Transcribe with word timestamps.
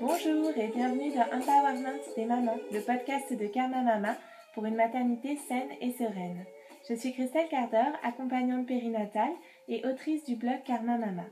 Bonjour 0.00 0.56
et 0.56 0.68
bienvenue 0.68 1.12
dans 1.12 1.26
Empowerment 1.36 2.00
des 2.16 2.24
mamans, 2.24 2.56
le 2.72 2.80
podcast 2.80 3.30
de 3.34 3.46
Karma 3.46 3.82
Mama 3.82 4.16
pour 4.54 4.64
une 4.64 4.74
maternité 4.74 5.36
saine 5.36 5.68
et 5.82 5.92
sereine. 5.92 6.46
Je 6.88 6.94
suis 6.94 7.12
Christelle 7.12 7.50
Carter, 7.50 7.84
accompagnante 8.02 8.66
périnatale 8.66 9.34
et 9.68 9.86
autrice 9.86 10.24
du 10.24 10.36
blog 10.36 10.62
Karma 10.64 10.96
Mama. 10.96 11.26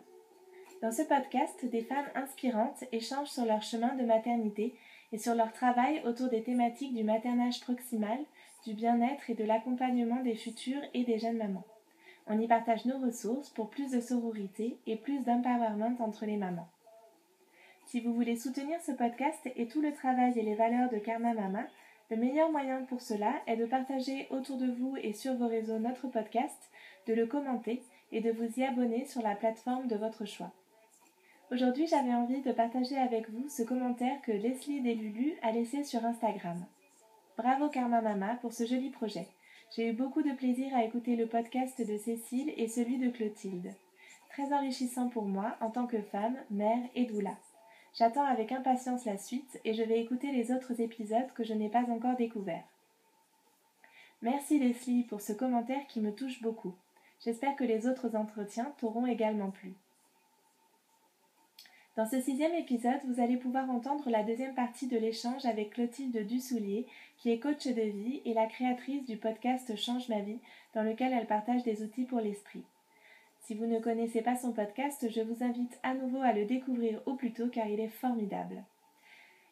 Dans 0.83 0.93
ce 0.93 1.01
podcast, 1.01 1.65
des 1.65 1.80
femmes 1.80 2.11
inspirantes 2.15 2.84
échangent 2.93 3.30
sur 3.30 3.46
leur 3.46 3.62
chemin 3.62 3.95
de 3.95 4.05
maternité 4.05 4.75
et 5.12 5.19
sur 5.19 5.35
leur 5.35 5.55
travail 5.55 6.03
autour 6.05 6.29
des 6.29 6.43
thématiques 6.43 6.95
du 6.95 7.05
maternage 7.05 7.61
proximal, 7.61 8.19
du 8.66 8.75
bien-être 8.75 9.30
et 9.30 9.35
de 9.35 9.45
l'accompagnement 9.45 10.23
des 10.23 10.35
futures 10.35 10.82
et 10.93 11.05
des 11.05 11.19
jeunes 11.19 11.39
mamans. 11.39 11.64
On 12.27 12.39
y 12.39 12.47
partage 12.47 12.84
nos 12.84 12.98
ressources 12.98 13.48
pour 13.48 13.70
plus 13.70 13.92
de 13.92 14.00
sororité 14.00 14.77
et 14.87 14.97
plus 14.97 15.20
d'empowerment 15.20 15.97
entre 16.00 16.27
les 16.27 16.37
mamans. 16.37 16.69
Si 17.88 18.01
vous 18.01 18.12
voulez 18.12 18.37
soutenir 18.37 18.78
ce 18.83 18.92
podcast 18.92 19.48
et 19.56 19.66
tout 19.66 19.80
le 19.80 19.95
travail 19.95 20.38
et 20.38 20.42
les 20.42 20.55
valeurs 20.55 20.91
de 20.91 20.98
Karma 20.98 21.33
Mama, 21.33 21.65
le 22.11 22.19
meilleur 22.19 22.51
moyen 22.51 22.83
pour 22.83 23.01
cela 23.01 23.33
est 23.47 23.56
de 23.56 23.64
partager 23.64 24.27
autour 24.28 24.59
de 24.59 24.70
vous 24.70 24.98
et 25.02 25.14
sur 25.14 25.33
vos 25.37 25.48
réseaux 25.48 25.78
notre 25.78 26.06
podcast, 26.06 26.69
de 27.06 27.14
le 27.14 27.27
commenter 27.27 27.83
et 28.12 28.20
de 28.20 28.30
vous 28.30 28.61
y 28.61 28.62
abonner 28.62 29.06
sur 29.06 29.23
la 29.23 29.34
plateforme 29.34 29.87
de 29.87 29.97
votre 29.97 30.27
choix. 30.27 30.52
Aujourd'hui, 31.51 31.87
j'avais 31.87 32.12
envie 32.12 32.42
de 32.42 32.52
partager 32.52 32.98
avec 32.98 33.30
vous 33.30 33.48
ce 33.48 33.62
commentaire 33.62 34.20
que 34.20 34.33
Leslie 34.33 34.83
Delulu 34.83 35.39
a 35.41 35.50
laissé 35.50 35.83
sur 35.83 36.05
Instagram. 36.05 36.62
Bravo 37.39 37.70
Karma 37.70 38.02
Mama 38.02 38.36
pour 38.42 38.52
ce 38.52 38.66
joli 38.66 38.91
projet. 38.91 39.28
J'ai 39.75 39.89
eu 39.89 39.92
beaucoup 39.95 40.20
de 40.20 40.33
plaisir 40.33 40.77
à 40.77 40.84
écouter 40.84 41.16
le 41.16 41.27
podcast 41.27 41.80
de 41.80 41.97
Cécile 41.97 42.52
et 42.59 42.69
celui 42.69 42.98
de 42.98 43.09
Clotilde. 43.09 43.73
Très 44.28 44.53
enrichissant 44.53 45.09
pour 45.09 45.25
moi 45.25 45.56
en 45.62 45.70
tant 45.70 45.86
que 45.86 46.03
femme, 46.03 46.36
mère 46.50 46.83
et 46.94 47.06
doula. 47.06 47.34
J'attends 47.98 48.24
avec 48.24 48.52
impatience 48.52 49.06
la 49.06 49.18
suite 49.18 49.60
et 49.64 49.74
je 49.74 49.82
vais 49.82 50.00
écouter 50.00 50.30
les 50.30 50.52
autres 50.52 50.80
épisodes 50.80 51.32
que 51.34 51.42
je 51.42 51.52
n'ai 51.52 51.68
pas 51.68 51.82
encore 51.91 52.14
découverts. 52.16 52.62
Merci 54.22 54.60
Leslie 54.60 55.02
pour 55.02 55.20
ce 55.20 55.32
commentaire 55.32 55.84
qui 55.88 55.98
me 56.00 56.14
touche 56.14 56.41
beaucoup. 56.41 56.76
J'espère 57.24 57.56
que 57.56 57.64
les 57.64 57.88
autres 57.88 58.14
entretiens 58.14 58.72
t'auront 58.78 59.06
également 59.06 59.50
plu. 59.50 59.74
Dans 61.96 62.06
ce 62.06 62.20
sixième 62.20 62.54
épisode, 62.54 63.00
vous 63.08 63.20
allez 63.20 63.36
pouvoir 63.36 63.69
entendre 63.69 64.08
la 64.10 64.22
deuxième 64.22 64.54
partie 64.54 64.86
de 64.86 64.96
l'échange 64.96 65.44
avec 65.44 65.70
Clotilde 65.70 66.24
Dussoulier, 66.24 66.86
qui 67.16 67.32
est 67.32 67.41
coach 67.41 67.66
de 67.66 67.82
vie 67.82 68.22
et 68.24 68.32
la 68.32 68.46
créatrice 68.46 69.04
du 69.06 69.16
podcast 69.16 69.74
Change 69.74 70.08
ma 70.08 70.20
vie, 70.20 70.38
dans 70.72 70.84
lequel 70.84 71.12
elle 71.12 71.26
partage 71.26 71.64
des 71.64 71.82
outils 71.82 72.04
pour 72.04 72.20
l'esprit. 72.20 72.62
Si 73.48 73.54
vous 73.54 73.64
ne 73.64 73.80
connaissez 73.80 74.20
pas 74.20 74.36
son 74.36 74.52
podcast, 74.52 75.08
je 75.08 75.22
vous 75.22 75.42
invite 75.42 75.78
à 75.82 75.94
nouveau 75.94 76.20
à 76.20 76.34
le 76.34 76.44
découvrir 76.44 77.00
au 77.06 77.14
plus 77.14 77.32
tôt 77.32 77.48
car 77.48 77.66
il 77.66 77.80
est 77.80 77.88
formidable. 77.88 78.62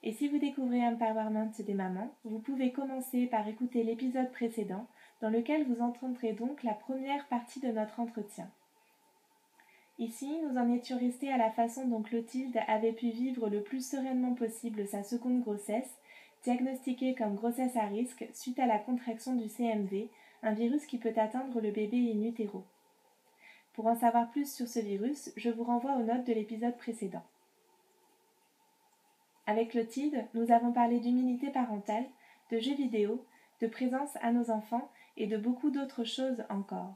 Et 0.02 0.12
si 0.12 0.28
vous 0.28 0.36
découvrez 0.36 0.86
Empowerment 0.86 1.50
des 1.58 1.72
mamans, 1.72 2.14
vous 2.24 2.38
pouvez 2.38 2.72
commencer 2.72 3.24
par 3.24 3.48
écouter 3.48 3.84
l'épisode 3.84 4.30
précédent 4.32 4.86
dans 5.22 5.30
lequel 5.30 5.64
vous 5.64 5.80
entendrez 5.80 6.34
donc 6.34 6.62
la 6.62 6.74
première 6.74 7.26
partie 7.28 7.58
de 7.58 7.68
notre 7.68 7.98
entretien. 7.98 8.50
Ici, 9.98 10.30
nous 10.42 10.58
en 10.58 10.70
étions 10.74 10.98
restés 10.98 11.32
à 11.32 11.38
la 11.38 11.50
façon 11.50 11.88
dont 11.88 12.02
Clotilde 12.02 12.58
avait 12.68 12.92
pu 12.92 13.08
vivre 13.08 13.48
le 13.48 13.62
plus 13.62 13.88
sereinement 13.88 14.34
possible 14.34 14.86
sa 14.86 15.04
seconde 15.04 15.40
grossesse, 15.40 15.96
diagnostiquée 16.44 17.14
comme 17.14 17.36
grossesse 17.36 17.76
à 17.76 17.86
risque 17.86 18.28
suite 18.34 18.58
à 18.58 18.66
la 18.66 18.78
contraction 18.78 19.36
du 19.36 19.48
CMV, 19.48 20.10
un 20.42 20.52
virus 20.52 20.84
qui 20.84 20.98
peut 20.98 21.14
atteindre 21.16 21.62
le 21.62 21.70
bébé 21.70 22.12
in 22.14 22.22
utero. 22.22 22.62
Pour 23.76 23.86
en 23.86 23.94
savoir 23.94 24.30
plus 24.30 24.50
sur 24.50 24.66
ce 24.66 24.80
virus, 24.80 25.30
je 25.36 25.50
vous 25.50 25.62
renvoie 25.62 25.92
aux 25.96 26.02
notes 26.02 26.26
de 26.26 26.32
l'épisode 26.32 26.76
précédent. 26.78 27.22
Avec 29.46 29.72
Clotilde, 29.72 30.24
nous 30.32 30.50
avons 30.50 30.72
parlé 30.72 30.98
d'humilité 30.98 31.50
parentale, 31.50 32.06
de 32.50 32.58
jeux 32.58 32.74
vidéo, 32.74 33.22
de 33.60 33.66
présence 33.66 34.16
à 34.22 34.32
nos 34.32 34.50
enfants 34.50 34.90
et 35.18 35.26
de 35.26 35.36
beaucoup 35.36 35.70
d'autres 35.70 36.04
choses 36.04 36.42
encore. 36.48 36.94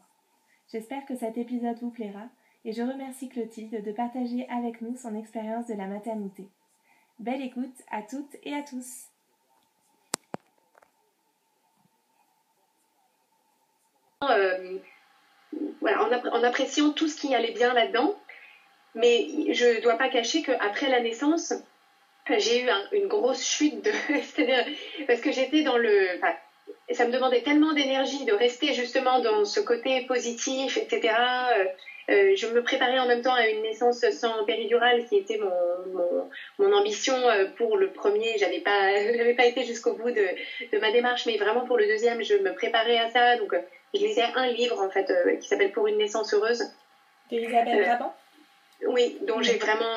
J'espère 0.72 1.04
que 1.04 1.16
cet 1.16 1.36
épisode 1.36 1.78
vous 1.80 1.90
plaira 1.90 2.28
et 2.64 2.72
je 2.72 2.82
remercie 2.82 3.28
Clotilde 3.28 3.84
de 3.84 3.92
partager 3.92 4.48
avec 4.48 4.80
nous 4.80 4.96
son 4.96 5.14
expérience 5.14 5.66
de 5.66 5.74
la 5.74 5.86
maternité. 5.86 6.48
Belle 7.18 7.42
écoute 7.42 7.76
à 7.90 8.00
toutes 8.02 8.36
et 8.42 8.54
à 8.54 8.62
tous. 8.62 9.08
Euh, 14.22 14.78
voilà, 15.80 16.02
en, 16.32 16.42
appréciant 16.42 16.90
tout 16.90 17.08
ce 17.08 17.16
qui 17.16 17.34
allait 17.34 17.52
bien 17.52 17.72
là-dedans, 17.72 18.14
mais 18.94 19.26
je 19.52 19.76
ne 19.76 19.80
dois 19.80 19.96
pas 19.96 20.08
cacher 20.08 20.42
qu'après 20.42 20.88
la 20.88 21.00
naissance, 21.00 21.54
j'ai 22.28 22.62
eu 22.62 22.70
une 22.92 23.08
grosse 23.08 23.44
chute 23.44 23.82
de, 23.82 23.90
parce 25.06 25.20
que 25.20 25.32
j'étais 25.32 25.62
dans 25.62 25.76
le, 25.76 26.20
ça 26.92 27.04
me 27.06 27.12
demandait 27.12 27.42
tellement 27.42 27.72
d'énergie 27.72 28.24
de 28.24 28.32
rester 28.32 28.72
justement 28.72 29.20
dans 29.20 29.44
ce 29.44 29.60
côté 29.60 30.02
positif, 30.06 30.76
etc. 30.76 31.14
Euh, 32.10 32.34
je 32.34 32.46
me 32.48 32.62
préparais 32.62 32.98
en 32.98 33.06
même 33.06 33.22
temps 33.22 33.34
à 33.34 33.46
une 33.46 33.62
naissance 33.62 34.04
sans 34.10 34.44
péridurale 34.44 35.04
qui 35.06 35.16
était 35.16 35.38
mon, 35.38 36.28
mon, 36.58 36.72
ambition 36.72 37.14
euh, 37.14 37.46
pour 37.56 37.76
le 37.76 37.90
premier. 37.90 38.36
Je 38.36 38.44
n'avais 38.44 38.60
pas, 38.60 38.90
pas 39.36 39.46
été 39.46 39.64
jusqu'au 39.64 39.94
bout 39.94 40.10
de, 40.10 40.26
de, 40.72 40.78
ma 40.78 40.90
démarche, 40.90 41.26
mais 41.26 41.36
vraiment 41.36 41.64
pour 41.64 41.76
le 41.76 41.86
deuxième, 41.86 42.22
je 42.22 42.34
me 42.34 42.52
préparais 42.52 42.98
à 42.98 43.10
ça. 43.10 43.36
Donc, 43.36 43.52
euh, 43.52 43.60
je 43.94 44.00
lisais 44.00 44.24
un 44.34 44.46
livre 44.46 44.80
en 44.80 44.90
fait 44.90 45.12
qui 45.40 45.48
s'appelle 45.48 45.72
Pour 45.72 45.86
une 45.86 45.98
naissance 45.98 46.34
heureuse. 46.34 46.64
D'Elisabeth 47.30 47.86
Raban 47.86 48.12
Oui, 48.86 49.18
dont 49.22 49.42
j'ai 49.42 49.56
vraiment. 49.56 49.96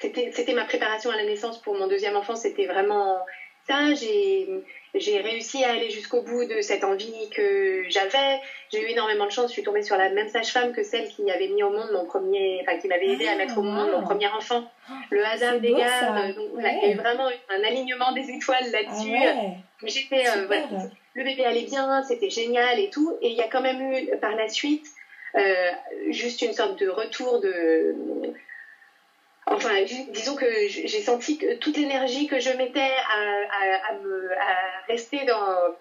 c'était 0.00 0.52
ma 0.52 0.64
préparation 0.64 1.10
à 1.10 1.16
la 1.16 1.24
naissance 1.24 1.60
pour 1.60 1.74
mon 1.74 1.86
deuxième 1.86 2.16
enfant. 2.16 2.36
C'était 2.36 2.66
vraiment 2.66 3.18
ça. 3.66 3.94
J'ai 3.94 5.20
réussi 5.20 5.64
à 5.64 5.72
aller 5.72 5.90
jusqu'au 5.90 6.22
bout 6.22 6.44
de 6.44 6.60
cette 6.60 6.84
envie 6.84 7.28
que 7.30 7.84
j'avais. 7.88 8.40
J'ai 8.72 8.80
eu 8.80 8.90
énormément 8.90 9.26
de 9.26 9.30
chance. 9.30 9.48
Je 9.48 9.54
suis 9.54 9.62
tombée 9.62 9.82
sur 9.82 9.96
la 9.96 10.08
même 10.10 10.28
sage-femme 10.28 10.72
que 10.72 10.84
celle 10.84 11.08
qui 11.08 11.28
avait 11.30 11.48
mis 11.48 11.62
au 11.62 11.70
monde 11.70 11.90
mon 11.92 12.04
premier, 12.04 12.60
enfin 12.62 12.78
qui 12.78 12.86
m'avait 12.86 13.08
aidé 13.08 13.26
à 13.26 13.36
mettre 13.36 13.58
au 13.58 13.62
monde 13.62 13.90
mon 13.90 14.00
ah. 14.00 14.02
premier 14.02 14.28
enfant. 14.28 14.70
Le 15.10 15.24
hasard 15.24 15.58
des 15.58 15.72
gardes. 15.72 16.34
Donc, 16.36 16.46
il 16.58 16.62
y 16.62 16.66
a 16.66 16.90
eu 16.92 16.96
vraiment 16.96 17.28
un 17.48 17.64
alignement 17.64 18.12
des 18.12 18.30
étoiles 18.30 18.70
là-dessus. 18.70 19.16
Ah 19.16 19.86
J'étais, 19.86 20.28
euh, 20.28 20.46
voilà, 20.46 20.66
le 21.14 21.24
bébé 21.24 21.44
allait 21.44 21.64
bien, 21.64 22.02
c'était 22.02 22.30
génial 22.30 22.78
et 22.78 22.90
tout. 22.90 23.16
Et 23.20 23.28
il 23.28 23.36
y 23.36 23.42
a 23.42 23.48
quand 23.48 23.60
même 23.60 23.80
eu 23.92 24.16
par 24.18 24.34
la 24.36 24.48
suite 24.48 24.86
euh, 25.36 25.70
juste 26.10 26.42
une 26.42 26.52
sorte 26.52 26.78
de 26.78 26.88
retour 26.88 27.40
de 27.40 27.96
Enfin, 29.46 29.82
disons 30.10 30.36
que 30.36 30.46
j'ai 30.68 31.00
senti 31.00 31.36
que 31.36 31.54
toute 31.56 31.76
l'énergie 31.76 32.26
que 32.26 32.40
je 32.40 32.50
mettais 32.50 32.80
à, 32.80 33.90
à, 33.90 33.94
me, 34.02 34.32
à, 34.32 34.86
rester 34.88 35.24
dans. 35.26 35.76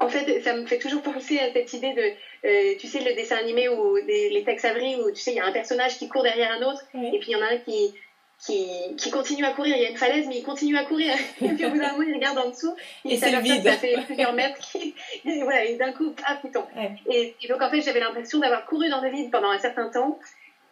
En 0.00 0.08
fait, 0.08 0.40
ça 0.42 0.54
me 0.54 0.66
fait 0.66 0.78
toujours 0.78 1.02
penser 1.02 1.38
à 1.38 1.52
cette 1.52 1.72
idée 1.72 1.92
de, 1.94 2.48
euh, 2.48 2.74
tu 2.78 2.86
sais, 2.86 3.00
le 3.00 3.14
dessin 3.14 3.36
animé 3.36 3.68
ou 3.68 3.96
les 3.96 4.42
textes 4.44 4.66
avril 4.66 5.00
où 5.00 5.10
tu 5.10 5.20
sais, 5.20 5.32
il 5.32 5.36
y 5.36 5.40
a 5.40 5.46
un 5.46 5.52
personnage 5.52 5.98
qui 5.98 6.08
court 6.08 6.22
derrière 6.22 6.52
un 6.52 6.62
autre, 6.62 6.82
et 6.94 7.18
puis 7.18 7.30
il 7.30 7.32
y 7.32 7.36
en 7.36 7.42
a 7.42 7.54
un 7.54 7.56
qui, 7.56 7.94
qui, 8.38 8.68
qui, 8.96 9.10
continue 9.10 9.44
à 9.44 9.52
courir. 9.52 9.76
Il 9.76 9.82
y 9.82 9.86
a 9.86 9.90
une 9.90 9.96
falaise, 9.96 10.26
mais 10.28 10.38
il 10.38 10.44
continue 10.44 10.76
à 10.76 10.84
courir. 10.84 11.14
et 11.42 11.48
puis 11.48 11.64
au 11.64 11.70
bout 11.70 11.78
d'un 11.78 11.92
moment, 11.92 12.04
il 12.06 12.14
regarde 12.14 12.38
en 12.38 12.50
dessous. 12.50 12.74
Et, 13.04 13.16
c'est 13.16 13.32
le 13.32 13.40
vide. 13.40 13.64
Ça 13.64 13.72
fait 13.72 13.96
plusieurs 14.06 14.34
mètres. 14.34 14.58
et 14.76 15.42
voilà, 15.42 15.64
et 15.64 15.76
d'un 15.76 15.92
coup, 15.92 16.14
ah 16.24 16.38
putain. 16.40 16.66
Et, 17.10 17.34
et, 17.42 17.48
donc 17.48 17.60
en 17.60 17.70
fait, 17.70 17.80
j'avais 17.80 18.00
l'impression 18.00 18.38
d'avoir 18.38 18.66
couru 18.66 18.88
dans 18.88 19.00
le 19.00 19.10
vide 19.10 19.30
pendant 19.30 19.50
un 19.50 19.58
certain 19.58 19.88
temps 19.88 20.18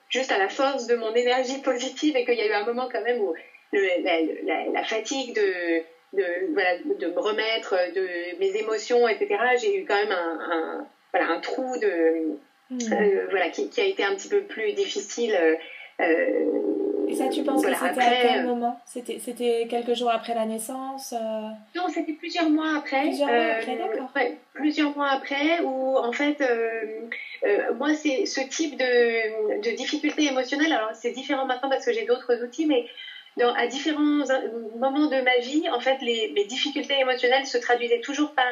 juste 0.09 0.33
à 0.33 0.39
la 0.39 0.49
force 0.49 0.87
de 0.87 0.97
mon 0.97 1.15
énergie 1.15 1.61
positive 1.61 2.17
et 2.17 2.25
qu'il 2.25 2.35
y 2.35 2.43
a 2.43 2.47
eu 2.47 2.53
un 2.53 2.65
moment 2.65 2.89
quand 2.91 3.03
même 3.03 3.21
où 3.21 3.35
la, 3.73 4.83
fatigue 4.85 5.35
de, 5.35 5.83
de, 6.15 6.53
voilà, 6.53 6.79
de 6.79 7.07
me 7.07 7.19
remettre 7.19 7.75
de 7.95 8.39
mes 8.39 8.57
émotions, 8.57 9.07
etc., 9.09 9.37
j'ai 9.61 9.77
eu 9.77 9.85
quand 9.85 9.97
même 9.97 10.13
un, 10.13 10.87
voilà, 11.13 11.33
un 11.33 11.41
trou 11.41 11.77
de, 11.79 12.39
hmm. 12.71 12.93
euh, 12.93 13.27
voilà, 13.31 13.51
qui, 13.51 13.69
qui, 13.69 13.81
a 13.81 13.85
été 13.85 14.05
un 14.05 14.15
petit 14.15 14.29
peu 14.29 14.43
plus 14.43 14.73
difficile. 14.73 15.37
Euh, 16.01 16.78
et 17.09 17.15
ça, 17.15 17.29
tu 17.29 17.43
penses 17.43 17.65
que 17.65 17.73
c'était 17.73 18.01
à 18.01 18.23
quel 18.23 18.41
euh, 18.41 18.49
moment 18.49 18.81
C'était 18.85 19.67
quelques 19.69 19.95
jours 19.95 20.11
après 20.11 20.35
la 20.35 20.45
naissance 20.45 21.13
euh? 21.13 21.49
Non, 21.75 21.89
c'était 21.89 22.13
plusieurs 22.13 22.51
mois 22.51 22.77
après. 22.77 23.03
Plusieurs 23.03 23.29
mois 23.29 23.47
après, 23.47 23.73
euh, 23.73 23.87
d'accord. 23.87 24.11
plusieurs 24.53 24.97
mois 24.97 25.09
après, 25.09 25.61
où 25.61 25.97
en 25.97 26.13
fait, 26.13 26.43
moi, 27.77 27.95
c'est 27.95 28.27
ce 28.27 28.41
type 28.41 28.77
de, 28.77 29.63
de 29.63 29.77
difficulté 29.77 30.25
émotionnelle. 30.25 30.73
Alors, 30.73 30.91
c'est 30.95 31.13
différent 31.13 31.47
maintenant 31.47 31.71
parce 31.71 31.85
que 31.87 31.93
j'ai 31.93 32.05
d'autres 32.05 32.45
outils, 32.45 32.67
mais 32.67 32.87
dans, 33.39 33.55
à 33.55 33.67
différents 33.67 34.25
moments 34.79 35.07
de 35.07 35.21
ma 35.23 35.39
vie, 35.39 35.69
en 35.71 35.81
fait, 35.81 35.99
les, 36.03 36.33
mes 36.35 36.45
difficultés 36.45 36.99
émotionnelles 37.01 37.47
se 37.47 37.59
traduisaient 37.59 38.01
toujours 38.01 38.33
par 38.33 38.47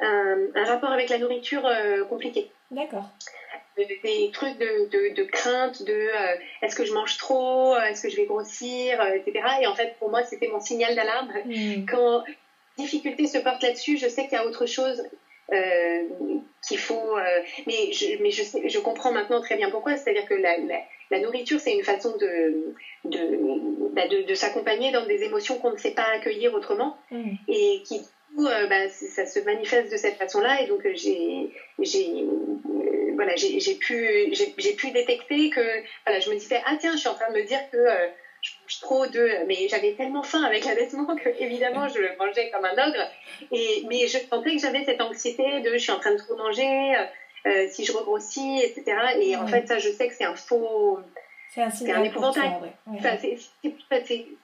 un, 0.00 0.36
un, 0.54 0.64
rapport 0.64 0.90
avec 0.90 1.08
la 1.08 1.18
nourriture 1.18 1.66
compliqué. 2.08 2.50
D'accord 2.70 3.08
des 3.76 4.30
trucs 4.32 4.58
de, 4.58 4.88
de, 4.88 5.14
de 5.14 5.22
crainte 5.24 5.82
de 5.82 5.92
euh, 5.92 6.36
est-ce 6.62 6.74
que 6.74 6.84
je 6.84 6.92
mange 6.94 7.18
trop, 7.18 7.74
euh, 7.74 7.82
est-ce 7.82 8.02
que 8.02 8.08
je 8.08 8.16
vais 8.16 8.26
grossir, 8.26 9.00
euh, 9.00 9.14
etc. 9.14 9.44
Et 9.62 9.66
en 9.66 9.74
fait, 9.74 9.96
pour 9.98 10.10
moi, 10.10 10.24
c'était 10.24 10.48
mon 10.48 10.60
signal 10.60 10.94
d'alarme. 10.94 11.32
Hmm. 11.44 11.84
Quand 11.86 12.24
difficulté 12.78 13.26
se 13.26 13.38
porte 13.38 13.62
là-dessus, 13.62 13.98
je 13.98 14.08
sais 14.08 14.24
qu'il 14.24 14.32
y 14.32 14.36
a 14.36 14.46
autre 14.46 14.66
chose 14.66 15.02
qu'il 16.66 16.78
faut. 16.78 17.16
mais 17.66 17.92
je, 17.92 18.20
mais 18.20 18.30
je, 18.30 18.42
sais, 18.42 18.68
je 18.68 18.78
comprends 18.80 19.12
maintenant 19.12 19.40
très 19.40 19.56
bien 19.56 19.70
pourquoi. 19.70 19.96
C'est-à-dire 19.96 20.26
que 20.26 20.34
la, 20.34 20.56
la 21.10 21.20
nourriture, 21.20 21.60
c'est 21.60 21.72
une 21.72 21.84
façon 21.84 22.16
de, 22.16 22.74
de, 23.04 23.94
bah, 23.94 24.08
de, 24.08 24.34
s'accompagner 24.34 24.90
dans 24.90 25.06
des 25.06 25.22
émotions 25.22 25.58
qu'on 25.58 25.70
ne 25.70 25.76
sait 25.76 25.92
pas 25.92 26.06
accueillir 26.14 26.52
autrement 26.54 26.96
mm. 27.10 27.34
et 27.48 27.82
qui, 27.86 28.00
coup, 28.36 28.46
euh, 28.46 28.66
bah, 28.66 28.88
ça 28.88 29.26
se 29.26 29.40
manifeste 29.40 29.90
de 29.90 29.96
cette 29.96 30.16
façon-là. 30.16 30.60
Et 30.60 30.66
donc, 30.66 30.84
euh, 30.84 30.92
j'ai, 30.94 31.50
j'ai, 31.80 32.08
euh, 32.10 33.12
voilà, 33.14 33.34
j'ai, 33.36 33.74
pu, 33.74 34.32
j'ai, 34.32 34.72
pu 34.74 34.90
détecter 34.90 35.50
que, 35.50 35.82
voilà, 36.04 36.20
je 36.20 36.30
me 36.30 36.36
disais, 36.36 36.60
ah 36.66 36.76
tiens, 36.78 36.92
je 36.92 36.98
suis 36.98 37.08
en 37.08 37.14
train 37.14 37.30
de 37.30 37.38
me 37.38 37.44
dire 37.44 37.60
que 37.72 37.78
je 38.42 38.50
mange 38.62 38.80
trop 38.80 39.06
de. 39.06 39.46
Mais 39.46 39.68
j'avais 39.68 39.92
tellement 39.92 40.22
faim 40.22 40.42
avec 40.42 40.64
l'allaitement 40.64 41.16
que, 41.16 41.30
évidemment, 41.40 41.88
je 41.88 41.98
le 41.98 42.10
mangeais 42.18 42.50
comme 42.50 42.64
un 42.64 42.88
ogre. 42.88 43.10
Et, 43.50 43.82
mais 43.88 44.06
je 44.06 44.18
sentais 44.18 44.54
que 44.54 44.60
j'avais 44.60 44.84
cette 44.84 45.00
anxiété 45.00 45.60
de 45.60 45.72
je 45.72 45.78
suis 45.78 45.92
en 45.92 45.98
train 45.98 46.12
de 46.12 46.18
trop 46.18 46.36
manger. 46.36 46.94
Si 47.70 47.84
je 47.84 47.92
regrossis, 47.92 48.60
etc. 48.60 48.96
Et 49.20 49.36
en 49.36 49.46
fait, 49.46 49.68
ça, 49.68 49.78
je 49.78 49.88
sais 49.88 50.08
que 50.08 50.14
c'est 50.14 50.24
un 50.24 50.34
faux. 50.34 50.98
C'est 51.56 51.90
un, 51.90 52.00
un 52.00 52.04
épouvantail. 52.04 52.52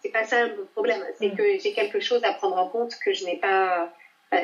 C'est 0.03 0.13
pas 0.13 0.25
ça 0.25 0.47
le 0.47 0.65
problème. 0.73 1.05
C'est 1.19 1.29
mm. 1.29 1.37
que 1.37 1.59
j'ai 1.59 1.73
quelque 1.73 2.01
chose 2.01 2.23
à 2.25 2.33
prendre 2.33 2.57
en 2.57 2.69
compte 2.69 2.95
que 3.05 3.13
je 3.13 3.25
n'ai 3.25 3.37
pas. 3.37 3.93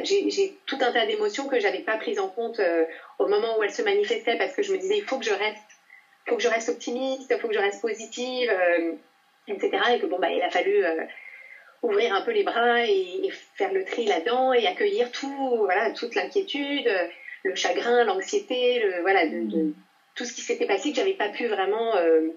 j'ai 0.02 0.58
tout 0.66 0.78
un 0.80 0.92
tas 0.92 1.06
d'émotions 1.06 1.48
que 1.48 1.58
j'avais 1.60 1.80
pas 1.80 1.96
prises 1.96 2.18
en 2.18 2.28
compte 2.28 2.60
euh, 2.60 2.84
au 3.18 3.26
moment 3.26 3.58
où 3.58 3.62
elles 3.62 3.72
se 3.72 3.82
manifestaient 3.82 4.36
parce 4.36 4.54
que 4.54 4.62
je 4.62 4.72
me 4.72 4.78
disais 4.78 4.98
il 4.98 5.04
faut 5.04 5.18
que 5.18 5.24
je 5.24 5.32
reste, 5.32 5.62
faut 6.26 6.36
que 6.36 6.42
je 6.42 6.48
reste 6.48 6.68
optimiste, 6.68 7.30
il 7.30 7.38
faut 7.38 7.48
que 7.48 7.54
je 7.54 7.60
reste 7.60 7.80
positive, 7.80 8.50
euh, 8.50 8.92
etc. 9.46 9.70
Et 9.94 10.00
que 10.00 10.06
bon 10.06 10.18
bah 10.18 10.30
il 10.30 10.42
a 10.42 10.50
fallu 10.50 10.84
ouvrir 11.82 12.12
un 12.12 12.22
peu 12.22 12.32
les 12.32 12.42
bras 12.42 12.84
et, 12.84 13.26
et 13.26 13.30
faire 13.54 13.72
le 13.72 13.84
tri 13.84 14.04
là-dedans 14.04 14.52
et 14.52 14.66
accueillir 14.66 15.10
tout, 15.10 15.56
voilà, 15.64 15.92
toute 15.92 16.14
l'inquiétude 16.14 16.90
le 17.44 17.54
chagrin, 17.54 18.04
l'anxiété, 18.04 18.80
le, 18.80 19.00
voilà, 19.02 19.26
de, 19.26 19.36
mm. 19.36 19.74
Tout 20.18 20.24
ce 20.24 20.34
qui 20.34 20.42
s'était 20.42 20.66
passé 20.66 20.90
que 20.90 20.96
j'avais 20.96 21.12
pas 21.12 21.28
pu 21.28 21.46
vraiment 21.46 21.94
euh, 21.94 22.32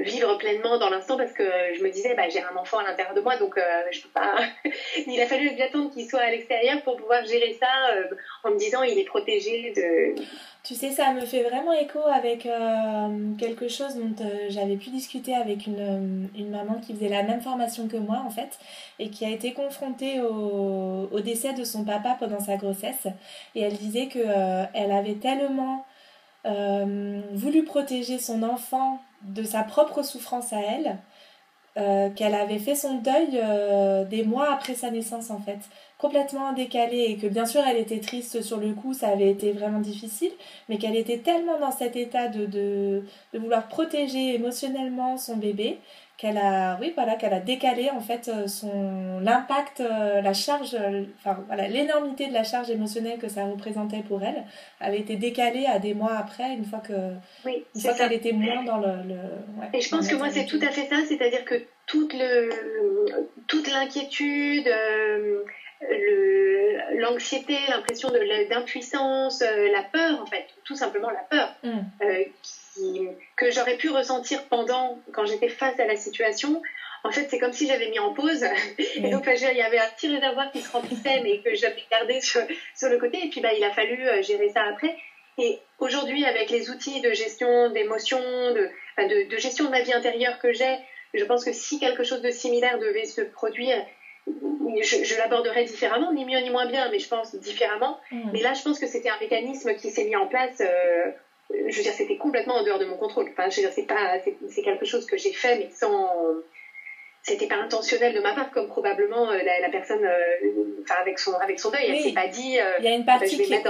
vivre 0.00 0.36
pleinement 0.36 0.78
dans 0.78 0.90
l'instant 0.90 1.16
parce 1.16 1.32
que 1.32 1.42
je 1.74 1.82
me 1.82 1.90
disais 1.90 2.14
bah, 2.14 2.28
j'ai 2.28 2.42
un 2.42 2.54
enfant 2.54 2.78
à 2.78 2.82
l'intérieur 2.82 3.14
de 3.14 3.22
moi 3.22 3.38
donc 3.38 3.56
euh, 3.56 3.62
je 3.90 4.02
peux 4.02 4.10
pas 4.10 4.38
il 5.06 5.18
a 5.18 5.26
fallu 5.26 5.48
attendre 5.62 5.90
qu'il 5.90 6.06
soit 6.06 6.20
à 6.20 6.30
l'extérieur 6.30 6.82
pour 6.82 6.98
pouvoir 6.98 7.24
gérer 7.24 7.56
ça 7.58 7.94
euh, 7.94 8.14
en 8.44 8.50
me 8.50 8.58
disant 8.58 8.82
il 8.82 8.98
est 8.98 9.04
protégé 9.04 9.72
de 9.74 10.22
tu 10.62 10.74
sais 10.74 10.90
ça 10.90 11.14
me 11.14 11.22
fait 11.22 11.42
vraiment 11.42 11.72
écho 11.72 12.00
avec 12.12 12.46
quelque 13.38 13.68
chose 13.68 13.94
dont 13.94 14.14
j'avais 14.50 14.76
pu 14.76 14.90
discuter 14.90 15.34
avec 15.34 15.66
une, 15.66 16.28
une, 16.36 16.50
maman 16.50 16.82
qui 16.86 16.92
faisait 16.92 17.08
la 17.08 17.22
même 17.22 17.40
formation 17.40 17.88
que 17.88 17.96
moi 17.96 18.22
en 18.26 18.28
fait 18.28 18.58
et 18.98 19.08
qui 19.08 19.24
a 19.24 19.30
été 19.30 19.54
confrontée 19.54 20.20
au, 20.20 21.08
au 21.10 21.20
décès 21.20 21.54
de 21.54 21.64
son 21.64 21.86
papa 21.86 22.18
pendant 22.20 22.40
sa 22.40 22.58
grossesse. 22.58 23.06
Et 23.54 23.62
elle 23.62 23.72
disait 23.72 24.08
que 24.08 24.18
elle 24.74 24.92
avait 24.92 25.14
tellement 25.14 25.86
voulu 26.44 27.64
protéger 27.64 28.18
son 28.18 28.42
enfant 28.42 29.00
de 29.22 29.42
sa 29.42 29.62
propre 29.62 30.02
souffrance 30.02 30.52
à 30.52 30.60
elle, 30.60 30.98
euh, 31.76 32.10
qu'elle 32.10 32.34
avait 32.34 32.58
fait 32.58 32.74
son 32.74 32.94
deuil 32.94 33.28
euh, 33.34 34.04
des 34.04 34.24
mois 34.24 34.52
après 34.52 34.74
sa 34.74 34.90
naissance 34.90 35.30
en 35.30 35.38
fait, 35.38 35.58
complètement 35.98 36.52
décalé 36.52 36.98
et 37.08 37.16
que 37.16 37.28
bien 37.28 37.46
sûr 37.46 37.62
elle 37.64 37.76
était 37.76 38.00
triste 38.00 38.42
sur 38.42 38.56
le 38.56 38.72
coup, 38.72 38.92
ça 38.92 39.08
avait 39.08 39.30
été 39.30 39.52
vraiment 39.52 39.78
difficile, 39.78 40.32
mais 40.68 40.78
qu'elle 40.78 40.96
était 40.96 41.18
tellement 41.18 41.60
dans 41.60 41.70
cet 41.70 41.94
état 41.94 42.26
de, 42.26 42.46
de 42.46 43.04
vouloir 43.38 43.68
protéger 43.68 44.34
émotionnellement 44.34 45.16
son 45.16 45.36
bébé 45.36 45.78
qu'elle 46.20 46.36
a, 46.36 46.76
oui, 46.78 46.92
voilà, 46.94 47.14
qu'elle 47.14 47.32
a 47.32 47.40
décalé 47.40 47.88
en 47.88 48.00
fait 48.00 48.28
euh, 48.28 48.46
son 48.46 49.20
l'impact, 49.20 49.80
euh, 49.80 50.20
la 50.20 50.34
charge, 50.34 50.74
euh, 50.74 51.04
enfin 51.18 51.42
voilà, 51.46 51.66
l'énormité 51.66 52.26
de 52.26 52.34
la 52.34 52.44
charge 52.44 52.68
émotionnelle 52.68 53.18
que 53.18 53.28
ça 53.28 53.44
représentait 53.44 54.02
pour 54.06 54.22
elle, 54.22 54.44
avait 54.80 54.98
été 54.98 55.16
décalée 55.16 55.64
à 55.64 55.78
des 55.78 55.94
mois 55.94 56.12
après, 56.12 56.52
une 56.52 56.66
fois 56.66 56.80
que, 56.80 57.14
oui, 57.46 57.64
une 57.74 57.80
fois 57.80 57.94
qu'elle 57.94 58.12
était 58.12 58.32
moins 58.32 58.62
dans 58.64 58.76
le. 58.76 58.92
Et 59.72 59.80
je 59.80 59.88
pense 59.88 60.08
que 60.08 60.14
moi 60.14 60.28
c'est 60.30 60.44
tout 60.44 60.60
à 60.60 60.70
fait 60.70 60.88
ça, 60.88 60.96
c'est-à-dire 61.08 61.46
que 61.46 61.54
toute 61.86 62.12
le, 62.12 62.50
toute 63.48 63.72
l'inquiétude. 63.72 64.70
l'anxiété, 66.98 67.56
l'impression 67.70 68.10
d'impuissance, 68.50 69.40
la 69.40 69.82
peur 69.84 70.20
en 70.20 70.26
fait, 70.26 70.48
tout 70.64 70.76
simplement 70.76 71.08
la 71.08 71.22
peur, 71.30 71.54
mm 71.62 71.80
que 73.36 73.50
j'aurais 73.50 73.76
pu 73.76 73.90
ressentir 73.90 74.44
pendant, 74.48 74.98
quand 75.12 75.26
j'étais 75.26 75.48
face 75.48 75.78
à 75.78 75.86
la 75.86 75.96
situation, 75.96 76.62
en 77.02 77.10
fait, 77.10 77.28
c'est 77.30 77.38
comme 77.38 77.52
si 77.52 77.66
j'avais 77.66 77.88
mis 77.88 77.98
en 77.98 78.12
pause. 78.12 78.44
Et 78.96 79.10
donc, 79.10 79.24
il 79.26 79.56
y 79.56 79.62
avait 79.62 79.78
un 79.78 79.88
petit 79.96 80.08
réservoir 80.08 80.50
qui 80.52 80.60
se 80.60 80.70
remplissait, 80.70 81.20
mais 81.22 81.40
que 81.40 81.54
j'avais 81.54 81.82
gardé 81.90 82.20
sur, 82.20 82.42
le 82.42 82.98
côté. 82.98 83.18
Et 83.24 83.30
puis, 83.30 83.40
bah, 83.40 83.52
il 83.56 83.64
a 83.64 83.70
fallu 83.70 84.06
euh, 84.06 84.22
gérer 84.22 84.50
ça 84.50 84.62
après. 84.64 84.96
Et 85.38 85.58
aujourd'hui, 85.78 86.24
avec 86.24 86.50
les 86.50 86.70
outils 86.70 87.00
de 87.00 87.12
gestion 87.12 87.70
d'émotions, 87.70 88.20
de, 88.20 89.28
de, 89.28 89.36
gestion 89.38 89.64
de 89.64 89.70
ma 89.70 89.80
vie 89.80 89.92
intérieure 89.92 90.38
que 90.38 90.52
j'ai, 90.52 90.76
je 91.14 91.24
pense 91.24 91.44
que 91.44 91.52
si 91.52 91.78
quelque 91.78 92.04
chose 92.04 92.20
de 92.20 92.30
similaire 92.30 92.78
devait 92.78 93.06
se 93.06 93.22
produire, 93.22 93.82
je, 94.82 95.18
l'aborderais 95.18 95.64
différemment, 95.64 96.12
ni 96.12 96.24
mieux 96.24 96.40
ni 96.40 96.50
moins 96.50 96.66
bien, 96.66 96.90
mais 96.90 96.98
je 96.98 97.08
pense 97.08 97.34
différemment. 97.36 97.98
Mm. 98.10 98.30
Mais 98.32 98.42
là, 98.42 98.52
je 98.52 98.62
pense 98.62 98.78
que 98.78 98.86
c'était 98.86 99.08
un 99.08 99.18
mécanisme 99.18 99.74
qui 99.76 99.90
s'est 99.90 100.04
mis 100.04 100.16
en 100.16 100.26
place 100.26 100.60
euh, 100.60 101.10
je 101.68 101.76
veux 101.76 101.82
dire, 101.82 101.92
c'était 101.92 102.16
complètement 102.16 102.56
en 102.56 102.64
dehors 102.64 102.78
de 102.78 102.84
mon 102.84 102.96
contrôle. 102.96 103.28
Enfin, 103.30 103.48
je 103.48 103.56
veux 103.56 103.62
dire, 103.62 103.72
c'est 103.72 103.86
pas, 103.86 104.18
c'est 104.48 104.62
quelque 104.62 104.84
chose 104.84 105.06
que 105.06 105.16
j'ai 105.16 105.32
fait, 105.32 105.58
mais 105.58 105.70
sans, 105.70 106.08
c'était 107.22 107.46
pas 107.46 107.56
intentionnel 107.56 108.14
de 108.14 108.20
ma 108.20 108.34
part, 108.34 108.50
comme 108.50 108.68
probablement 108.68 109.30
euh, 109.30 109.38
la, 109.42 109.68
personne, 109.68 110.04
euh, 110.04 110.82
enfin, 110.82 111.00
avec 111.00 111.18
son, 111.18 111.34
avec 111.34 111.60
son 111.60 111.70
deuil, 111.70 111.84
elle 111.88 112.00
s'est 112.00 112.12
pas 112.12 112.28
dit, 112.28 112.58
euh, 112.58 112.72
il 112.78 112.84
y 112.84 112.88
a 112.88 112.94
une 112.94 113.04
partie 113.04 113.36
je 113.36 113.36
vais 113.36 113.44
qui... 113.44 113.68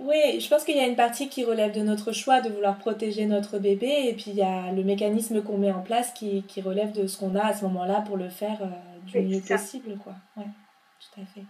Oui, 0.00 0.40
je 0.40 0.48
pense 0.48 0.64
qu'il 0.64 0.76
y 0.76 0.80
a 0.80 0.86
une 0.86 0.96
partie 0.96 1.28
qui 1.28 1.44
relève 1.44 1.72
de 1.72 1.80
notre 1.80 2.10
choix 2.10 2.40
de 2.40 2.48
vouloir 2.48 2.76
protéger 2.78 3.26
notre 3.26 3.58
bébé, 3.58 4.08
et 4.08 4.14
puis 4.14 4.26
il 4.28 4.36
y 4.36 4.42
a 4.42 4.72
le 4.72 4.82
mécanisme 4.82 5.42
qu'on 5.42 5.58
met 5.58 5.70
en 5.70 5.82
place 5.82 6.12
qui, 6.12 6.42
qui 6.48 6.60
relève 6.60 6.90
de 6.92 7.06
ce 7.06 7.18
qu'on 7.18 7.36
a 7.36 7.46
à 7.46 7.54
ce 7.54 7.62
moment-là 7.64 8.02
pour 8.06 8.16
le 8.16 8.28
faire 8.28 8.58
du 9.04 9.20
mieux 9.20 9.40
possible, 9.40 9.96
quoi. 10.02 10.14
Ouais, 10.36 10.46
tout 10.98 11.20
à 11.20 11.24
fait. 11.24 11.44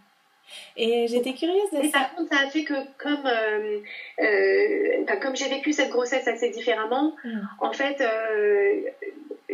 Et 0.77 1.07
j'étais 1.09 1.35
curieuse 1.35 1.71
de 1.71 1.89
ça. 1.89 1.99
Par 1.99 2.15
contre, 2.15 2.35
ça 2.35 2.43
a 2.47 2.51
fait 2.51 2.65
que 2.65 2.75
comme, 2.99 3.27
euh, 3.27 3.79
euh, 4.21 5.17
comme 5.21 5.37
j'ai 5.37 5.49
vécu 5.49 5.73
cette 5.73 5.91
grossesse 5.91 6.27
assez 6.27 6.51
différemment, 6.51 7.15
mm. 7.25 7.41
en 7.61 7.73
fait, 7.73 8.01
euh, 8.01 8.81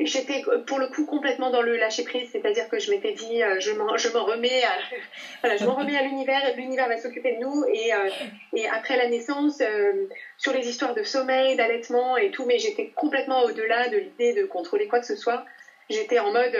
j'étais 0.03 0.43
pour 0.67 0.79
le 0.79 0.89
coup 0.89 1.05
complètement 1.05 1.51
dans 1.51 1.61
le 1.61 1.77
lâcher 1.77 2.05
prise, 2.05 2.29
c'est-à-dire 2.33 2.69
que 2.69 2.79
je 2.79 2.91
m'étais 2.91 3.13
dit, 3.13 3.43
je 3.59 3.73
m'en 3.73 4.25
remets 4.25 4.63
à, 4.65 4.73
voilà, 5.43 5.57
je 5.57 5.65
m'en 5.65 5.75
remets 5.75 5.97
à 5.97 6.03
l'univers, 6.03 6.41
l'univers 6.57 6.89
va 6.89 6.97
s'occuper 6.97 7.37
de 7.37 7.41
nous. 7.41 7.65
Et, 7.73 7.91
et 8.55 8.69
après 8.69 8.97
la 8.97 9.09
naissance, 9.09 9.63
sur 10.39 10.53
les 10.55 10.69
histoires 10.69 10.95
de 10.95 11.03
sommeil, 11.03 11.57
d'allaitement 11.57 12.17
et 12.17 12.31
tout, 12.31 12.47
mais 12.47 12.59
j'étais 12.59 12.93
complètement 12.97 13.43
au-delà 13.43 13.88
de 13.88 13.99
l'idée 13.99 14.33
de 14.33 14.47
contrôler 14.47 14.88
quoi 14.88 15.00
que 15.00 15.07
ce 15.07 15.17
soit. 15.17 15.45
J'étais 15.91 16.19
en 16.19 16.33
mode 16.33 16.57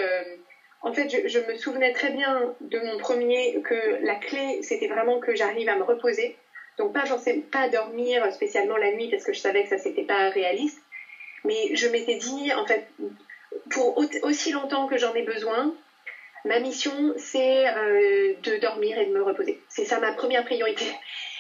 en 0.83 0.93
fait, 0.93 1.29
je, 1.29 1.39
me 1.39 1.55
souvenais 1.55 1.93
très 1.93 2.11
bien 2.11 2.55
de 2.61 2.79
mon 2.81 2.97
premier 2.97 3.61
que 3.63 3.99
la 4.03 4.17
clé, 4.17 4.61
c'était 4.63 4.87
vraiment 4.87 5.19
que 5.19 5.35
j'arrive 5.35 5.69
à 5.69 5.77
me 5.77 5.83
reposer. 5.83 6.35
Donc 6.79 6.95
pas, 6.95 7.05
sais 7.19 7.43
pas 7.53 7.69
dormir 7.69 8.33
spécialement 8.33 8.77
la 8.77 8.91
nuit 8.91 9.09
parce 9.11 9.25
que 9.25 9.33
je 9.33 9.41
savais 9.41 9.63
que 9.65 9.69
ça 9.69 9.77
c'était 9.77 10.03
pas 10.03 10.31
réaliste. 10.31 10.81
Mais 11.45 11.75
je 11.75 11.87
m'étais 11.87 12.17
dit, 12.17 12.53
en 12.55 12.67
fait, 12.67 12.87
pour 13.71 14.03
aussi 14.23 14.53
longtemps 14.53 14.87
que 14.87 14.97
j'en 14.97 15.15
ai 15.15 15.23
besoin, 15.23 15.75
ma 16.47 16.59
mission 16.59 17.13
c'est 17.17 17.69
euh, 17.69 18.33
de 18.43 18.57
dormir 18.57 18.97
et 18.97 19.05
de 19.05 19.13
me 19.13 19.23
reposer. 19.23 19.59
C'est 19.69 19.85
ça 19.85 19.99
ma 19.99 20.13
première 20.13 20.45
priorité. 20.45 20.87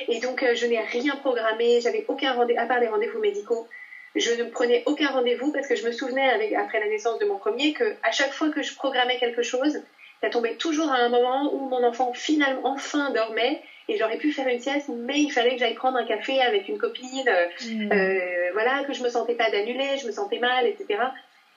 Et 0.09 0.19
donc 0.19 0.43
euh, 0.43 0.55
je 0.55 0.67
n'ai 0.67 0.81
rien 0.81 1.17
programmé, 1.17 1.81
j'avais 1.81 2.05
aucun 2.09 2.35
rendez-vous, 2.35 2.61
à 2.61 2.67
part 2.67 2.81
les 2.81 2.89
rendez-vous 2.89 3.21
médicaux, 3.21 3.67
je 4.15 4.33
ne 4.33 4.45
prenais 4.45 4.83
aucun 4.87 5.11
rendez-vous 5.11 5.53
parce 5.53 5.67
que 5.69 5.77
je 5.77 5.87
me 5.87 5.93
souvenais 5.93 6.29
avec, 6.29 6.53
après 6.53 6.81
la 6.81 6.89
naissance 6.89 7.19
de 7.19 7.27
mon 7.27 7.39
premier 7.39 7.73
que 7.73 7.97
à 8.03 8.11
chaque 8.11 8.33
fois 8.33 8.51
que 8.51 8.63
je 8.63 8.75
programmais 8.75 9.19
quelque 9.19 9.43
chose, 9.43 9.81
ça 10.21 10.29
tombait 10.29 10.57
toujours 10.57 10.91
à 10.91 10.97
un 10.97 11.09
moment 11.09 11.55
où 11.55 11.69
mon 11.69 11.83
enfant 11.85 12.13
finalement 12.13 12.61
enfin 12.65 13.11
dormait 13.11 13.63
et 13.89 13.97
j'aurais 13.97 14.19
pu 14.19 14.31
faire 14.31 14.47
une 14.47 14.61
sieste, 14.61 14.89
mais 14.89 15.21
il 15.21 15.31
fallait 15.31 15.53
que 15.53 15.59
j'aille 15.59 15.75
prendre 15.75 15.97
un 15.97 16.05
café 16.05 16.41
avec 16.41 16.69
une 16.69 16.79
copine, 16.79 17.29
mmh. 17.29 17.93
euh, 17.93 18.51
voilà, 18.53 18.85
que 18.85 18.93
je 18.93 19.03
me 19.03 19.09
sentais 19.09 19.35
pas 19.35 19.51
d'annuler, 19.51 19.97
je 20.01 20.07
me 20.07 20.13
sentais 20.13 20.39
mal, 20.39 20.67
etc. 20.67 21.01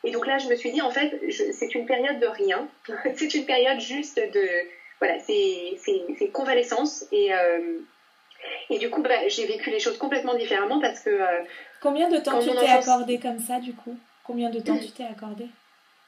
Et 0.04 0.12
donc 0.12 0.26
là, 0.26 0.38
je 0.38 0.48
me 0.48 0.56
suis 0.56 0.72
dit, 0.72 0.82
en 0.82 0.90
fait, 0.90 1.20
c'est 1.30 1.76
une 1.76 1.86
période 1.86 2.20
de 2.20 2.26
rien, 2.26 2.68
c'est 3.16 3.34
une 3.36 3.46
période 3.46 3.80
juste 3.80 4.18
de, 4.18 4.48
voilà, 5.00 5.20
c'est 5.20 6.30
convalescence 6.32 7.06
et 7.12 7.34
euh, 7.34 7.80
et 8.70 8.78
du 8.80 8.90
coup, 8.90 9.02
bah, 9.02 9.28
j'ai 9.28 9.46
vécu 9.46 9.70
les 9.70 9.80
choses 9.80 9.98
complètement 9.98 10.36
différemment 10.36 10.80
parce 10.80 11.02
que. 11.02 11.10
Euh, 11.10 11.44
Combien 11.82 12.10
de 12.10 12.18
temps 12.18 12.40
tu 12.40 12.50
t'es 12.52 12.70
accordé 12.70 13.20
comme 13.20 13.40
ça, 13.40 13.60
du 13.60 13.74
coup? 13.74 13.98
Combien 14.24 14.50
de 14.50 14.60
temps 14.60 14.78
tu 14.78 14.92
t'es 14.92 15.04
accordé 15.04 15.48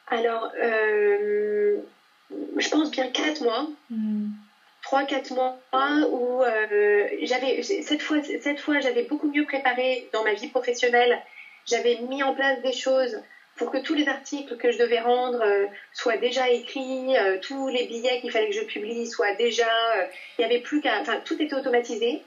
Alors, 0.08 0.51
euh, 0.62 1.77
je 2.58 2.70
pense 2.70 2.92
bien 2.92 3.10
4 3.10 3.44
mois. 3.44 3.68
3-4 4.84 5.32
hmm. 5.32 5.36
mois 5.36 5.58
où 6.12 6.42
euh, 6.44 7.08
j'avais. 7.24 7.62
Cette 7.63 8.01
fois, 8.01 8.18
cette 8.24 8.60
fois 8.60 8.80
j'avais 8.80 9.04
beaucoup 9.04 9.27
mieux 9.27 9.46
préparé 9.46 10.10
dans 10.13 10.24
ma 10.24 10.34
vie 10.34 10.48
professionnelle. 10.48 11.22
J'avais 11.65 12.00
mis 12.08 12.24
en 12.24 12.36
place 12.36 12.62
des 12.62 12.74
choses 12.74 13.18
pour 13.56 13.72
que 13.72 13.78
tous 13.78 13.94
les 13.94 14.08
articles 14.08 14.58
que 14.58 14.72
je 14.72 14.78
devais 14.78 15.00
rendre 15.00 15.44
soient 15.94 16.18
déjà 16.18 16.50
écrits, 16.50 17.14
tous 17.42 17.70
les 17.70 17.86
billets 17.86 18.20
qu'il 18.20 18.32
fallait 18.32 18.50
que 18.50 18.56
je 18.56 18.66
publie 18.66 19.08
soient 19.08 19.34
déjà. 19.36 19.70
Il 20.38 20.42
n'y 20.42 20.46
avait 20.46 20.60
plus 20.60 20.82
qu'à. 20.82 21.00
Enfin, 21.00 21.22
tout 21.24 21.42
était 21.42 21.56
automatisé. 21.56 22.22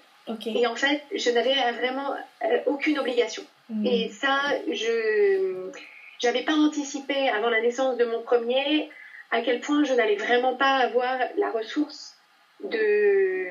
Et 0.47 0.67
en 0.67 0.77
fait, 0.77 1.03
je 1.15 1.31
n'avais 1.31 1.55
vraiment 1.73 2.15
euh, 2.45 2.59
aucune 2.67 2.99
obligation. 2.99 3.43
Mm. 3.71 3.87
Et 3.87 4.11
ça, 4.11 4.39
je 4.71 5.71
n'avais 6.25 6.43
pas 6.43 6.53
anticipé 6.53 7.29
avant 7.29 7.51
la 7.51 7.61
naissance 7.61 7.97
de 7.97 8.05
mon 8.05 8.23
premier 8.23 8.91
à 9.31 9.41
quel 9.43 9.61
point 9.61 9.85
je 9.85 9.93
n'allais 9.93 10.17
vraiment 10.17 10.57
pas 10.57 10.77
avoir 10.77 11.19
la 11.37 11.51
ressource 11.51 12.17
de, 12.65 13.47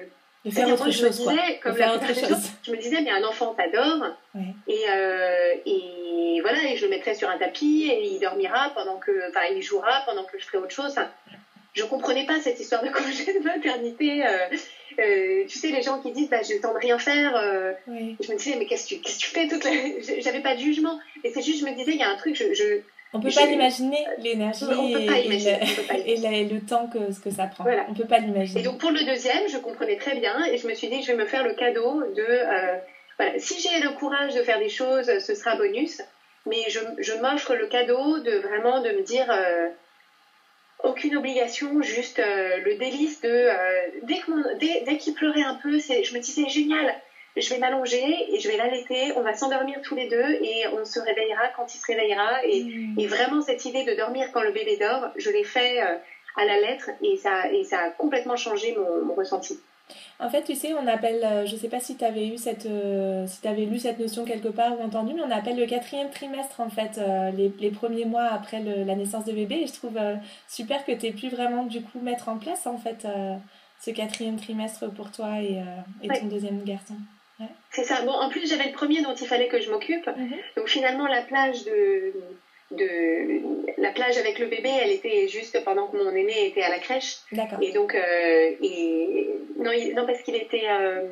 faire 0.49 0.69
autre 0.69 0.91
chose. 0.91 1.23
Je 1.23 1.23
me 1.23 1.35
disais, 1.35 1.59
comme 1.61 1.77
la 1.77 1.95
autre 1.95 2.07
chose. 2.07 2.51
je 2.63 2.71
me 2.71 2.77
disais, 2.77 3.01
mais 3.01 3.11
un 3.11 3.23
enfant 3.23 3.53
t'adore. 3.53 4.07
Et, 4.67 4.73
euh, 4.73 4.76
et 6.71 6.77
je 6.77 6.85
le 6.85 6.89
mettrai 6.89 7.15
sur 7.15 7.29
un 7.29 7.37
tapis 7.37 7.89
et 7.89 8.03
il 8.03 8.19
dormira 8.19 8.71
pendant 8.75 8.97
que, 8.97 9.29
enfin, 9.29 9.45
il 9.53 9.61
jouera 9.61 10.03
pendant 10.05 10.23
que 10.23 10.37
je 10.37 10.45
ferai 10.45 10.57
autre 10.57 10.71
chose. 10.71 10.95
je 11.73 11.83
comprenais 11.83 12.25
pas 12.25 12.39
cette 12.39 12.59
histoire 12.59 12.83
de 12.83 12.89
congé 12.93 13.33
de 13.33 13.43
maternité. 13.43 14.25
Euh, 14.25 14.57
euh, 14.99 15.45
tu 15.47 15.57
sais, 15.57 15.69
les 15.69 15.81
gens 15.81 16.01
qui 16.01 16.11
disent, 16.11 16.29
bah, 16.29 16.41
j'ai 16.41 16.55
le 16.55 16.61
temps 16.61 16.73
de 16.73 16.79
rien 16.79 16.97
faire. 16.97 17.33
Je 17.87 18.31
me 18.31 18.37
disais, 18.37 18.55
mais 18.57 18.65
qu'est-ce 18.65 18.87
que 18.87 19.01
tu, 19.01 19.17
tu 19.17 19.29
fais 19.29 19.47
toute 19.47 19.63
la... 19.63 19.71
J'avais 20.19 20.41
pas 20.41 20.55
de 20.55 20.59
jugement. 20.59 20.99
Et 21.23 21.31
c'est 21.31 21.41
juste, 21.41 21.59
je 21.61 21.65
me 21.65 21.75
disais, 21.75 21.91
il 21.91 21.99
y 21.99 22.03
a 22.03 22.09
un 22.09 22.15
truc, 22.15 22.35
je, 22.35 22.53
je 22.53 22.81
on 23.13 23.21
peut 23.21 23.29
pas 23.33 23.45
l'imaginer 23.45 24.05
l'énergie 24.19 24.65
et, 24.65 26.13
et, 26.13 26.45
le 26.45 26.59
temps 26.59 26.87
que, 26.87 26.99
que 27.21 27.31
ça 27.31 27.45
prend. 27.45 27.63
Voilà. 27.63 27.85
On 27.89 27.93
peut 27.93 28.05
pas 28.05 28.19
l'imaginer. 28.19 28.59
Et 28.59 28.63
donc 28.63 28.79
pour 28.79 28.91
le 28.91 29.03
deuxième, 29.03 29.47
je 29.47 29.57
comprenais 29.57 29.97
très 29.97 30.19
bien 30.19 30.43
et 30.45 30.57
je 30.57 30.67
me 30.67 30.73
suis 30.73 30.89
dit 30.89 31.01
je 31.01 31.13
vais 31.13 31.17
me 31.17 31.25
faire 31.25 31.43
le 31.43 31.53
cadeau 31.53 32.03
de 32.15 32.21
euh, 32.21 32.77
voilà, 33.17 33.39
si 33.39 33.59
j'ai 33.61 33.79
le 33.79 33.91
courage 33.91 34.35
de 34.35 34.43
faire 34.43 34.59
des 34.59 34.69
choses, 34.69 35.09
ce 35.19 35.35
sera 35.35 35.55
bonus. 35.55 36.01
Mais 36.47 36.69
je, 36.69 36.79
je 36.99 37.13
m'offre 37.13 37.55
le 37.55 37.67
cadeau 37.67 38.19
de 38.19 38.37
vraiment 38.39 38.81
de 38.81 38.89
me 38.89 39.01
dire 39.01 39.29
euh, 39.29 39.69
aucune 40.83 41.17
obligation, 41.17 41.81
juste 41.81 42.19
euh, 42.19 42.57
le 42.57 42.75
délice 42.75 43.21
de 43.21 43.49
dès 44.03 44.19
qu'il 44.19 44.83
dès, 44.85 45.13
pleurait 45.13 45.43
un 45.43 45.55
peu, 45.55 45.79
je 45.79 46.13
me 46.13 46.19
disais 46.19 46.47
génial 46.49 46.95
je 47.39 47.49
vais 47.49 47.59
m'allonger 47.59 48.03
et 48.33 48.39
je 48.39 48.47
vais 48.47 48.57
l'allaiter, 48.57 49.13
on 49.15 49.21
va 49.21 49.33
s'endormir 49.33 49.81
tous 49.81 49.95
les 49.95 50.07
deux 50.07 50.29
et 50.41 50.67
on 50.73 50.85
se 50.85 50.99
réveillera 50.99 51.49
quand 51.55 51.73
il 51.73 51.77
se 51.77 51.85
réveillera. 51.85 52.43
Et, 52.45 52.63
mm. 52.63 53.05
vraiment, 53.07 53.41
cette 53.41 53.65
idée 53.65 53.83
de 53.83 53.95
dormir 53.95 54.31
quand 54.33 54.41
le 54.41 54.51
bébé 54.51 54.77
dort, 54.77 55.11
je 55.15 55.29
l'ai 55.29 55.43
fait 55.43 55.81
euh, 55.81 55.97
à 56.35 56.45
la 56.45 56.59
lettre 56.59 56.89
et 57.01 57.17
ça, 57.17 57.51
et 57.51 57.63
ça 57.63 57.79
a 57.79 57.89
complètement 57.91 58.35
changé 58.35 58.75
mon, 58.75 59.13
ressenti. 59.13 59.59
En 60.19 60.29
fait, 60.29 60.43
tu 60.43 60.55
sais, 60.55 60.73
on 60.73 60.87
appelle, 60.87 61.23
euh, 61.23 61.45
je 61.45 61.53
ne 61.53 61.59
sais 61.59 61.69
pas 61.69 61.79
si 61.79 61.95
tu 61.95 62.03
avais 62.03 62.27
eu 62.27 62.37
cette, 62.37 62.65
euh, 62.65 63.25
si 63.27 63.47
avais 63.47 63.65
lu 63.65 63.77
cette 63.79 63.99
notion 63.99 64.25
quelque 64.25 64.47
part 64.47 64.79
ou 64.79 64.83
entendu, 64.83 65.13
mais 65.13 65.21
on 65.21 65.31
appelle 65.31 65.57
le 65.57 65.65
quatrième 65.65 66.09
trimestre 66.09 66.59
en 66.59 66.69
fait 66.69 66.99
les, 67.35 67.51
les, 67.59 67.71
premiers 67.71 68.05
mois 68.05 68.25
après 68.25 68.61
la 68.61 68.95
naissance 68.95 69.25
de 69.25 69.31
bébé. 69.31 69.61
Et 69.63 69.67
je 69.67 69.73
trouve 69.73 69.99
super 70.47 70.83
que 70.85 70.91
tu 70.91 71.05
aies 71.05 71.11
pu 71.11 71.29
vraiment 71.29 71.63
du 71.63 71.81
coup 71.81 71.99
mettre 71.99 72.29
en 72.29 72.37
place 72.37 72.65
en 72.65 72.77
fait 72.77 73.07
ce 73.79 73.91
quatrième 73.91 74.37
trimestre 74.37 74.91
pour 74.91 75.11
toi 75.11 75.39
et, 75.41 75.61
et 76.01 76.07
ton 76.07 76.25
deuxième 76.25 76.63
garçon. 76.63 76.95
C'est 77.71 77.83
ça. 77.83 78.01
Bon, 78.01 78.11
en 78.11 78.29
plus, 78.29 78.49
j'avais 78.49 78.67
le 78.67 78.73
premier 78.73 79.01
dont 79.01 79.13
il 79.13 79.27
fallait 79.27 79.47
que 79.47 79.61
je 79.61 79.69
m'occupe. 79.69 80.07
Mhm. 80.07 80.37
Donc 80.55 80.67
finalement, 80.67 81.07
la 81.07 81.21
plage 81.21 81.63
de, 81.65 82.13
de 82.71 83.81
la 83.81 83.91
plage 83.91 84.17
avec 84.17 84.39
le 84.39 84.47
bébé, 84.47 84.69
elle 84.81 84.91
était 84.91 85.27
juste 85.27 85.63
pendant 85.63 85.87
que 85.87 85.97
mon 85.97 86.13
aîné 86.13 86.47
était 86.47 86.63
à 86.63 86.69
la 86.69 86.79
crèche. 86.79 87.17
D'accord. 87.31 87.59
Et 87.61 87.71
donc, 87.71 87.95
euh, 87.95 88.51
et, 88.61 89.29
non, 89.57 89.71
non, 89.95 90.05
parce 90.05 90.21
qu'il 90.21 90.35
était, 90.35 90.67
euh, 90.69 91.05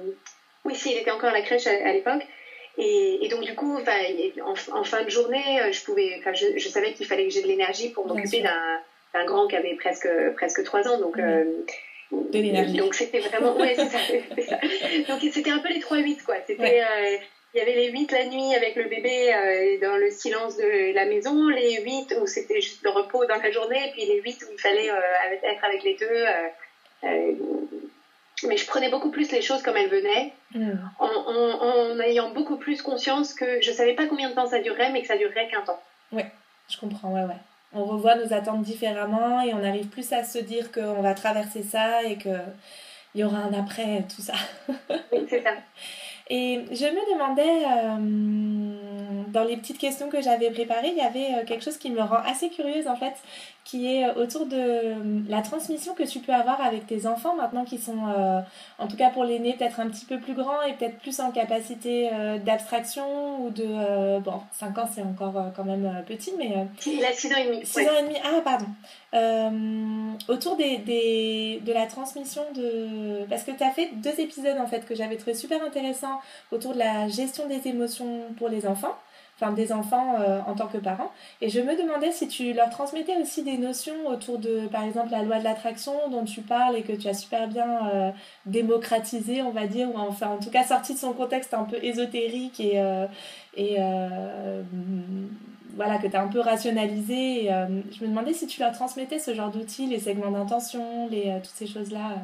oui, 0.65 0.75
si, 0.75 0.91
il 0.91 0.97
était 0.97 1.12
encore 1.12 1.29
à 1.29 1.33
la 1.33 1.41
crèche 1.41 1.67
à, 1.67 1.93
l'époque. 1.93 2.24
Et, 2.77 3.25
et, 3.25 3.29
donc 3.29 3.41
du 3.41 3.55
coup, 3.55 3.77
en, 3.77 4.53
en, 4.77 4.83
fin 4.83 5.03
de 5.03 5.09
journée, 5.09 5.71
je 5.71 5.83
pouvais, 5.85 6.21
je, 6.33 6.57
je 6.57 6.67
savais 6.67 6.91
qu'il 6.91 7.05
fallait 7.05 7.25
que 7.25 7.33
j'ai 7.33 7.41
de 7.41 7.47
l'énergie 7.47 7.89
pour 7.89 8.05
m'occuper 8.05 8.41
d'un 8.41 9.25
grand 9.25 9.47
qui 9.47 9.55
avait 9.55 9.75
presque 9.75 10.09
presque 10.35 10.63
trois 10.63 10.85
ans. 10.89 11.00
Donc, 11.00 11.17
euh, 11.17 11.63
de 12.12 12.39
l'énergie. 12.39 12.77
Donc 12.77 12.93
c'était 12.93 13.19
vraiment, 13.19 13.55
ouais, 13.57 13.75
c'est 13.75 13.89
ça, 13.89 13.97
Donc 15.13 15.21
c'était 15.31 15.50
un 15.50 15.59
peu 15.59 15.69
les 15.69 15.79
3-8, 15.79 16.24
quoi. 16.24 16.35
C'était, 16.45 16.81
euh, 16.81 17.17
il 17.55 17.59
y 17.59 17.62
avait 17.62 17.74
les 17.74 17.89
8 17.89 18.12
la 18.12 18.25
nuit 18.25 18.53
avec 18.53 18.75
le 18.75 18.83
bébé 18.83 19.33
euh, 19.33 19.79
dans 19.81 19.97
le 19.97 20.12
silence 20.12 20.57
de 20.57 20.93
la 20.93 21.05
maison, 21.05 21.47
les 21.47 21.81
8 21.81 22.17
où 22.21 22.27
c'était 22.27 22.62
juste 22.62 22.83
le 22.83 22.89
repos 22.89 23.25
dans 23.25 23.38
la 23.38 23.51
journée, 23.51 23.88
et 23.88 23.91
puis 23.91 24.05
les 24.05 24.21
8 24.21 24.43
où 24.43 24.53
il 24.53 24.59
fallait 24.59 24.91
euh, 24.91 25.39
être 25.43 25.63
avec 25.63 25.83
les 25.83 25.95
deux. 25.95 26.25
mais 28.47 28.57
je 28.57 28.67
prenais 28.67 28.89
beaucoup 28.89 29.09
plus 29.09 29.31
les 29.31 29.41
choses 29.41 29.63
comme 29.63 29.77
elles 29.77 29.89
venaient, 29.89 30.33
hmm. 30.53 30.77
en, 31.00 31.07
en, 31.07 32.00
ayant 32.01 32.29
beaucoup 32.31 32.57
plus 32.57 32.81
conscience 32.81 33.33
que 33.33 33.62
je 33.62 33.71
savais 33.71 33.93
pas 33.93 34.05
combien 34.05 34.29
de 34.29 34.35
temps 34.35 34.47
ça 34.47 34.59
durerait, 34.59 34.91
mais 34.91 35.01
que 35.01 35.07
ça 35.07 35.17
durerait 35.17 35.47
qu'un 35.50 35.62
temps. 35.62 35.81
Ouais, 36.12 36.27
je 36.69 36.77
comprends, 36.77 37.13
ouais, 37.13 37.24
ouais 37.24 37.39
on 37.75 37.83
revoit 37.83 38.15
nos 38.15 38.33
attentes 38.33 38.63
différemment 38.63 39.41
et 39.41 39.53
on 39.53 39.63
arrive 39.63 39.88
plus 39.88 40.12
à 40.13 40.24
se 40.24 40.39
dire 40.39 40.71
qu'on 40.71 41.01
va 41.01 41.13
traverser 41.13 41.62
ça 41.62 42.03
et 42.03 42.17
qu'il 42.17 42.39
y 43.15 43.24
aura 43.24 43.38
un 43.38 43.53
après, 43.53 44.03
tout 44.15 44.21
ça. 44.21 44.33
oui, 45.12 45.25
c'est 45.29 45.43
ça. 45.43 45.51
Et 46.27 46.65
je 46.72 46.86
me 46.86 47.13
demandais, 47.13 47.65
euh, 47.65 49.25
dans 49.32 49.44
les 49.44 49.58
petites 49.58 49.77
questions 49.77 50.10
que 50.10 50.22
j'avais 50.22 50.50
préparées, 50.50 50.89
il 50.89 50.98
y 50.98 51.01
avait 51.01 51.36
euh, 51.36 51.46
quelque 51.46 51.63
chose 51.63 51.77
qui 51.77 51.91
me 51.91 52.01
rend 52.01 52.17
assez 52.25 52.50
curieuse 52.50 52.88
en 52.88 52.96
fait, 52.96 53.13
qui 53.65 53.88
est 53.91 54.07
autour 54.12 54.45
de 54.45 54.55
euh, 54.55 55.22
la 55.27 55.41
transmission 55.41 55.95
que 55.95 56.03
tu 56.03 56.19
peux 56.19 56.31
avoir 56.31 56.62
avec 56.62 56.86
tes 56.86 57.07
enfants 57.07 57.36
maintenant 57.36 57.65
qui 57.65 57.79
sont, 57.79 57.98
en 58.77 58.88
tout 58.88 58.95
cas 58.95 59.10
pour 59.10 59.24
l'aîné, 59.25 59.53
peut-être 59.53 59.79
un 59.79 59.89
petit 59.89 60.05
peu 60.05 60.19
plus 60.19 60.36
grand 60.36 60.62
et 60.62 60.74
peut-être 60.74 61.00
plus 61.00 61.19
en 61.19 61.31
capacité 61.31 62.10
d'abstraction 62.45 63.43
ou 63.43 63.50
de... 63.50 64.19
bon, 64.19 64.41
5 64.51 64.77
ans 64.77 64.89
c'est 64.93 65.01
encore 65.01 65.51
quand 65.55 65.63
même 65.63 66.03
petit, 66.07 66.31
mais... 66.38 66.67
il 66.86 67.03
a 67.03 67.12
6 67.12 67.34
ans 67.34 67.38
et 67.38 67.45
demi. 67.48 67.65
6 67.65 67.79
ans 67.79 67.98
et 68.00 68.03
demi, 68.03 68.15
ah 68.24 68.41
pardon. 68.43 68.67
autour 70.27 70.55
des, 70.57 70.77
des, 70.77 71.62
de 71.65 71.74
la 71.74 71.88
transmission 71.88 72.43
de... 72.53 73.25
Parce 73.29 73.43
que 73.43 73.51
tu 73.51 73.63
as 73.63 73.72
fait 73.72 73.89
deux 73.95 74.19
épisodes 74.19 74.57
en 74.60 74.67
fait 74.67 74.86
que 74.86 74.93
j'avais 74.95 75.17
trouvé 75.17 75.34
super 75.34 75.63
intéressants 75.63 76.22
autour 76.51 76.74
de 76.74 76.79
la 76.79 77.07
gestion 77.07 77.48
des 77.48 77.67
émotions 77.67 78.22
pour 78.38 78.50
les 78.50 78.67
enfants, 78.67 78.95
enfin 79.39 79.51
des 79.51 79.73
enfants 79.73 80.15
euh, 80.19 80.39
en 80.47 80.55
tant 80.55 80.67
que 80.67 80.77
parents. 80.77 81.11
Et 81.41 81.49
je 81.49 81.59
me 81.59 81.75
demandais 81.75 82.11
si 82.11 82.27
tu 82.27 82.53
leur 82.53 82.69
transmettais 82.69 83.17
aussi 83.21 83.43
des 83.43 83.57
notions 83.57 84.07
autour 84.07 84.39
de, 84.39 84.67
par 84.67 84.83
exemple, 84.83 85.11
la 85.11 85.23
loi 85.23 85.39
de 85.39 85.43
l'attraction 85.43 85.93
dont 86.09 86.23
tu 86.23 86.41
parles 86.41 86.77
et 86.77 86.83
que 86.83 86.93
tu 86.93 87.07
as 87.07 87.13
super 87.13 87.47
bien 87.47 87.89
euh, 87.93 88.11
démocratisé, 88.45 89.41
on 89.41 89.51
va 89.51 89.67
dire, 89.67 89.89
ou 89.93 89.97
enfin 89.97 90.27
en 90.27 90.37
tout 90.37 90.49
cas 90.49 90.63
sorti 90.63 90.93
de 90.93 90.99
son 90.99 91.13
contexte 91.13 91.53
un 91.53 91.63
peu 91.63 91.77
ésotérique 91.83 92.59
et, 92.59 92.73
euh, 92.75 93.07
et 93.55 93.77
voilà, 95.75 95.97
que 95.97 96.07
tu 96.07 96.15
as 96.15 96.21
un 96.21 96.29
peu 96.29 96.39
rationalisé. 96.39 97.49
je 97.91 98.03
me 98.03 98.07
demandais 98.07 98.33
si 98.33 98.47
tu 98.47 98.61
leur 98.61 98.71
transmettais 98.71 99.19
ce 99.19 99.33
genre 99.33 99.51
d'outils, 99.51 99.87
les 99.87 99.99
segments 99.99 100.31
d'intention, 100.31 101.09
les, 101.09 101.33
toutes 101.43 101.55
ces 101.55 101.67
choses-là 101.67 102.19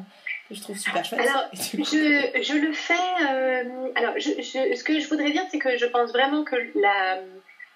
je 0.50 0.60
trouve 0.60 0.76
super 0.76 1.04
chouette. 1.04 1.20
Alors, 1.20 1.48
je, 1.52 2.42
je, 2.42 2.54
le 2.54 2.72
fais. 2.72 2.94
Euh, 2.94 3.88
alors, 3.94 4.14
je, 4.16 4.30
ce 4.42 4.84
que 4.84 5.00
je 5.00 5.08
voudrais 5.08 5.30
dire, 5.30 5.42
c'est 5.50 5.58
que 5.58 5.76
je 5.76 5.86
pense 5.86 6.10
vraiment 6.12 6.44
que 6.44 6.56
la, 6.74 7.20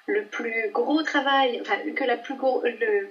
le 0.07 0.25
plus 0.25 0.71
gros 0.73 1.03
travail, 1.03 1.61
enfin, 1.61 1.77
que 1.95 2.05
la 2.05 2.17
plus, 2.17 2.37
gros, 2.37 2.63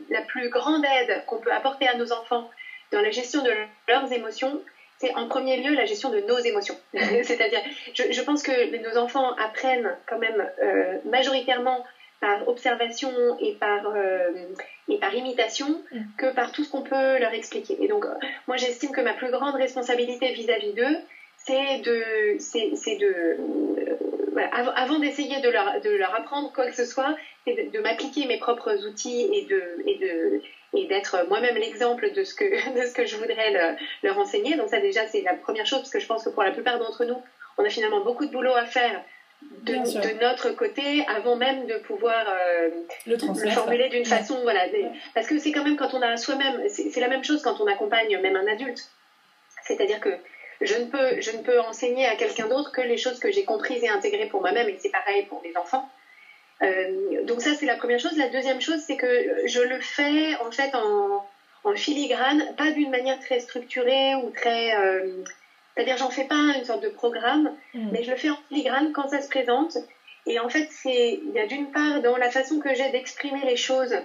la 0.10 0.22
plus 0.22 0.50
grande 0.50 0.84
aide 0.86 1.24
qu'on 1.26 1.40
peut 1.40 1.52
apporter 1.52 1.88
à 1.88 1.96
nos 1.96 2.12
enfants 2.12 2.50
dans 2.92 3.02
la 3.02 3.12
gestion 3.12 3.44
de 3.44 3.52
leurs 3.88 4.12
émotions, 4.12 4.62
c'est 4.98 5.14
en 5.16 5.28
premier 5.28 5.58
lieu 5.58 5.74
la 5.74 5.86
gestion 5.86 6.10
de 6.10 6.20
nos 6.22 6.38
émotions. 6.40 6.78
C'est-à-dire, 6.94 7.62
je, 7.94 8.04
je, 8.12 8.22
pense 8.22 8.44
que 8.44 8.78
nos 8.88 8.98
enfants 8.98 9.34
apprennent 9.36 9.98
quand 10.08 10.20
même 10.20 10.50
euh, 10.62 11.00
majoritairement 11.06 11.84
par 12.20 12.48
observation 12.48 13.12
et 13.40 13.54
par, 13.54 13.88
euh, 13.96 14.32
et 14.90 14.98
par 14.98 15.14
imitation 15.14 15.82
mm. 15.92 16.00
que 16.18 16.34
par 16.34 16.52
tout 16.52 16.64
ce 16.64 16.72
qu'on 16.72 16.82
peut 16.82 17.20
leur 17.20 17.34
expliquer. 17.34 17.78
Et 17.82 17.88
donc, 17.88 18.06
moi, 18.48 18.58
j'estime 18.58 18.92
que 18.92 19.02
ma 19.02 19.14
plus 19.14 19.32
grande 19.32 19.56
responsabilité 19.56 20.32
vis-à-vis 20.32 20.74
d'eux, 20.74 20.98
c'est 21.38 21.80
de, 21.80 22.38
c'est, 22.40 22.98
de 22.98 23.06
euh, 23.08 24.42
avant 24.76 25.00
d'essayer 25.00 25.42
de 25.42 25.50
leur, 25.50 25.80
de 25.82 25.92
leur 25.92 26.16
apprendre 26.16 26.52
quoi 26.52 26.66
que 26.68 26.76
ce 26.76 26.86
soit, 26.86 27.16
c'est 27.46 27.72
de, 27.72 27.80
m'appliquer 27.80 28.26
mes 28.26 28.40
propres 28.40 28.86
outils 28.88 29.30
et 29.32 29.46
de, 29.46 29.62
et 29.86 29.98
de, 30.00 30.42
et 30.74 30.88
d'être 30.88 31.28
moi-même 31.28 31.56
l'exemple 31.56 32.12
de 32.12 32.24
ce 32.24 32.34
que, 32.34 32.44
de 32.82 32.86
ce 32.86 32.94
que 32.94 33.06
je 33.06 33.18
voudrais 33.18 33.78
leur 34.04 34.18
enseigner. 34.18 34.56
Donc 34.56 34.70
ça 34.70 34.80
déjà, 34.80 35.06
c'est 35.08 35.22
la 35.22 35.36
première 35.36 35.66
chose, 35.66 35.80
parce 35.80 35.92
que 35.92 36.00
je 36.00 36.08
pense 36.08 36.24
que 36.24 36.30
pour 36.30 36.44
la 36.44 36.52
plupart 36.52 36.80
d'entre 36.80 37.06
nous, 37.06 37.22
on 37.58 37.64
a 37.64 37.70
finalement 37.70 38.04
beaucoup 38.04 38.26
de 38.26 38.32
boulot 38.32 38.54
à 38.54 38.66
faire 38.66 39.04
de, 39.42 40.22
notre 40.22 40.52
côté 40.52 41.06
avant 41.08 41.36
même 41.36 41.66
de 41.68 41.78
pouvoir 41.80 42.26
euh, 42.28 42.70
le, 43.06 43.18
formuler 43.18 43.90
d'une 43.90 44.06
façon 44.06 44.40
voilà 44.44 44.62
parce 45.14 45.28
que 45.28 45.40
c'est 45.40 45.52
quand 45.52 45.64
même 45.64 45.76
quand 45.76 45.94
on 45.94 46.02
a 46.02 46.18
soi-même 46.18 46.68
c'est 46.70 47.00
la 47.00 47.08
même 47.08 47.24
chose 47.24 47.42
quand 47.42 47.60
on 47.62 47.68
accompagne 47.68 48.18
même 48.20 48.36
un 48.36 48.48
adulte. 48.48 48.90
C'est-à-dire 49.64 50.00
que 50.00 50.10
je 50.62 50.76
ne 50.76 50.86
peux 50.86 51.22
je 51.22 51.32
ne 51.32 51.42
peux 51.42 51.60
enseigner 51.62 52.06
à 52.06 52.16
quelqu'un 52.16 52.48
d'autre 52.48 52.72
que 52.72 52.82
les 52.82 52.98
choses 52.98 53.20
que 53.20 53.32
j'ai 53.32 53.44
comprises 53.44 53.84
et 53.84 53.90
intégrées 53.90 54.28
pour 54.28 54.42
moi-même 54.42 54.70
et 54.70 54.78
c'est 54.80 54.92
pareil 54.92 55.26
pour 55.26 55.42
les 55.44 55.58
enfants. 55.58 55.90
Euh, 56.62 57.24
donc 57.24 57.42
ça 57.42 57.54
c'est 57.56 57.66
la 57.66 57.76
première 57.76 58.00
chose. 58.00 58.16
La 58.18 58.30
deuxième 58.30 58.62
chose 58.62 58.80
c'est 58.86 58.98
que 58.98 59.46
je 59.46 59.62
le 59.62 59.80
fais 59.80 60.36
en 60.38 60.52
fait 60.52 60.74
en, 60.76 61.26
en 61.64 61.76
filigrane 61.76 62.56
pas 62.56 62.72
d'une 62.72 62.92
manière 62.92 63.20
très 63.20 63.40
structurée 63.40 64.16
ou 64.16 64.30
très 64.30 64.76
euh, 64.76 65.24
c'est-à-dire, 65.76 65.98
j'en 65.98 66.10
fais 66.10 66.24
pas 66.24 66.54
une 66.58 66.64
sorte 66.64 66.84
de 66.84 66.90
programme, 66.90 67.52
mm. 67.74 67.90
mais 67.92 68.04
je 68.04 68.12
le 68.12 68.18
fais 68.18 68.30
en 68.30 68.38
filigrane 68.48 68.94
quand 68.94 69.10
ça 69.10 69.22
se 69.22 69.28
présente. 69.28 69.78
Et 70.26 70.40
en 70.40 70.50
fait, 70.50 70.68
c'est, 70.72 71.20
il 71.24 71.32
y 71.34 71.40
a 71.40 71.46
d'une 71.46 71.72
part 71.72 72.02
dans 72.02 72.18
la 72.18 72.32
façon 72.32 72.60
que 72.60 72.74
j'ai 72.74 72.90
d'exprimer 72.90 73.42
les 73.46 73.58
choses 73.58 73.96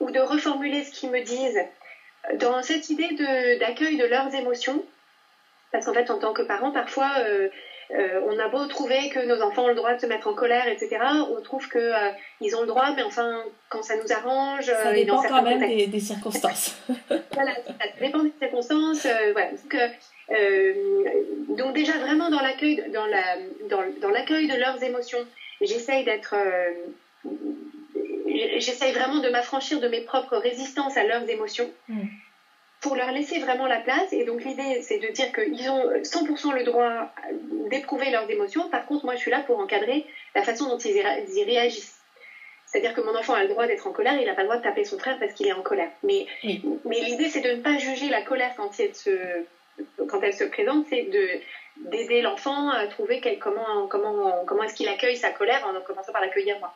ou 0.00 0.10
de 0.10 0.20
reformuler 0.20 0.84
ce 0.84 0.92
qu'ils 0.92 1.10
me 1.10 1.20
disent, 1.22 1.60
dans 2.34 2.62
cette 2.62 2.88
idée 2.90 3.08
de, 3.08 3.58
d'accueil 3.58 3.96
de 3.96 4.04
leurs 4.04 4.34
émotions. 4.34 4.82
Parce 5.72 5.86
qu'en 5.86 5.94
fait, 5.94 6.10
en 6.10 6.18
tant 6.18 6.32
que 6.32 6.42
parent, 6.42 6.70
parfois, 6.70 7.10
euh, 7.18 7.48
euh, 7.90 8.20
on 8.26 8.38
a 8.38 8.48
beau 8.48 8.64
trouver 8.66 9.10
que 9.10 9.18
nos 9.26 9.42
enfants 9.42 9.64
ont 9.64 9.68
le 9.68 9.74
droit 9.74 9.94
de 9.94 10.00
se 10.00 10.06
mettre 10.06 10.28
en 10.28 10.34
colère, 10.34 10.68
etc., 10.68 10.98
on 11.36 11.40
trouve 11.42 11.68
qu'ils 11.68 12.14
ils 12.40 12.54
ont 12.56 12.60
le 12.60 12.66
droit, 12.66 12.92
mais 12.94 13.02
enfin, 13.02 13.42
quand 13.68 13.82
ça 13.82 13.96
nous 13.96 14.12
arrange... 14.12 14.66
Ça 14.66 14.92
dépend 14.92 15.22
quand 15.22 15.42
même 15.42 15.60
des, 15.60 16.00
circonstances. 16.00 16.76
voilà, 17.32 17.54
ça 17.66 17.86
dépend 18.00 18.22
des 18.22 18.32
circonstances. 18.38 19.06
voilà. 19.32 19.50
Donc, 19.50 19.76
donc, 20.28 21.74
déjà, 21.74 21.92
vraiment 21.98 22.30
dans 22.30 22.40
l'accueil 22.40 22.82
dans 22.92 23.06
la, 23.06 23.36
dans, 23.68 23.82
dans 24.00 24.10
de 24.10 24.58
leurs 24.58 24.82
émotions, 24.82 25.24
j'essaye 25.60 26.04
d'être 26.04 26.34
j'essaye 28.58 28.92
vraiment 28.92 29.20
de 29.20 29.28
m'affranchir 29.28 29.80
de 29.80 29.88
mes 29.88 30.00
propres 30.00 30.36
résistances 30.36 30.96
à 30.96 31.04
leurs 31.04 31.28
émotions 31.28 31.70
mm. 31.88 32.06
pour 32.80 32.96
leur 32.96 33.10
laisser 33.12 33.38
vraiment 33.38 33.66
la 33.66 33.80
place. 33.80 34.12
Et 34.12 34.24
donc 34.24 34.44
l'idée, 34.44 34.82
c'est 34.82 34.98
de 34.98 35.08
dire 35.08 35.32
qu'ils 35.32 35.70
ont 35.70 36.02
100% 36.02 36.54
le 36.54 36.64
droit 36.64 37.10
d'éprouver 37.70 38.10
leurs 38.10 38.30
émotions. 38.30 38.68
Par 38.68 38.86
contre, 38.86 39.04
moi, 39.04 39.14
je 39.14 39.20
suis 39.20 39.30
là 39.30 39.40
pour 39.40 39.58
encadrer 39.58 40.06
la 40.34 40.42
façon 40.42 40.68
dont 40.68 40.78
ils 40.78 40.96
y 40.96 41.44
réagissent. 41.44 41.98
C'est-à-dire 42.66 42.94
que 42.94 43.00
mon 43.00 43.16
enfant 43.16 43.34
a 43.34 43.42
le 43.42 43.48
droit 43.48 43.66
d'être 43.66 43.86
en 43.86 43.92
colère, 43.92 44.18
il 44.20 44.26
n'a 44.26 44.34
pas 44.34 44.42
le 44.42 44.48
droit 44.48 44.58
de 44.58 44.62
taper 44.62 44.84
son 44.84 44.98
frère 44.98 45.18
parce 45.20 45.32
qu'il 45.32 45.46
est 45.46 45.52
en 45.52 45.62
colère. 45.62 45.90
Mais, 46.02 46.26
mais 46.84 47.00
l'idée, 47.00 47.28
c'est 47.28 47.40
de 47.40 47.52
ne 47.52 47.62
pas 47.62 47.78
juger 47.78 48.08
la 48.08 48.22
colère 48.22 48.52
quand 48.56 48.70
elle 48.80 48.94
se, 48.94 49.10
quand 50.08 50.22
elle 50.22 50.34
se 50.34 50.44
présente, 50.44 50.84
c'est 50.88 51.02
de 51.02 51.40
d'aider 51.76 52.22
l'enfant 52.22 52.70
à 52.70 52.86
trouver 52.86 53.20
comment, 53.38 53.86
comment, 53.86 54.44
comment 54.46 54.62
est-ce 54.62 54.74
qu'il 54.74 54.88
accueille 54.88 55.16
sa 55.16 55.30
colère 55.30 55.62
en 55.66 55.78
commençant 55.82 56.12
par 56.12 56.22
l'accueillir 56.22 56.58
moi. 56.58 56.72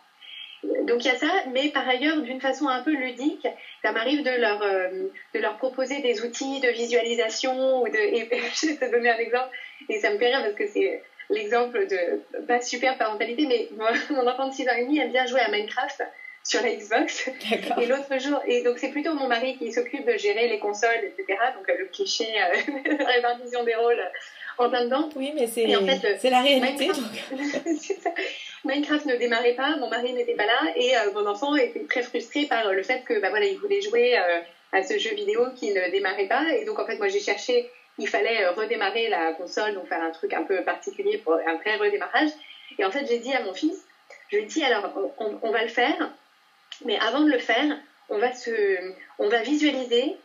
Donc 0.62 1.04
il 1.04 1.08
y 1.08 1.10
a 1.10 1.16
ça, 1.16 1.32
mais 1.46 1.70
par 1.70 1.88
ailleurs, 1.88 2.20
d'une 2.20 2.40
façon 2.40 2.68
un 2.68 2.82
peu 2.82 2.92
ludique, 2.92 3.48
ça 3.82 3.92
m'arrive 3.92 4.22
de 4.22 4.30
leur, 4.30 4.60
euh, 4.62 4.88
de 5.34 5.40
leur 5.40 5.56
proposer 5.56 6.00
des 6.00 6.20
outils 6.20 6.60
de 6.60 6.68
visualisation. 6.68 7.80
Ou 7.82 7.88
de, 7.88 7.94
je 7.94 8.66
vais 8.66 8.74
te 8.76 8.90
donner 8.90 9.08
un 9.08 9.18
exemple, 9.18 9.48
et 9.88 9.98
ça 9.98 10.10
me 10.10 10.18
fait 10.18 10.26
rire 10.26 10.42
parce 10.42 10.54
que 10.54 10.66
c'est 10.66 11.00
l'exemple 11.30 11.86
de, 11.86 12.20
pas 12.46 12.60
super 12.60 12.98
parentalité, 12.98 13.46
mais 13.46 13.68
mon 14.10 14.26
enfant 14.26 14.48
de 14.48 14.52
6 14.52 14.68
ans 14.68 14.74
et 14.76 14.82
demi 14.82 14.98
aime 14.98 15.12
bien 15.12 15.24
jouer 15.24 15.40
à 15.40 15.48
Minecraft 15.48 16.02
sur 16.44 16.62
la 16.62 16.74
Xbox. 16.74 17.28
Et 17.80 17.86
l'autre 17.86 18.18
jour, 18.18 18.40
et 18.46 18.62
donc 18.62 18.78
c'est 18.78 18.90
plutôt 18.90 19.14
mon 19.14 19.28
mari 19.28 19.56
qui 19.58 19.72
s'occupe 19.72 20.06
de 20.06 20.16
gérer 20.16 20.48
les 20.48 20.58
consoles, 20.58 21.04
etc. 21.04 21.38
Donc 21.56 21.66
le 21.68 21.86
cliché, 21.86 22.26
euh, 22.26 23.04
répartition 23.04 23.64
des 23.64 23.74
rôles 23.74 24.02
en 24.58 24.68
plein 24.68 24.84
dedans. 24.84 25.08
Oui, 25.16 25.32
mais 25.34 25.46
c'est 25.46 25.74
en 25.76 25.86
fait, 25.86 26.18
c'est 26.20 26.30
la 26.30 26.42
réalité. 26.42 26.90
Minecraft, 28.64 29.06
ne 29.06 29.16
démarrait 29.16 29.54
pas, 29.54 29.76
mon 29.76 29.88
mari 29.88 30.12
n'était 30.12 30.34
pas 30.34 30.44
là 30.44 30.72
et 30.76 30.96
euh, 30.96 31.12
mon 31.14 31.26
enfant 31.26 31.56
était 31.56 31.84
très 31.84 32.02
frustré 32.02 32.44
par 32.44 32.66
euh, 32.66 32.72
le 32.72 32.82
fait 32.82 33.02
que 33.04 33.18
bah, 33.20 33.30
voilà, 33.30 33.46
il 33.46 33.56
voulait 33.58 33.80
jouer 33.80 34.18
euh, 34.18 34.40
à 34.72 34.82
ce 34.82 34.98
jeu 34.98 35.14
vidéo 35.14 35.46
qui 35.56 35.72
ne 35.72 35.90
démarrait 35.90 36.26
pas. 36.26 36.44
Et 36.52 36.64
donc 36.64 36.78
en 36.78 36.84
fait, 36.84 36.98
moi 36.98 37.08
j'ai 37.08 37.20
cherché, 37.20 37.70
il 37.98 38.06
fallait 38.06 38.48
redémarrer 38.48 39.08
la 39.08 39.32
console, 39.32 39.74
donc 39.74 39.86
faire 39.88 40.02
un 40.02 40.10
truc 40.10 40.34
un 40.34 40.42
peu 40.42 40.62
particulier 40.62 41.18
pour 41.18 41.34
un 41.34 41.56
vrai 41.56 41.76
redémarrage. 41.76 42.30
Et 42.78 42.84
en 42.84 42.90
fait, 42.90 43.06
j'ai 43.06 43.18
dit 43.18 43.32
à 43.32 43.42
mon 43.42 43.54
fils, 43.54 43.86
je 44.30 44.36
lui 44.36 44.44
ai 44.44 44.46
dit 44.46 44.62
alors 44.62 44.92
on, 45.18 45.38
on 45.42 45.50
va 45.50 45.62
le 45.62 45.68
faire, 45.68 46.10
mais 46.84 46.98
avant 46.98 47.20
de 47.20 47.30
le 47.30 47.38
faire, 47.38 47.78
on 48.08 48.18
va 49.28 49.42
visualiser 49.42 50.16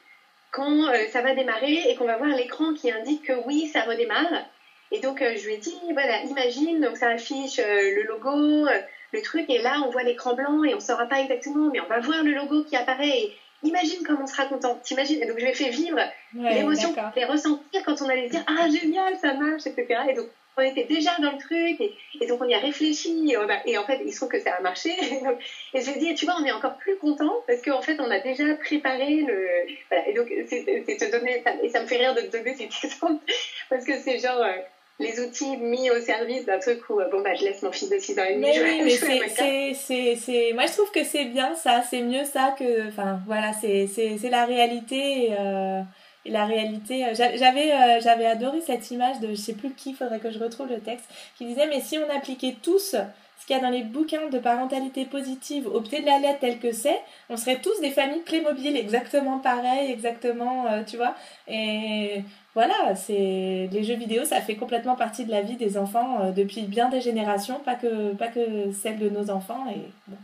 quand 0.51 0.89
euh, 0.89 1.07
ça 1.12 1.21
va 1.21 1.35
démarrer 1.35 1.89
et 1.89 1.95
qu'on 1.95 2.05
va 2.05 2.17
voir 2.17 2.29
l'écran 2.29 2.74
qui 2.74 2.89
indique 2.89 3.24
que 3.24 3.33
oui, 3.45 3.67
ça 3.67 3.81
redémarre. 3.81 4.45
Et 4.91 5.00
donc, 5.00 5.21
euh, 5.21 5.35
je 5.35 5.45
lui 5.45 5.55
ai 5.55 5.57
dit, 5.57 5.77
voilà, 5.91 6.24
imagine, 6.24 6.79
donc 6.79 6.95
ça 6.95 7.09
affiche 7.09 7.59
euh, 7.59 7.95
le 7.95 8.03
logo, 8.03 8.67
le 9.12 9.21
truc, 9.21 9.50
et 9.50 9.59
là, 9.59 9.81
on 9.85 9.89
voit 9.89 10.03
l'écran 10.03 10.33
blanc 10.33 10.63
et 10.63 10.74
on 10.74 10.77
ne 10.77 10.81
saura 10.81 11.07
pas 11.07 11.19
exactement, 11.19 11.69
mais 11.71 11.81
on 11.81 11.88
va 11.88 12.00
voir 12.00 12.24
le 12.24 12.31
logo 12.31 12.63
qui 12.63 12.75
apparaît. 12.75 13.31
Imagine 13.65 14.03
comme 14.03 14.22
on 14.22 14.27
sera 14.27 14.45
content. 14.45 14.79
T'imagines? 14.84 15.22
Et 15.22 15.25
donc, 15.25 15.38
je 15.38 15.43
lui 15.43 15.51
ai 15.51 15.55
fait 15.55 15.69
vivre 15.69 16.00
l'émotion, 16.34 16.93
les 17.15 17.25
ressentir 17.25 17.84
quand 17.86 18.01
on 18.01 18.10
allait 18.10 18.29
dire, 18.29 18.43
ah, 18.48 18.69
génial, 18.69 19.17
ça 19.17 19.34
marche, 19.34 19.67
etc. 19.67 20.01
Et 20.10 20.13
donc, 20.13 20.27
on 20.57 20.62
était 20.62 20.86
déjà 20.86 21.12
dans 21.19 21.31
le 21.31 21.38
truc 21.38 21.81
et, 21.81 22.27
donc 22.27 22.41
on 22.41 22.45
y 22.45 22.53
a 22.53 22.60
réfléchi 22.60 23.31
et, 23.65 23.77
en 23.77 23.86
fait 23.86 24.01
il 24.05 24.12
se 24.12 24.17
trouve 24.17 24.29
que 24.29 24.39
ça 24.39 24.53
a 24.53 24.62
marché 24.62 24.89
et, 25.74 25.81
je 25.81 25.92
lui 25.92 26.00
dis 26.00 26.16
tu 26.16 26.25
vois 26.25 26.35
on 26.39 26.46
est 26.46 26.51
encore 26.51 26.77
plus 26.77 26.98
content 26.98 27.33
parce 27.48 27.61
qu'en 27.61 27.81
fait 27.81 28.00
on 28.00 28.09
a 28.09 28.20
déjà 28.20 28.55
préparé 28.55 29.22
le 29.22 29.66
voilà 29.89 30.07
et 30.07 30.13
donc 30.13 30.31
c'est 30.48 30.63
te 30.63 31.11
donner 31.11 31.44
et 31.61 31.70
ça 31.70 31.81
me 31.81 31.87
fait 31.87 31.98
rire 31.98 32.16
de 32.16 32.22
te 32.22 32.37
donner 32.37 32.55
cet 32.55 32.83
exemple 32.83 33.24
parce 33.70 33.85
que 33.85 33.98
c'est 33.98 34.20
genre 34.20 34.42
euh, 34.42 34.53
les 35.00 35.20
outils 35.20 35.58
mis 35.58 35.90
au 35.92 36.00
service 36.00 36.46
d'un 36.46 36.60
truc 36.60 36.90
où 36.90 37.00
euh, 37.00 37.10
bon 37.10 37.22
bah 37.22 37.36
je 37.36 37.44
laisse 37.44 37.62
mon 37.62 37.72
fils 37.72 37.90
de 37.90 37.98
6 37.98 38.20
ans 38.20 38.24
et 38.24 38.36
demi 38.36 38.46
mais 38.46 38.64
oui 38.64 38.81
mais 38.84 39.74
c'est 39.75 40.16
c'est 40.16 40.53
moi 40.53 40.66
je 40.66 40.72
trouve 40.72 40.92
que 40.92 41.03
c'est 41.03 41.25
bien 41.25 41.53
ça 41.55 41.84
c'est 41.90 42.01
mieux 42.01 42.24
ça 42.24 42.55
que 42.58 42.88
enfin 42.88 43.20
voilà 43.27 43.51
c'est 43.53 43.88
c'est 43.88 44.29
la 44.29 44.46
réalité 44.46 45.34
euh 45.38 45.81
la 46.25 46.46
réalité. 46.46 47.05
Euh, 47.05 47.14
j'avais 47.14 47.72
euh, 47.72 48.00
j'avais 48.01 48.25
adoré 48.25 48.62
cette 48.62 48.90
image 48.92 49.20
de 49.20 49.29
je 49.29 49.36
sais 49.36 49.53
plus 49.53 49.72
qui, 49.74 49.94
faudrait 49.94 50.20
que 50.20 50.31
je 50.31 50.40
retrouve 50.40 50.68
le 50.68 50.79
texte, 50.79 51.05
qui 51.38 51.46
disait 51.46 51.68
mais 51.68 51.81
si 51.81 51.98
on 51.98 52.16
appliquait 52.16 52.55
tous 52.62 52.96
ce 53.39 53.45
qu'il 53.45 53.55
y 53.55 53.59
a 53.59 53.61
dans 53.61 53.69
les 53.69 53.83
bouquins 53.83 54.29
de 54.29 54.39
parentalité 54.39 55.05
positive 55.05 55.67
au 55.67 55.81
pied 55.81 56.01
de 56.01 56.05
la 56.05 56.19
lettre 56.19 56.39
tel 56.39 56.59
que 56.59 56.71
c'est, 56.71 57.00
on 57.29 57.37
serait 57.37 57.61
tous 57.61 57.79
des 57.81 57.91
familles 57.91 58.21
Playmobil 58.21 58.75
exactement 58.77 59.39
pareil, 59.39 59.91
exactement, 59.91 60.67
euh, 60.67 60.83
tu 60.83 60.98
vois. 60.98 61.15
Et 61.48 62.21
voilà, 62.53 62.95
c'est 62.95 63.69
les 63.71 63.83
jeux 63.83 63.95
vidéo, 63.95 64.25
ça 64.25 64.41
fait 64.41 64.55
complètement 64.55 64.95
partie 64.95 65.25
de 65.25 65.31
la 65.31 65.41
vie 65.41 65.57
des 65.57 65.77
enfants 65.77 66.31
depuis 66.31 66.61
bien 66.63 66.89
des 66.89 67.01
générations, 67.01 67.59
pas 67.59 67.75
que 67.75 68.13
pas 68.13 68.27
que 68.27 68.71
celle 68.71 68.98
de 68.98 69.09
nos 69.09 69.29
enfants. 69.29 69.65
Et 69.69 69.81
bon, 70.07 70.17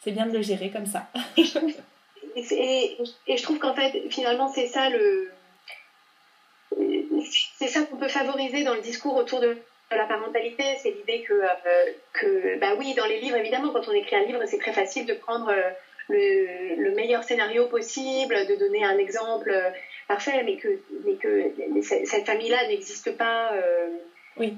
c'est 0.00 0.12
bien 0.12 0.26
de 0.26 0.32
le 0.32 0.42
gérer 0.42 0.70
comme 0.70 0.86
ça. 0.86 1.06
Et, 2.36 2.96
et, 3.26 3.36
je 3.36 3.42
trouve 3.42 3.58
qu'en 3.58 3.74
fait, 3.74 4.08
finalement, 4.10 4.52
c'est 4.52 4.66
ça 4.66 4.88
le. 4.88 5.32
C'est 7.58 7.68
ça 7.68 7.82
qu'on 7.82 7.96
peut 7.96 8.08
favoriser 8.08 8.64
dans 8.64 8.74
le 8.74 8.80
discours 8.80 9.16
autour 9.16 9.40
de 9.40 9.58
la 9.96 10.06
parentalité, 10.06 10.76
c'est 10.82 10.90
l'idée 10.90 11.22
que, 11.26 11.32
euh, 11.32 11.92
que, 12.12 12.58
bah 12.58 12.74
oui, 12.78 12.94
dans 12.94 13.06
les 13.06 13.20
livres, 13.20 13.36
évidemment, 13.36 13.72
quand 13.72 13.88
on 13.88 13.92
écrit 13.92 14.16
un 14.16 14.22
livre, 14.22 14.40
c'est 14.46 14.58
très 14.58 14.72
facile 14.72 15.04
de 15.06 15.14
prendre 15.14 15.50
euh, 15.50 15.70
le, 16.08 16.82
le, 16.82 16.94
meilleur 16.94 17.24
scénario 17.24 17.66
possible, 17.66 18.46
de 18.46 18.54
donner 18.54 18.84
un 18.84 18.98
exemple 18.98 19.50
euh, 19.50 19.70
parfait, 20.06 20.42
mais 20.44 20.56
que, 20.56 20.68
mais 21.04 21.14
que 21.14 21.52
cette 21.82 22.26
famille-là 22.26 22.68
n'existe 22.68 23.16
pas. 23.16 23.52
oui. 24.36 24.54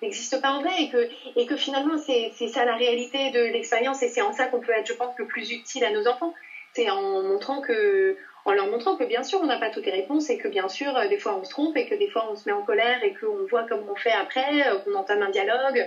n'existe 0.00 0.40
pas 0.40 0.50
en 0.50 0.60
vrai 0.60 0.82
et 0.82 0.88
que, 0.90 1.08
et 1.36 1.46
que 1.46 1.56
finalement 1.56 1.98
c'est 1.98 2.30
ça 2.48 2.64
la 2.64 2.76
réalité 2.76 3.30
de 3.30 3.40
l'expérience 3.40 4.02
et 4.02 4.08
c'est 4.08 4.22
en 4.22 4.32
ça 4.32 4.46
qu'on 4.46 4.60
peut 4.60 4.72
être 4.72 4.86
je 4.86 4.92
pense 4.92 5.16
le 5.18 5.26
plus 5.26 5.50
utile 5.50 5.84
à 5.84 5.90
nos 5.90 6.06
enfants 6.08 6.34
c'est 6.72 6.88
en 6.90 7.22
montrant 7.22 7.60
que 7.60 8.16
en 8.44 8.52
leur 8.52 8.66
montrant 8.66 8.96
que 8.96 9.04
bien 9.04 9.22
sûr 9.22 9.40
on 9.42 9.46
n'a 9.46 9.58
pas 9.58 9.70
toutes 9.70 9.86
les 9.86 9.92
réponses 9.92 10.30
et 10.30 10.38
que 10.38 10.48
bien 10.48 10.68
sûr 10.68 10.96
euh, 10.96 11.08
des 11.08 11.18
fois 11.18 11.36
on 11.36 11.44
se 11.44 11.50
trompe 11.50 11.76
et 11.76 11.86
que 11.86 11.94
des 11.94 12.08
fois 12.08 12.28
on 12.30 12.36
se 12.36 12.48
met 12.48 12.52
en 12.52 12.62
colère 12.62 13.02
et 13.02 13.14
qu'on 13.14 13.46
voit 13.50 13.66
comment 13.68 13.92
on 13.92 13.96
fait 13.96 14.12
après, 14.12 14.68
euh, 14.68 14.78
qu'on 14.78 14.94
entame 14.94 15.22
un 15.22 15.30
dialogue. 15.30 15.86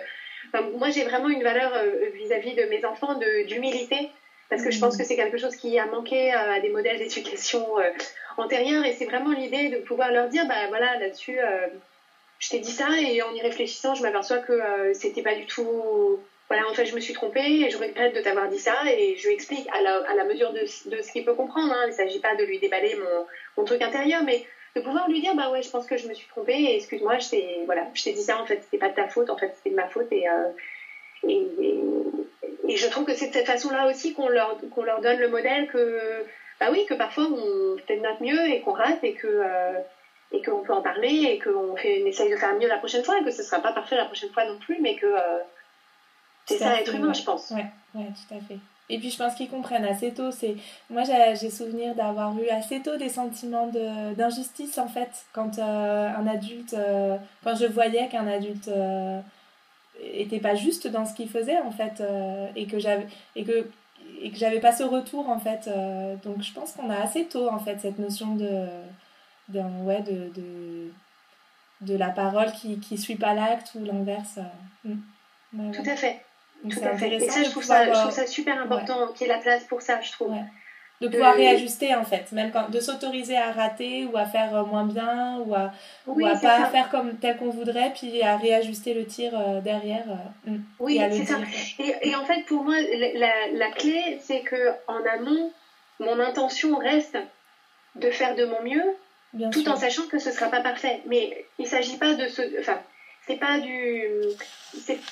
moi 0.77 0.89
j'ai 0.89 1.03
vraiment 1.03 1.29
une 1.29 1.43
valeur 1.43 1.73
euh, 1.73 2.09
vis-à-vis 2.13 2.55
de 2.55 2.63
mes 2.65 2.85
enfants 2.85 3.19
d'humilité. 3.47 4.09
Parce 4.49 4.63
que 4.63 4.71
je 4.71 4.79
pense 4.79 4.97
que 4.97 5.05
c'est 5.05 5.15
quelque 5.15 5.37
chose 5.37 5.55
qui 5.55 5.79
a 5.79 5.85
manqué 5.85 6.33
à 6.33 6.59
des 6.59 6.67
modèles 6.67 6.97
d'éducation 6.97 7.77
antérieurs. 8.35 8.83
Et 8.83 8.91
c'est 8.91 9.05
vraiment 9.05 9.31
l'idée 9.31 9.69
de 9.69 9.77
pouvoir 9.77 10.11
leur 10.11 10.27
dire 10.27 10.45
bah 10.45 10.67
voilà 10.67 10.97
là-dessus 10.99 11.39
je 12.37 12.49
t'ai 12.49 12.59
dit 12.59 12.71
ça 12.71 12.89
et 12.99 13.21
en 13.21 13.33
y 13.33 13.41
réfléchissant 13.41 13.95
je 13.95 14.01
m'aperçois 14.01 14.39
que 14.39 14.91
c'était 14.93 15.21
pas 15.21 15.35
du 15.35 15.45
tout 15.45 16.19
voilà, 16.51 16.67
en 16.67 16.73
fait, 16.73 16.85
je 16.85 16.93
me 16.93 16.99
suis 16.99 17.13
trompée 17.13 17.61
et 17.61 17.69
je 17.69 17.77
regrette 17.77 18.13
de 18.13 18.19
t'avoir 18.19 18.49
dit 18.49 18.59
ça 18.59 18.75
et 18.85 19.15
je 19.15 19.25
lui 19.25 19.35
explique 19.35 19.65
à 19.71 19.81
la, 19.81 20.25
mesure 20.25 20.51
de, 20.51 20.65
ce 20.65 21.11
qu'il 21.13 21.23
peut 21.23 21.33
comprendre. 21.33 21.71
Hein. 21.71 21.83
Il 21.85 21.91
ne 21.91 21.93
s'agit 21.93 22.19
pas 22.19 22.35
de 22.35 22.43
lui 22.43 22.59
déballer 22.59 22.97
mon, 23.55 23.63
truc 23.63 23.81
intérieur, 23.81 24.21
mais 24.25 24.43
de 24.75 24.81
pouvoir 24.81 25.07
lui 25.07 25.21
dire, 25.21 25.33
bah 25.33 25.49
ouais, 25.49 25.61
je 25.61 25.69
pense 25.69 25.85
que 25.85 25.95
je 25.95 26.09
me 26.09 26.13
suis 26.13 26.27
trompée 26.27 26.61
et 26.61 26.75
excuse-moi, 26.75 27.19
je 27.19 27.29
t'ai 27.29 27.61
voilà, 27.65 27.85
dit 27.93 28.21
ça, 28.21 28.37
en 28.37 28.45
fait, 28.45 28.59
c'était 28.63 28.79
pas 28.79 28.89
de 28.89 28.95
ta 28.95 29.07
faute, 29.07 29.29
en 29.29 29.37
fait, 29.37 29.53
c'était 29.55 29.69
de 29.69 29.75
ma 29.75 29.87
faute 29.87 30.11
et, 30.11 30.27
euh, 30.27 30.49
je 32.75 32.87
trouve 32.89 33.05
que 33.05 33.13
c'est 33.13 33.27
de 33.27 33.33
cette 33.33 33.47
façon-là 33.47 33.89
aussi 33.89 34.11
qu'on 34.11 34.27
leur, 34.27 34.57
donne 35.01 35.19
le 35.19 35.29
modèle 35.29 35.67
que, 35.67 36.25
bah 36.59 36.67
oui, 36.69 36.85
que 36.85 36.95
parfois 36.95 37.29
on 37.31 37.77
fait 37.77 37.95
de 37.95 38.01
notre 38.01 38.21
mieux 38.21 38.49
et 38.49 38.59
qu'on 38.59 38.73
rate 38.73 39.01
et 39.03 39.13
que, 39.13 39.27
euh, 39.27 39.79
qu'on 40.43 40.63
peut 40.63 40.73
en 40.73 40.81
parler 40.81 41.29
et 41.31 41.39
qu'on 41.39 41.77
essaye 41.77 42.29
de 42.29 42.35
faire 42.35 42.53
mieux 42.55 42.67
la 42.67 42.77
prochaine 42.77 43.05
fois 43.05 43.19
et 43.19 43.23
que 43.23 43.31
ce 43.31 43.41
sera 43.41 43.61
pas 43.61 43.71
parfait 43.71 43.95
la 43.95 44.05
prochaine 44.05 44.31
fois 44.31 44.43
non 44.43 44.57
plus, 44.57 44.79
mais 44.81 44.95
que, 44.95 45.05
euh, 45.05 45.37
c'est 46.45 46.58
ça 46.58 46.80
être 46.80 46.93
humain, 46.93 47.13
je 47.13 47.23
pense. 47.23 47.51
Ouais, 47.51 47.65
ouais, 47.95 48.08
tout 48.08 48.36
à 48.36 48.39
fait. 48.39 48.58
Et 48.91 48.99
puis 48.99 49.10
je 49.10 49.17
pense 49.17 49.36
qu'ils 49.36 49.49
comprennent 49.49 49.86
assez 49.86 50.13
tôt. 50.13 50.32
C'est 50.32 50.58
moi 50.89 51.04
j'ai 51.04 51.49
souvenir 51.49 51.95
d'avoir 51.95 52.38
eu 52.38 52.47
assez 52.49 52.82
tôt 52.82 52.97
des 52.97 53.08
sentiments 53.08 53.71
d'injustice 54.17 54.77
en 54.77 54.88
fait 54.88 55.10
quand 55.32 55.60
euh, 55.60 56.10
un 56.10 56.27
adulte, 56.27 56.73
euh, 56.73 57.17
quand 57.43 57.56
je 57.56 57.65
voyais 57.65 58.10
qu'un 58.10 58.27
adulte 58.27 58.67
euh, 58.67 59.21
était 60.01 60.39
pas 60.39 60.56
juste 60.56 60.88
dans 60.88 61.06
ce 61.06 61.13
qu'il 61.13 61.30
faisait 61.30 61.60
en 61.60 61.71
fait 61.71 62.04
et 62.56 62.67
que 62.67 62.80
j'avais 62.80 63.08
et 63.38 63.45
que 63.45 63.65
et 64.21 64.30
que 64.30 64.38
j'avais 64.38 64.60
pas 64.60 64.73
ce 64.73 64.84
retour 64.84 65.30
en 65.30 65.39
fait. 65.39 65.69
donc 66.23 66.41
je 66.41 66.51
pense 66.51 66.73
qu'on 66.73 66.89
a 66.89 66.97
assez 66.97 67.25
tôt 67.25 67.49
en 67.49 67.60
fait 67.60 67.80
cette 67.80 67.97
notion 67.97 68.36
de 68.36 68.67
de 69.49 69.60
ouais 69.84 70.01
de, 70.01 70.32
de, 70.36 70.91
de 71.82 71.95
la 71.95 72.10
parole 72.10 72.51
qui 72.51 72.80
qui 72.80 72.97
suit 72.97 73.15
pas 73.15 73.34
l'acte 73.34 73.71
ou 73.75 73.86
l'inverse. 73.86 74.39
Hmm. 74.84 75.71
Tout 75.71 75.89
à 75.89 75.95
fait. 75.95 76.21
Tout 76.69 76.80
à 76.84 76.97
fait. 76.97 77.13
Et 77.13 77.30
ça, 77.30 77.43
je 77.43 77.50
trouve 77.50 77.63
ça, 77.63 77.86
je 77.86 78.00
trouve 78.00 78.12
ça 78.12 78.28
super 78.28 78.62
important 78.62 79.08
qu'il 79.13 79.28
y 79.28 79.30
ait 79.30 79.34
la 79.34 79.39
place 79.39 79.63
pour 79.63 79.82
ça, 79.82 80.00
je 80.02 80.12
trouve. 80.12 80.34
de 81.02 81.08
pouvoir 81.08 81.36
réajuster 81.36 81.95
en 81.95 82.04
fait, 82.04 82.32
même 82.32 82.52
quand, 82.52 82.69
de 82.69 82.80
s'autoriser 82.80 83.36
à 83.36 83.52
rater 83.52 84.06
ou 84.06 84.15
à 84.17 84.26
faire 84.26 84.56
euh, 84.56 84.63
moins 84.63 84.86
bien 84.86 85.39
ou 85.39 85.56
à, 85.56 85.71
ou 86.06 86.24
à 86.26 86.36
pas 86.36 86.65
faire 86.65 86.89
comme 86.89 87.17
tel 87.17 87.38
qu'on 87.38 87.50
voudrait, 87.50 87.91
puis 87.95 88.21
à 88.21 88.38
réajuster 88.38 88.93
le 88.93 89.06
tir 89.06 89.32
euh, 89.34 89.62
derrière. 89.62 90.06
Euh, 90.47 90.52
mm, 90.52 90.63
oui, 90.80 91.02
c'est 91.12 91.26
ça. 91.26 91.39
Et, 91.80 92.10
et, 92.10 92.15
en 92.15 92.26
fait, 92.26 92.43
pour 92.43 92.63
moi, 92.63 92.76
la, 93.15 93.34
la 93.54 93.71
clé, 93.71 94.19
c'est 94.21 94.41
que 94.41 94.69
en 94.88 95.04
amont, 95.17 95.52
mon 96.00 96.19
intention 96.19 96.78
reste 96.78 97.17
de 97.95 98.12
faire 98.12 98.36
de 98.36 98.45
mon 98.45 98.62
mieux, 98.62 99.50
tout 99.52 99.67
en 99.69 99.76
sachant 99.76 100.08
que 100.08 100.19
ce 100.19 100.30
ne 100.30 100.34
sera 100.34 100.50
pas 100.50 100.62
parfait. 100.62 101.02
Mais 101.08 101.45
il 101.58 101.63
ne 101.63 101.69
s'agit 101.69 101.97
pas 101.97 102.13
de 102.13 102.28
ce. 102.28 102.41
Enfin, 102.60 102.80
c'est 103.27 103.39
pas 103.39 103.60
du 103.60 104.10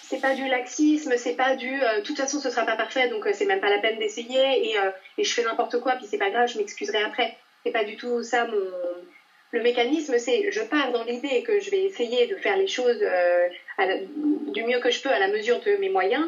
c'est 0.01 0.21
pas 0.21 0.33
du 0.33 0.47
laxisme 0.47 1.15
c'est 1.17 1.33
pas 1.33 1.53
du 1.55 1.69
de 1.69 2.01
toute 2.01 2.17
façon 2.17 2.39
ce 2.39 2.49
sera 2.49 2.63
pas 2.65 2.75
parfait 2.75 3.07
donc 3.07 3.27
c'est 3.33 3.45
même 3.45 3.59
pas 3.59 3.69
la 3.69 3.79
peine 3.79 3.99
d'essayer 3.99 4.69
et, 4.69 4.77
et 5.19 5.23
je 5.23 5.33
fais 5.33 5.43
n'importe 5.43 5.79
quoi, 5.79 5.95
puis 5.95 6.05
c'est 6.05 6.17
pas 6.17 6.29
grave, 6.29 6.47
je 6.47 6.57
m'excuserai 6.57 6.99
après. 6.99 7.33
C'est 7.63 7.71
pas 7.71 7.83
du 7.83 7.95
tout 7.97 8.23
ça 8.23 8.45
mon. 8.45 8.63
Le 9.51 9.61
mécanisme, 9.61 10.17
c'est 10.17 10.51
je 10.51 10.61
pars 10.61 10.91
dans 10.91 11.03
l'idée 11.03 11.41
que 11.41 11.59
je 11.59 11.71
vais 11.71 11.83
essayer 11.83 12.27
de 12.27 12.35
faire 12.35 12.55
les 12.55 12.67
choses 12.67 12.99
euh, 13.01 13.47
du 14.53 14.63
mieux 14.63 14.79
que 14.79 14.91
je 14.91 15.01
peux 15.01 15.09
à 15.09 15.17
la 15.19 15.27
mesure 15.27 15.59
de 15.59 15.75
mes 15.77 15.89
moyens. 15.89 16.27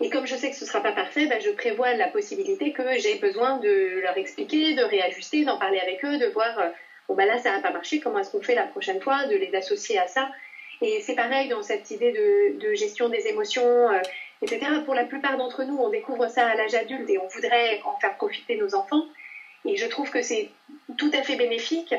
Et 0.00 0.08
comme 0.10 0.26
je 0.26 0.34
sais 0.34 0.50
que 0.50 0.56
ce 0.56 0.64
sera 0.64 0.80
pas 0.80 0.92
parfait, 0.92 1.26
ben, 1.26 1.40
je 1.40 1.50
prévois 1.50 1.92
la 1.94 2.08
possibilité 2.08 2.72
que 2.72 2.98
j'ai 2.98 3.16
besoin 3.16 3.58
de 3.58 4.00
leur 4.00 4.16
expliquer, 4.16 4.74
de 4.74 4.82
réajuster, 4.82 5.44
d'en 5.44 5.58
parler 5.58 5.78
avec 5.78 6.04
eux, 6.04 6.18
de 6.18 6.26
voir, 6.26 6.58
euh, 6.58 6.68
bon 7.08 7.14
ben 7.14 7.26
là 7.26 7.38
ça 7.38 7.52
n'a 7.52 7.60
pas 7.60 7.70
marché, 7.70 8.00
comment 8.00 8.18
est-ce 8.18 8.30
qu'on 8.30 8.40
fait 8.40 8.54
la 8.54 8.64
prochaine 8.64 9.00
fois, 9.00 9.26
de 9.26 9.36
les 9.36 9.54
associer 9.54 9.98
à 9.98 10.06
ça. 10.06 10.28
Et 10.82 11.00
c'est 11.00 11.14
pareil 11.14 11.48
dans 11.48 11.62
cette 11.62 11.90
idée 11.90 12.12
de, 12.12 12.74
gestion 12.74 13.08
des 13.08 13.26
émotions. 13.28 13.90
Euh, 13.90 14.00
etc. 14.42 14.66
Pour 14.84 14.94
la 14.94 15.04
plupart 15.04 15.36
d'entre 15.36 15.64
nous, 15.64 15.76
on 15.78 15.88
découvre 15.88 16.28
ça 16.28 16.46
à 16.46 16.54
l'âge 16.54 16.74
adulte 16.74 17.08
et 17.08 17.18
on 17.18 17.26
voudrait 17.28 17.80
en 17.84 17.98
faire 17.98 18.16
profiter 18.16 18.56
nos 18.56 18.74
enfants. 18.74 19.06
Et 19.64 19.76
je 19.76 19.86
trouve 19.86 20.10
que 20.10 20.22
c'est 20.22 20.50
tout 20.98 21.10
à 21.12 21.22
fait 21.22 21.36
bénéfique 21.36 21.94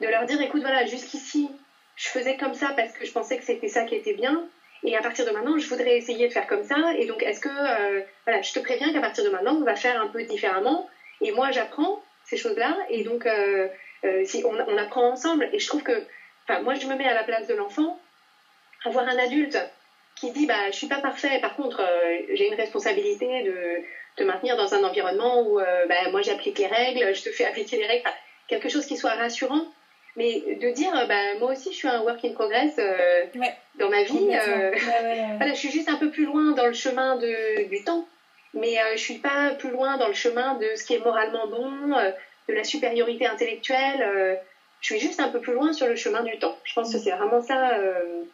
de 0.00 0.06
leur 0.06 0.24
dire, 0.24 0.40
écoute, 0.40 0.62
voilà, 0.62 0.86
jusqu'ici, 0.86 1.50
je 1.96 2.08
faisais 2.08 2.36
comme 2.36 2.54
ça 2.54 2.72
parce 2.76 2.92
que 2.92 3.04
je 3.04 3.12
pensais 3.12 3.36
que 3.36 3.44
c'était 3.44 3.68
ça 3.68 3.84
qui 3.84 3.94
était 3.94 4.14
bien. 4.14 4.44
Et 4.84 4.96
à 4.96 5.02
partir 5.02 5.24
de 5.26 5.30
maintenant, 5.30 5.58
je 5.58 5.68
voudrais 5.68 5.96
essayer 5.96 6.26
de 6.26 6.32
faire 6.32 6.46
comme 6.46 6.64
ça. 6.64 6.76
Et 6.98 7.06
donc, 7.06 7.22
est-ce 7.22 7.40
que, 7.40 7.48
euh, 7.48 8.00
voilà, 8.24 8.42
je 8.42 8.52
te 8.52 8.58
préviens 8.58 8.92
qu'à 8.92 9.00
partir 9.00 9.24
de 9.24 9.30
maintenant, 9.30 9.54
on 9.54 9.64
va 9.64 9.76
faire 9.76 10.00
un 10.00 10.08
peu 10.08 10.24
différemment. 10.24 10.88
Et 11.20 11.30
moi, 11.30 11.50
j'apprends 11.52 12.02
ces 12.24 12.36
choses-là. 12.36 12.76
Et 12.88 13.04
donc, 13.04 13.26
euh, 13.26 13.68
si 14.24 14.42
on, 14.44 14.78
apprend 14.78 15.10
ensemble. 15.10 15.48
Et 15.52 15.60
je 15.60 15.68
trouve 15.68 15.82
que, 15.82 16.04
enfin, 16.48 16.62
moi, 16.62 16.74
je 16.74 16.86
me 16.86 16.96
mets 16.96 17.06
à 17.06 17.14
la 17.14 17.22
place 17.22 17.46
de 17.46 17.54
l'enfant. 17.54 18.00
Avoir 18.84 19.08
un 19.08 19.18
adulte 19.18 19.58
qui 20.16 20.30
dit 20.32 20.46
bah 20.46 20.70
je 20.70 20.76
suis 20.76 20.86
pas 20.86 21.00
parfait 21.00 21.38
par 21.40 21.56
contre 21.56 21.80
euh, 21.80 22.18
j'ai 22.34 22.48
une 22.48 22.54
responsabilité 22.54 23.42
de 23.42 23.82
te 24.16 24.22
maintenir 24.22 24.56
dans 24.56 24.74
un 24.74 24.84
environnement 24.84 25.42
où 25.42 25.58
euh, 25.58 25.86
bah, 25.86 26.10
moi 26.10 26.22
j'applique 26.22 26.58
les 26.58 26.66
règles 26.66 27.14
je 27.14 27.22
te 27.22 27.30
fais 27.30 27.44
appliquer 27.44 27.76
les 27.78 27.86
règles 27.86 28.04
quelque 28.48 28.68
chose 28.68 28.86
qui 28.86 28.96
soit 28.96 29.14
rassurant. 29.14 29.66
Mais 30.14 30.42
de 30.60 30.70
dire 30.72 30.92
bah 31.08 31.38
moi 31.40 31.52
aussi 31.52 31.72
je 31.72 31.76
suis 31.76 31.88
un 31.88 32.02
work 32.02 32.22
in 32.22 32.34
progress 32.34 32.74
euh, 32.78 33.24
dans 33.78 33.88
ma 33.88 34.02
vie 34.02 34.26
voilà 35.38 35.54
je 35.54 35.58
suis 35.58 35.70
juste 35.70 35.88
un 35.88 35.96
peu 35.96 36.10
plus 36.10 36.26
loin 36.26 36.52
dans 36.52 36.66
le 36.66 36.74
chemin 36.74 37.16
de, 37.16 37.68
du 37.68 37.82
temps. 37.82 38.06
Mais 38.52 38.76
je 38.92 39.00
suis 39.00 39.18
pas 39.18 39.54
plus 39.58 39.70
loin 39.70 39.96
dans 39.96 40.08
le 40.08 40.12
chemin 40.12 40.56
de 40.56 40.66
ce 40.76 40.84
qui 40.84 40.92
est 40.92 40.98
moralement 40.98 41.46
bon 41.46 41.96
de 42.48 42.52
la 42.52 42.62
supériorité 42.62 43.24
intellectuelle 43.26 44.38
je 44.82 44.94
suis 44.94 45.00
juste 45.00 45.20
un 45.20 45.28
peu 45.28 45.38
plus 45.40 45.54
loin 45.54 45.72
sur 45.72 45.86
le 45.86 45.94
chemin 45.94 46.24
du 46.24 46.36
temps. 46.38 46.56
Je 46.64 46.74
pense 46.74 46.92
que 46.92 46.98
c'est 46.98 47.12
vraiment 47.12 47.40
ça. 47.40 47.70
Euh, 47.70 48.24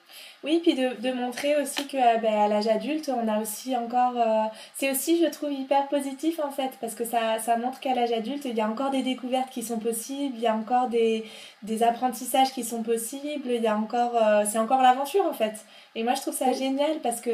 oui, 0.43 0.61
puis 0.63 0.75
de, 0.75 0.95
de, 0.99 1.13
montrer 1.13 1.61
aussi 1.61 1.87
que 1.87 1.99
euh, 1.99 2.17
ben, 2.23 2.33
à 2.33 2.49
l'âge 2.49 2.69
adulte, 2.69 3.11
on 3.15 3.29
a 3.29 3.39
aussi 3.39 3.77
encore. 3.77 4.15
Euh, 4.17 4.45
c'est 4.75 4.91
aussi, 4.91 5.23
je 5.23 5.29
trouve, 5.31 5.53
hyper 5.53 5.89
positif 5.89 6.41
en 6.41 6.51
fait, 6.51 6.71
parce 6.81 6.95
que 6.95 7.05
ça, 7.05 7.39
ça 7.39 7.59
montre 7.59 7.81
qu'à 7.81 7.95
l'âge 7.95 8.13
adulte, 8.13 8.47
il 8.47 8.55
y 8.55 8.63
a 8.63 8.69
encore 8.69 8.91
des 8.91 9.03
découvertes 9.03 9.51
qui 9.51 9.63
sont 9.63 9.79
possibles, 9.79 10.37
il 10.37 10.41
y 10.41 10.47
a 10.47 10.55
encore 10.55 10.89
des, 10.89 11.27
des 11.65 11.83
apprentissages 11.83 12.51
qui 12.53 12.65
sont 12.65 12.83
possibles, 12.83 13.51
il 13.51 13.63
y 13.63 13.67
a 13.67 13.77
encore. 13.77 14.19
c'est 14.47 14.59
encore 14.59 14.81
l'aventure 14.81 15.27
en 15.27 15.35
fait. 15.35 15.53
Et 15.95 16.03
moi, 16.03 16.15
je 16.15 16.23
trouve 16.23 16.35
ça 16.35 16.53
génial 16.53 17.01
parce 17.03 17.21
que 17.21 17.31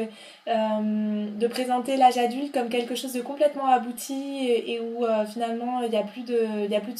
de 0.47 1.47
présenter 1.47 1.95
l'âge 1.95 2.17
adulte 2.17 2.53
comme 2.53 2.67
quelque 2.67 2.95
chose 2.95 3.13
de 3.13 3.21
complètement 3.21 3.67
abouti 3.67 4.49
et, 4.49 4.81
où 4.81 5.05
finalement, 5.31 5.81
il 5.83 5.89
n'y 5.89 5.97
a 5.97 6.03
plus 6.03 6.23
de. 6.23 6.65
Il 6.65 6.71
y 6.71 6.75
a 6.75 6.81
plus 6.81 6.93
de 6.93 6.99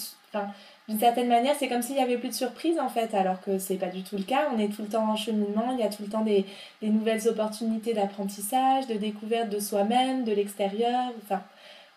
d'une 0.87 0.99
certaine 0.99 1.27
manière, 1.27 1.55
c'est 1.57 1.67
comme 1.67 1.81
s'il 1.81 1.95
n'y 1.95 2.01
avait 2.01 2.17
plus 2.17 2.29
de 2.29 2.33
surprise 2.33 2.79
en 2.79 2.89
fait, 2.89 3.13
alors 3.15 3.41
que 3.41 3.57
c'est 3.57 3.77
pas 3.77 3.87
du 3.87 4.03
tout 4.03 4.17
le 4.17 4.23
cas. 4.23 4.49
On 4.55 4.59
est 4.59 4.67
tout 4.67 4.83
le 4.83 4.87
temps 4.87 5.09
en 5.09 5.15
cheminement, 5.15 5.71
il 5.71 5.79
y 5.79 5.83
a 5.83 5.89
tout 5.89 6.03
le 6.03 6.09
temps 6.09 6.21
des, 6.21 6.45
nouvelles 6.81 7.27
opportunités 7.27 7.93
d'apprentissage, 7.93 8.87
de 8.87 8.95
découverte 8.95 9.49
de 9.49 9.59
soi-même, 9.59 10.23
de 10.23 10.31
l'extérieur. 10.31 11.11
Enfin, 11.23 11.41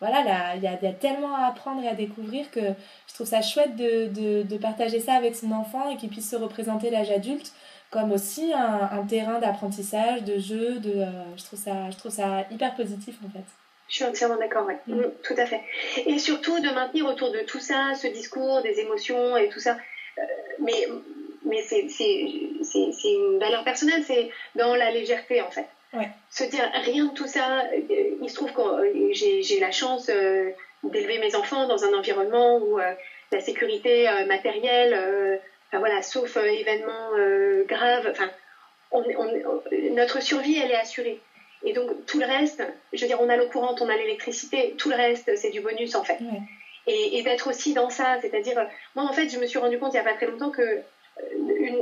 voilà, 0.01 0.23
là, 0.23 0.57
il 0.57 0.63
y, 0.63 0.67
a, 0.67 0.93
tellement 0.93 1.35
à 1.35 1.47
apprendre 1.49 1.83
et 1.83 1.89
à 1.89 1.95
découvrir 1.95 2.51
que 2.51 2.61
je 2.61 3.15
trouve 3.15 3.27
ça 3.27 3.43
chouette 3.43 3.77
de, 3.77 4.43
de, 4.43 4.57
partager 4.57 5.01
ça 5.01 5.15
avec 5.15 5.35
son 5.35 5.51
enfant 5.53 5.91
et 5.91 5.97
qu'il 5.97 6.09
puisse 6.09 6.31
se 6.31 6.37
représenter 6.37 6.91
l'âge 6.91 7.11
adulte 7.11 7.53
comme 7.91 8.13
aussi 8.13 8.53
un, 8.53 8.89
un 8.93 9.05
terrain 9.07 9.39
d'apprentissage, 9.39 10.25
de 10.25 10.39
jeu. 10.39 10.79
De, 10.79 10.91
euh, 10.91 11.37
je, 11.37 11.45
trouve 11.45 11.59
ça, 11.59 11.91
je 11.91 11.97
trouve 11.97 12.13
ça 12.13 12.45
hyper 12.51 12.75
positif 12.75 13.19
en 13.27 13.31
fait. 13.31 13.45
Je 13.89 13.95
suis 13.95 14.05
entièrement 14.05 14.37
d'accord, 14.37 14.67
ouais. 14.67 14.79
Mm. 14.87 15.01
Mm, 15.01 15.13
tout 15.23 15.35
à 15.37 15.47
fait. 15.47 15.61
Et 16.07 16.19
surtout 16.19 16.61
de 16.61 16.69
maintenir 16.71 17.07
autour 17.07 17.33
de 17.33 17.41
tout 17.41 17.61
ça 17.61 17.95
ce 17.95 18.07
discours 18.07 18.63
des 18.63 18.81
émotions 18.81 19.37
et 19.37 19.49
tout 19.49 19.61
ça. 19.61 19.77
Euh, 20.19 20.23
mais 20.61 20.87
mais 21.45 21.63
c'est 21.63 21.87
une 23.05 23.39
valeur 23.39 23.65
personnelle, 23.65 24.03
c'est 24.07 24.29
dans 24.55 24.75
la 24.75 24.91
légèreté 24.91 25.41
en 25.41 25.51
fait. 25.51 25.67
Ouais. 25.95 26.09
Se 26.31 26.45
dire 26.45 26.69
rien 26.75 27.07
de 27.07 27.15
tout 27.15 27.27
ça. 27.27 27.63
Euh, 27.63 28.17
il 28.21 28.29
se 28.29 28.35
trouve 28.35 28.53
que 28.53 28.61
euh, 28.61 29.13
j'ai 29.13 29.61
la 29.61 29.71
chance 29.71 30.11
d'élever 30.83 31.19
mes 31.19 31.35
enfants 31.35 31.67
dans 31.67 31.85
un 31.85 31.97
environnement 31.97 32.59
où 32.59 32.79
la 32.79 33.41
sécurité 33.41 34.09
matérielle, 34.27 35.41
enfin, 35.69 35.79
voilà, 35.79 36.03
sauf 36.03 36.37
événements 36.37 37.13
graves, 37.67 38.09
enfin, 38.11 38.31
on, 38.91 39.03
notre 39.93 40.21
survie 40.21 40.59
elle 40.59 40.71
est 40.71 40.77
assurée. 40.77 41.21
Et 41.65 41.73
donc, 41.73 42.07
tout 42.07 42.21
le 42.21 42.27
reste, 42.27 42.63
je 42.93 43.01
veux 43.01 43.07
dire, 43.07 43.21
on 43.21 43.29
a 43.29 43.37
l'eau 43.37 43.49
courante, 43.49 43.81
on 43.83 43.89
a 43.89 43.97
l'électricité, 43.97 44.75
tout 44.79 44.91
le 44.91 44.97
reste, 44.97 45.35
c'est 45.37 45.51
du 45.51 45.61
bonus 45.61 45.95
en 45.95 46.05
fait. 46.05 46.19
Et, 46.87 47.23
d'être 47.23 47.51
aussi 47.51 47.75
dans 47.75 47.91
ça, 47.91 48.19
c'est-à-dire, 48.21 48.67
moi 48.95 49.05
en 49.05 49.13
fait, 49.13 49.29
je 49.29 49.39
me 49.39 49.47
suis 49.47 49.59
rendu 49.59 49.79
compte 49.79 49.93
il 49.93 49.97
n'y 49.97 50.01
a 50.01 50.05
pas 50.05 50.15
très 50.15 50.27
longtemps 50.27 50.51
que 50.51 50.63
euh, 50.63 50.83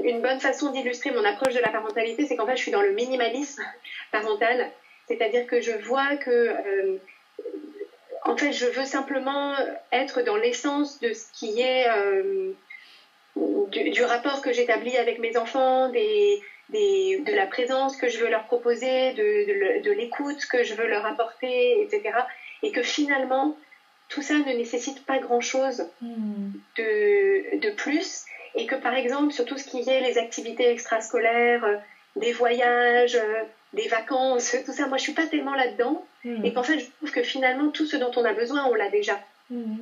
une, 0.04 0.20
bonne 0.20 0.40
façon 0.40 0.72
d'illustrer 0.72 1.10
mon 1.10 1.24
approche 1.24 1.54
de 1.54 1.60
la 1.60 1.68
parentalité, 1.68 2.26
c'est 2.26 2.36
qu'en 2.36 2.46
fait, 2.46 2.56
je 2.56 2.62
suis 2.62 2.72
dans 2.72 2.82
le 2.82 2.92
minimalisme 2.92 3.62
parental. 4.12 4.70
C'est-à-dire 5.06 5.46
que 5.46 5.60
je 5.60 5.72
vois 5.72 6.16
que, 6.16 6.30
euh, 6.30 6.96
en 8.24 8.36
fait, 8.36 8.52
je 8.52 8.66
veux 8.66 8.84
simplement 8.84 9.54
être 9.92 10.22
dans 10.22 10.36
l'essence 10.36 10.98
de 11.00 11.12
ce 11.12 11.26
qui 11.32 11.60
est 11.60 11.88
euh, 11.88 12.52
du, 13.68 13.90
du, 13.90 14.02
rapport 14.02 14.40
que 14.40 14.52
j'établis 14.52 14.96
avec 14.96 15.20
mes 15.20 15.36
enfants, 15.36 15.90
des, 15.90 16.42
de 16.70 17.35
la 17.35 17.46
présence 17.46 17.96
que 17.96 18.09
je 18.09 18.18
veux 18.18 18.29
leur 18.29 18.44
proposer, 18.44 19.12
de, 19.12 19.83
de, 19.83 19.90
l'écoute 19.92 20.44
que 20.46 20.64
je 20.64 20.74
veux 20.74 20.87
leur 20.87 21.07
apporter, 21.07 21.83
etc. 21.83 22.11
Et 22.62 22.72
que 22.72 22.83
finalement, 22.83 23.57
tout 24.09 24.22
ça 24.22 24.35
ne 24.35 24.52
nécessite 24.57 25.05
pas 25.05 25.18
grand-chose 25.18 25.87
hmm. 26.00 26.50
de, 26.76 27.59
de, 27.59 27.70
plus. 27.70 28.24
Et 28.55 28.66
que 28.66 28.74
par 28.74 28.94
exemple, 28.94 29.33
sur 29.33 29.44
tout 29.44 29.59
ce 29.59 29.64
qui 29.64 29.88
est 29.88 30.00
les 30.00 30.18
activités 30.18 30.70
extrascolaires, 30.70 31.64
euh, 31.64 31.76
des 32.16 32.33
voyages, 32.33 33.16
euh, 33.16 33.42
des 33.72 33.88
vacances, 33.88 34.57
tout 34.64 34.72
ça, 34.72 34.87
moi 34.87 34.96
je 34.96 35.02
suis 35.02 35.12
pas 35.12 35.26
tellement 35.26 35.55
là-dedans. 35.55 36.05
Hmm. 36.24 36.44
Et 36.44 36.52
qu'en 36.52 36.62
fait, 36.62 36.79
je 36.81 36.87
trouve 36.96 37.12
que 37.12 37.22
finalement, 37.22 37.70
tout 37.70 37.87
ce 37.87 37.96
dont 37.96 38.11
on 38.16 38.24
a 38.24 38.33
besoin, 38.33 38.66
on 38.66 38.74
l'a 38.74 38.90
déjà. 38.90 39.20
Hmm. 39.50 39.76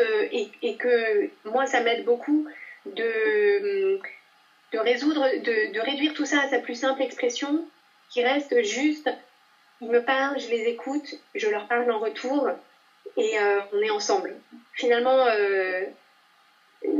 Euh, 0.00 0.26
et, 0.32 0.48
et, 0.62 0.74
que 0.74 1.30
moi, 1.44 1.66
ça 1.66 1.80
m'aide 1.80 2.04
beaucoup 2.04 2.48
de 2.86 4.00
de 4.74 4.78
résoudre, 4.78 5.22
de, 5.22 5.72
de, 5.72 5.80
réduire 5.80 6.14
tout 6.14 6.26
ça 6.26 6.40
à 6.42 6.48
sa 6.48 6.58
plus 6.58 6.74
simple 6.74 7.02
expression, 7.02 7.64
qui 8.10 8.22
reste 8.22 8.62
juste, 8.62 9.10
ils 9.80 9.88
me 9.88 10.02
parlent, 10.02 10.38
je 10.38 10.48
les 10.48 10.64
écoute, 10.64 11.14
je 11.34 11.48
leur 11.48 11.66
parle 11.68 11.90
en 11.90 11.98
retour, 11.98 12.48
et 13.16 13.38
euh, 13.38 13.60
on 13.72 13.80
est 13.80 13.90
ensemble. 13.90 14.34
Finalement, 14.72 15.26
euh, 15.26 15.82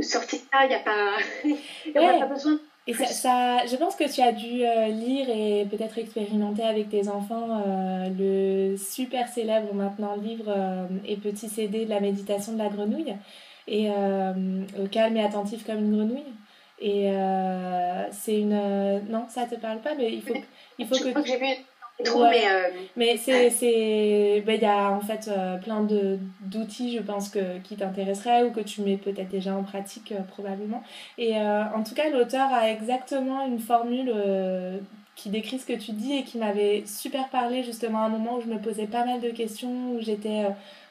sorti 0.02 0.38
de 0.38 0.42
ça, 0.52 0.64
il 0.64 0.68
n'y 0.68 0.74
a 0.74 0.80
pas, 0.80 1.16
y 1.44 1.98
a 1.98 2.18
pas 2.20 2.26
besoin. 2.26 2.58
Et 2.86 2.92
ça, 2.92 3.06
ça, 3.06 3.66
je 3.66 3.76
pense 3.76 3.96
que 3.96 4.12
tu 4.12 4.20
as 4.20 4.32
dû 4.32 4.62
euh, 4.62 4.88
lire 4.88 5.26
et 5.30 5.66
peut-être 5.70 5.96
expérimenter 5.98 6.62
avec 6.62 6.90
tes 6.90 7.08
enfants 7.08 7.62
euh, 7.66 8.08
le 8.18 8.76
super 8.76 9.26
célèbre 9.28 9.72
maintenant 9.72 10.16
livre 10.16 10.54
et 11.06 11.16
petit 11.16 11.48
CD 11.48 11.86
de 11.86 11.90
la 11.90 12.00
méditation 12.00 12.52
de 12.52 12.58
la 12.58 12.68
grenouille 12.68 13.14
et 13.66 13.88
calme 14.92 15.16
et 15.16 15.24
attentif 15.24 15.64
comme 15.64 15.78
une 15.78 15.96
grenouille. 15.96 16.34
Et 16.78 17.10
euh, 17.10 18.04
c'est 18.10 18.40
une. 18.40 18.52
Euh, 18.52 19.00
non, 19.08 19.26
ça 19.28 19.46
te 19.46 19.54
parle 19.54 19.78
pas, 19.78 19.94
mais 19.94 20.12
il 20.12 20.22
faut, 20.22 20.34
il 20.78 20.86
faut 20.86 20.96
je 20.96 21.04
que. 21.04 21.08
Crois 21.10 21.22
que 21.22 21.28
j'ai 21.28 21.38
vu 21.38 21.46
Trop, 22.04 22.24
mais, 22.24 22.42
euh... 22.44 22.70
mais 22.96 23.16
c'est 23.16 23.50
c'est 23.50 24.42
ben, 24.44 24.56
il 24.56 24.62
y 24.62 24.66
a 24.66 24.90
en 24.90 25.00
fait 25.00 25.28
euh, 25.28 25.58
plein 25.58 25.84
de 25.84 26.18
d'outils 26.40 26.92
je 26.92 27.00
pense 27.00 27.28
que 27.28 27.58
qui 27.58 27.76
t'intéresseraient 27.76 28.42
ou 28.42 28.50
que 28.50 28.58
tu 28.58 28.80
mets 28.80 28.96
peut-être 28.96 29.28
déjà 29.28 29.54
en 29.54 29.62
pratique 29.62 30.12
probablement 30.26 30.82
et 31.18 31.36
en 31.38 31.84
tout 31.84 31.94
cas 31.94 32.10
l'auteur 32.10 32.52
a 32.52 32.68
exactement 32.68 33.46
une 33.46 33.60
formule 33.60 34.12
qui 35.14 35.28
décrit 35.28 35.60
ce 35.60 35.66
que 35.66 35.72
tu 35.72 35.92
dis 35.92 36.14
et 36.16 36.24
qui 36.24 36.38
m'avait 36.38 36.82
super 36.84 37.28
parlé 37.28 37.62
justement 37.62 38.00
à 38.00 38.06
un 38.06 38.08
moment 38.08 38.38
où 38.38 38.40
je 38.40 38.48
me 38.48 38.58
posais 38.58 38.88
pas 38.88 39.04
mal 39.04 39.20
de 39.20 39.30
questions 39.30 39.92
où 39.92 40.00
j'étais 40.00 40.46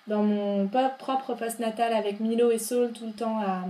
dans 0.07 0.23
mon 0.23 0.69
propre 0.69 1.33
post-natal 1.33 1.91
avec 1.91 2.21
Milo 2.21 2.49
et 2.49 2.59
Saul 2.59 2.93
tout 2.93 3.07
le 3.07 3.11
temps 3.11 3.39
à, 3.39 3.65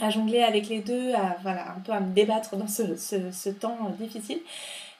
à 0.00 0.10
jongler 0.10 0.42
avec 0.42 0.68
les 0.68 0.80
deux, 0.80 1.12
à, 1.14 1.36
voilà, 1.42 1.72
un 1.76 1.80
peu 1.80 1.92
à 1.92 2.00
me 2.00 2.12
débattre 2.12 2.56
dans 2.56 2.66
ce, 2.66 2.96
ce, 2.96 3.50
temps 3.50 3.76
difficile. 3.98 4.38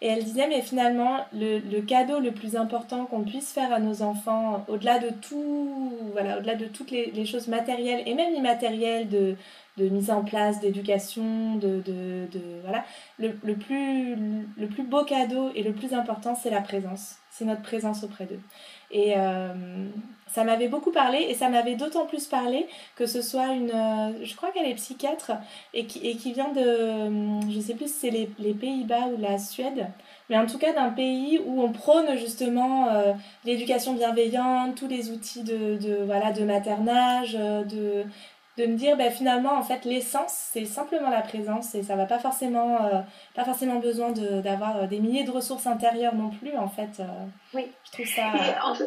Et 0.00 0.09
elle 0.09 0.24
disait, 0.24 0.46
mais 0.48 0.61
finalement, 0.61 1.24
le, 1.33 1.59
le 1.61 1.80
cadeau 1.80 2.20
le 2.20 2.33
plus 2.33 2.57
important 2.57 3.07
qu'on 3.07 3.22
puisse 3.22 3.52
faire 3.52 3.72
à 3.72 3.80
nos 3.80 4.02
enfants, 4.02 4.64
au-delà 4.68 4.98
de 4.98 5.09
tout, 5.09 5.92
voilà, 6.12 6.38
au-delà 6.38 6.57
de 6.57 6.66
toutes 6.66 6.90
les, 6.90 7.11
les, 7.12 7.24
choses 7.24 7.48
matérielles 7.48 8.02
et 8.07 8.14
même 8.14 8.35
immatérielles 8.35 9.09
de, 9.09 9.37
de 9.78 9.88
mise 9.88 10.11
en 10.11 10.22
place, 10.22 10.61
d'éducation, 10.61 11.57
de, 11.57 11.80
de, 11.80 12.26
de, 12.30 12.40
voilà, 12.62 12.85
le, 13.18 13.38
le, 13.42 13.54
plus, 13.54 14.14
le 14.14 14.66
plus 14.66 14.83
beau 14.83 15.04
cadeau 15.04 15.50
et 15.54 15.62
le 15.62 15.72
plus 15.72 15.94
important, 15.94 16.35
c'est 16.35 16.50
la 16.50 16.61
présence. 16.61 17.16
C'est 17.30 17.44
notre 17.44 17.62
présence 17.62 18.04
auprès 18.04 18.26
d'eux. 18.26 18.40
Et 18.94 19.14
euh, 19.16 19.52
ça 20.28 20.44
m'avait 20.44 20.68
beaucoup 20.68 20.92
parlé 20.92 21.26
et 21.28 21.35
ça 21.35 21.48
m'avait 21.48 21.74
d'autant 21.74 22.07
plus 22.07 22.26
parlé 22.26 22.68
que 22.94 23.07
ce 23.07 23.22
soit 23.22 23.48
une, 23.48 23.72
euh, 23.72 24.24
je 24.24 24.35
crois 24.37 24.52
qu'elle 24.52 24.66
est 24.66 24.74
psychiatre 24.74 25.33
et 25.74 25.85
qui, 25.85 26.33
vient 26.33 26.52
de, 26.52 26.61
euh, 26.61 27.40
je 27.50 27.61
sais 27.61 27.74
plus 27.74 27.88
si 27.88 27.94
c'est 27.94 28.11
les, 28.11 28.54
Pays-Bas 28.54 29.09
ou 29.12 29.20
la 29.20 29.38
Suède, 29.38 29.88
mais 30.30 30.38
en 30.38 30.46
tout 30.46 30.59
cas 30.59 30.72
d'un 30.72 30.90
pays 30.90 31.40
où 31.44 31.61
on 31.61 31.72
prône 31.72 32.16
justement 32.16 32.87
l'éducation 33.44 33.94
bienveillante, 33.94 34.76
tous 34.76 34.87
les 34.87 35.11
outils 35.11 35.42
de, 35.42 36.04
voilà, 36.07 36.30
de 36.30 36.44
maternage, 36.44 37.35
de, 37.35 38.04
de 38.56 38.66
me 38.66 38.76
dire 38.76 38.96
ben, 38.96 39.10
finalement 39.10 39.54
en 39.54 39.62
fait 39.62 39.84
l'essence 39.84 40.50
c'est 40.52 40.64
simplement 40.64 41.10
la 41.10 41.22
présence 41.22 41.74
et 41.74 41.82
ça 41.82 41.96
va 41.96 42.06
pas 42.06 42.18
forcément 42.18 42.84
euh, 42.84 43.00
pas 43.34 43.44
forcément 43.44 43.80
besoin 43.80 44.12
d'avoir 44.12 44.82
de, 44.82 44.86
des 44.86 45.00
milliers 45.00 45.24
de 45.24 45.30
ressources 45.30 45.66
intérieures 45.66 46.14
non 46.14 46.30
plus 46.30 46.56
en 46.56 46.68
fait 46.68 47.00
euh, 47.00 47.04
oui. 47.54 47.66
Je 47.86 47.92
trouve 47.92 48.06
ça 48.06 48.32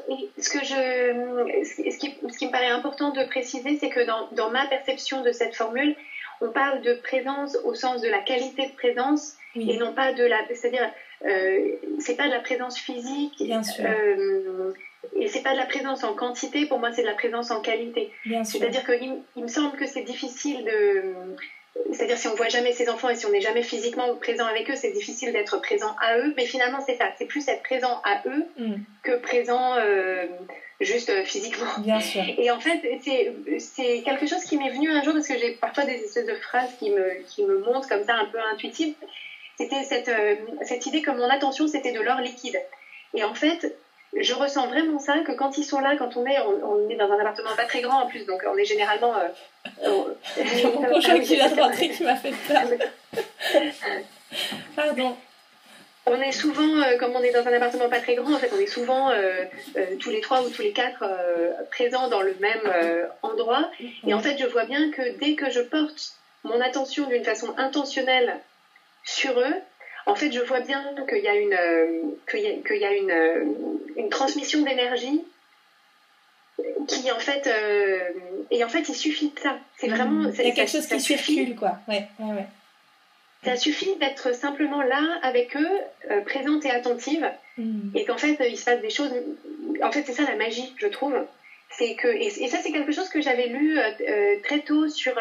et, 0.10 0.42
ce 0.42 0.50
que 0.50 0.64
je 0.64 1.64
ce 1.66 1.98
qui, 1.98 2.16
ce 2.30 2.38
qui 2.38 2.48
me 2.48 2.52
paraît 2.52 2.70
important 2.70 3.12
de 3.12 3.24
préciser 3.26 3.78
c'est 3.78 3.90
que 3.90 4.06
dans, 4.06 4.30
dans, 4.32 4.52
ma 4.52 4.66
perception 4.68 5.22
de 5.22 5.32
cette 5.32 5.56
formule 5.56 5.96
on 6.40 6.50
parle 6.50 6.82
de 6.82 6.94
présence 6.94 7.58
au 7.66 7.74
sens 7.74 8.02
de 8.02 8.08
la 8.08 8.20
qualité 8.20 8.68
de 8.68 8.74
présence 8.74 9.34
et 9.56 9.78
non 9.78 9.94
pas 9.94 10.14
de 10.14 10.24
la 10.24 10.38
c'est 10.54 10.68
à 10.68 10.72
dire 10.72 10.92
euh, 11.26 11.72
c'est 12.00 12.16
pas 12.16 12.28
de 12.28 12.32
la 12.32 12.40
présence 12.40 12.78
physique 12.78 13.34
bien 13.42 13.64
sûr. 13.64 13.84
euh, 13.86 14.74
et 15.16 15.28
c'est 15.28 15.42
pas 15.42 15.54
de 15.54 15.58
la 15.58 15.66
présence 15.66 16.04
en 16.04 16.14
quantité, 16.14 16.66
pour 16.66 16.80
moi 16.80 16.92
c'est 16.92 17.02
de 17.02 17.08
la 17.08 17.14
présence 17.14 17.52
en 17.52 17.62
qualité. 17.62 18.12
C'est-à-dire 18.44 18.86
qu'il 18.86 19.18
il 19.36 19.44
me 19.44 19.48
semble 19.48 19.78
que 19.78 19.86
c'est 19.86 20.04
difficile 20.04 20.64
de... 20.66 21.36
C'est-à-dire 21.94 22.18
si 22.18 22.28
on 22.28 22.34
voit 22.34 22.50
jamais 22.50 22.74
ses 22.74 22.90
enfants 22.90 23.10
et 23.10 23.16
si 23.16 23.28
on 23.28 23.30
n'est 23.30 23.42
jamais 23.42 23.62
physiquement 23.62 24.16
présent 24.16 24.48
avec 24.48 24.70
eux, 24.70 24.76
c'est 24.76 24.92
difficile 24.92 25.32
d'être 25.32 25.62
présent 25.62 25.96
à 26.02 26.18
eux. 26.18 26.34
Mais 26.36 26.46
finalement 26.46 26.80
c'est 26.86 26.96
ça, 26.96 27.06
c'est 27.18 27.26
plus 27.26 27.48
être 27.48 27.62
présent 27.62 28.02
à 28.04 28.24
eux 28.28 28.46
mm. 28.58 28.76
que 29.04 29.18
présent 29.18 29.76
euh, 29.76 30.26
juste 30.82 31.10
euh, 31.10 31.24
physiquement. 31.24 31.68
Bien 31.80 32.00
sûr. 32.00 32.24
Et 32.38 32.50
en 32.50 32.60
fait 32.60 32.82
c'est 33.60 34.02
quelque 34.02 34.26
chose 34.28 34.44
qui 34.44 34.58
m'est 34.58 34.72
venu 34.72 34.90
un 34.90 35.04
jour 35.04 35.14
parce 35.14 35.28
que 35.28 35.38
j'ai 35.38 35.52
parfois 35.52 35.86
des 35.86 35.96
espèces 35.96 36.26
de 36.26 36.36
phrases 36.36 36.76
qui 36.80 36.90
me, 36.90 37.24
qui 37.28 37.44
me 37.44 37.60
montent 37.60 37.88
comme 37.88 38.04
ça 38.04 38.16
un 38.16 38.26
peu 38.26 38.40
intuitives. 38.52 38.96
C'était 39.58 39.84
cette, 39.84 40.10
euh, 40.10 40.36
cette 40.64 40.86
idée 40.88 41.02
que 41.02 41.12
mon 41.12 41.30
attention 41.30 41.68
c'était 41.68 41.92
de 41.92 42.02
l'or 42.02 42.20
liquide. 42.22 42.60
Et 43.14 43.24
en 43.24 43.34
fait, 43.34 43.76
je 44.16 44.34
ressens 44.34 44.68
vraiment 44.68 45.00
ça, 45.00 45.20
que 45.20 45.32
quand 45.34 45.58
ils 45.58 45.64
sont 45.64 45.80
là, 45.80 45.96
quand 45.98 46.16
on 46.18 46.26
est, 46.26 46.40
on, 46.40 46.90
est 46.90 46.96
dans 46.96 47.12
un 47.12 47.20
appartement 47.20 47.56
pas 47.56 47.66
très 47.66 47.82
grand 47.82 48.04
en 48.04 48.08
plus, 48.08 48.26
donc 48.26 48.42
on 48.52 48.58
est 48.58 48.66
généralement... 48.66 49.14
Euh, 49.16 50.14
mon 50.64 50.84
cochon 50.84 51.20
qui 51.20 51.36
vient 51.36 51.50
de 51.50 51.62
rentrer 51.62 51.90
qui 51.90 52.04
m'a 52.04 52.16
fait 52.16 52.34
peur. 52.48 52.64
Pardon. 54.76 55.16
On 56.06 56.22
est 56.22 56.32
souvent, 56.32 56.82
euh, 56.82 56.98
comme 56.98 57.12
on 57.16 57.22
est 57.22 57.34
dans 57.34 57.46
un 57.46 57.54
appartement 57.54 57.90
pas 57.90 58.00
très 58.00 58.16
grand, 58.16 58.34
en 58.34 58.38
fait, 58.38 58.50
on 58.56 58.60
est 58.60 58.68
souvent 58.68 59.12
euh, 59.12 59.44
tous 60.00 60.10
les 60.10 60.22
trois 60.22 60.42
ou 60.42 60.50
tous 60.50 60.62
les 60.62 60.72
quatre 60.72 61.04
présents 61.70 62.08
dans 62.08 62.22
le 62.22 62.36
même 62.40 63.08
endroit. 63.24 63.70
Et 64.06 64.14
en 64.14 64.20
fait, 64.20 64.38
je 64.38 64.46
vois 64.46 64.66
bien 64.66 64.90
que 64.92 65.18
dès 65.20 65.36
que 65.36 65.50
je 65.52 65.60
porte 65.60 66.14
mon 66.46 66.62
attention 66.62 67.08
d'une 67.08 67.26
façon 67.26 67.54
intentionnelle 67.58 68.40
sur 69.04 69.38
eux, 69.38 69.56
en 70.08 70.16
fait, 70.16 70.32
je 70.32 70.40
vois 70.40 70.62
bien 70.62 70.84
qu'il 71.08 71.24
y 71.24 71.28
a 71.28 71.36
une, 71.36 71.54
euh, 71.54 72.02
qu'il 72.32 72.40
y 72.40 72.86
a, 72.86 72.94
une, 72.94 73.12
euh, 73.12 73.44
une, 73.98 74.10
transmission 74.10 74.64
d'énergie 74.64 75.22
qui, 76.88 77.12
en 77.12 77.20
fait, 77.20 77.46
euh, 77.46 78.00
et 78.50 78.64
en 78.64 78.70
fait, 78.70 78.88
il 78.88 78.96
suffit 78.96 79.32
de 79.36 79.40
ça. 79.40 79.60
C'est 79.78 79.90
vraiment. 79.90 80.32
Il 80.32 80.48
y 80.48 80.52
a 80.52 80.52
quelque 80.52 80.72
chose 80.72 80.88
qui 80.88 81.00
circule, 81.02 81.56
quoi. 81.56 81.80
Ouais, 81.90 82.08
ouais, 82.20 82.46
Ça 83.44 83.58
suffit 83.58 83.96
d'être 83.98 84.34
simplement 84.34 84.82
là 84.82 85.20
avec 85.22 85.56
eux, 85.58 86.22
présente 86.26 86.66
et 86.66 86.72
attentive, 86.72 87.30
mm. 87.58 87.96
et 87.96 88.06
qu'en 88.06 88.18
fait, 88.18 88.38
il 88.50 88.58
se 88.58 88.64
passe 88.64 88.82
des 88.82 88.90
choses. 88.90 89.12
En 89.84 89.92
fait, 89.92 90.04
c'est 90.06 90.14
ça 90.14 90.24
la 90.24 90.38
magie, 90.38 90.74
je 90.78 90.88
trouve. 90.88 91.16
C'est 91.70 91.96
que, 91.96 92.08
et, 92.08 92.30
ça, 92.48 92.58
c'est 92.64 92.72
quelque 92.72 92.94
chose 92.94 93.10
que 93.10 93.22
j'avais 93.22 93.48
lu 93.48 93.78
très 94.44 94.60
tôt 94.62 94.88
sur 94.88 95.14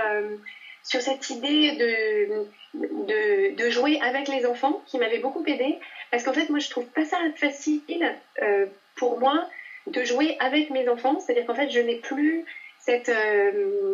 sur 0.87 1.01
cette 1.01 1.31
idée 1.31 1.73
de, 1.73 3.55
de, 3.57 3.71
jouer 3.71 3.99
avec 4.01 4.29
les 4.29 4.47
enfants 4.47 4.81
qui 4.87 4.99
m'avait 4.99 5.19
beaucoup 5.19 5.45
aidé. 5.47 5.79
Parce 6.11 6.23
qu'en 6.23 6.33
fait, 6.33 6.49
moi, 6.49 6.61
je 6.61 6.71
trouve 6.71 6.87
pas 6.87 7.05
ça 7.05 7.19
facile 7.35 8.15
euh, 8.43 8.67
pour 8.95 9.19
moi 9.19 9.49
de 9.89 10.05
jouer 10.05 10.37
avec 10.39 10.71
mes 10.71 10.89
enfants. 10.89 11.19
C'est-à-dire 11.19 11.45
qu'en 11.47 11.55
fait, 11.55 11.71
je 11.71 11.81
n'ai 11.81 11.97
plus 11.97 12.45
cette. 12.79 13.09
Euh, 13.09 13.93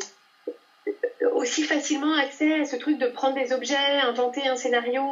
aussi 1.33 1.63
facilement 1.63 2.15
accès 2.15 2.61
à 2.61 2.65
ce 2.65 2.77
truc 2.77 2.99
de 2.99 3.07
prendre 3.07 3.35
des 3.35 3.53
objets, 3.53 3.77
inventer 4.03 4.47
un 4.47 4.57
scénario, 4.57 5.03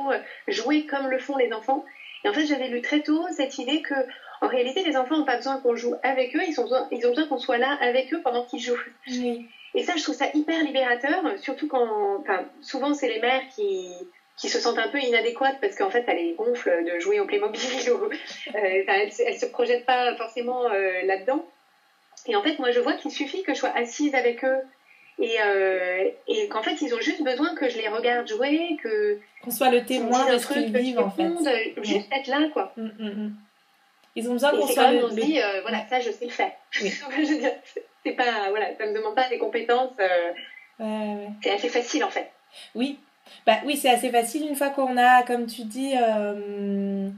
jouer 0.48 0.84
comme 0.84 1.08
le 1.08 1.18
font 1.18 1.36
les 1.36 1.52
enfants. 1.52 1.84
Et 2.24 2.28
en 2.28 2.32
fait, 2.32 2.46
j'avais 2.46 2.68
lu 2.68 2.82
très 2.82 3.00
tôt 3.00 3.24
cette 3.34 3.58
idée 3.58 3.80
que, 3.80 3.94
en 4.42 4.48
réalité, 4.48 4.84
les 4.84 4.96
enfants 4.96 5.18
n'ont 5.18 5.24
pas 5.24 5.36
besoin 5.36 5.58
qu'on 5.60 5.76
joue 5.76 5.94
avec 6.02 6.36
eux, 6.36 6.42
ils, 6.46 6.52
sont 6.52 6.68
ils 6.90 7.06
ont 7.06 7.10
besoin 7.10 7.26
qu'on 7.26 7.38
soit 7.38 7.58
là 7.58 7.78
avec 7.80 8.12
eux 8.12 8.20
pendant 8.22 8.44
qu'ils 8.44 8.60
jouent. 8.60 8.76
Oui. 9.08 9.48
Et 9.74 9.84
ça, 9.84 9.94
je 9.96 10.02
trouve 10.02 10.16
ça 10.16 10.26
hyper 10.34 10.62
libérateur, 10.64 11.22
surtout 11.38 11.68
quand, 11.68 12.18
enfin, 12.20 12.44
souvent 12.60 12.92
c'est 12.92 13.08
les 13.08 13.20
mères 13.20 13.42
qui, 13.54 13.94
qui 14.40 14.48
se 14.48 14.58
sentent 14.58 14.78
un 14.78 14.88
peu 14.88 14.98
inadéquates 14.98 15.58
parce 15.60 15.76
qu'en 15.76 15.90
fait, 15.90 16.04
elles 16.08 16.16
les 16.16 16.34
gonflent 16.34 16.84
de 16.84 16.98
jouer 16.98 17.20
au 17.20 17.26
Playmobil 17.26 17.60
ou 17.90 18.04
euh, 18.04 18.10
elles, 18.54 19.08
ne 19.08 19.38
se 19.38 19.46
projettent 19.46 19.84
pas 19.84 20.16
forcément 20.16 20.64
euh, 20.70 21.02
là-dedans. 21.04 21.44
Et 22.26 22.36
en 22.36 22.42
fait, 22.42 22.58
moi, 22.58 22.70
je 22.70 22.80
vois 22.80 22.94
qu'il 22.94 23.10
suffit 23.10 23.42
que 23.42 23.52
je 23.52 23.58
sois 23.58 23.72
assise 23.76 24.14
avec 24.14 24.42
eux 24.44 24.58
et, 25.18 25.36
euh, 25.42 26.08
et 26.26 26.48
qu'en 26.48 26.62
fait, 26.62 26.80
ils 26.80 26.94
ont 26.94 27.00
juste 27.00 27.22
besoin 27.22 27.54
que 27.54 27.68
je 27.68 27.76
les 27.76 27.88
regarde 27.88 28.26
jouer, 28.26 28.78
que 28.82 29.18
qu'on 29.42 29.50
soit 29.50 29.70
le 29.70 29.84
témoin 29.84 30.32
de 30.32 30.38
ce 30.38 30.52
qu'ils 30.52 30.74
vivent 30.74 31.00
en 31.00 31.10
fait. 31.10 31.28
Juste 31.82 32.08
être 32.10 32.28
là, 32.28 32.48
quoi. 32.52 32.72
Mm, 32.76 32.88
mm, 32.98 33.08
mm. 33.08 33.36
Ils 34.16 34.28
ont 34.28 34.32
besoin 34.32 34.50
qu'on 34.52 34.66
soit 34.66 34.92
le. 34.92 35.04
On 35.04 35.10
se 35.10 35.14
dit, 35.14 35.38
voilà, 35.62 35.86
ça, 35.88 36.00
je 36.00 36.10
sais 36.10 36.24
le 36.24 36.30
faire. 36.30 36.52
Oui. 36.80 36.90
je 37.18 37.32
veux 37.32 37.38
dire, 37.38 37.52
c'est 38.04 38.12
pas, 38.12 38.50
voilà, 38.50 38.66
ça 38.76 38.86
me 38.86 38.94
demande 38.94 39.14
pas 39.14 39.28
des 39.28 39.38
compétences. 39.38 39.92
Euh, 40.80 41.26
c'est 41.42 41.52
assez 41.52 41.68
facile 41.68 42.04
en 42.04 42.10
fait. 42.10 42.30
Oui, 42.74 42.98
bah, 43.46 43.58
oui, 43.64 43.76
c'est 43.76 43.90
assez 43.90 44.10
facile 44.10 44.48
une 44.48 44.56
fois 44.56 44.70
qu'on 44.70 44.96
a, 44.96 45.22
comme 45.22 45.46
tu 45.46 45.64
dis, 45.64 45.92
euh, 45.96 47.08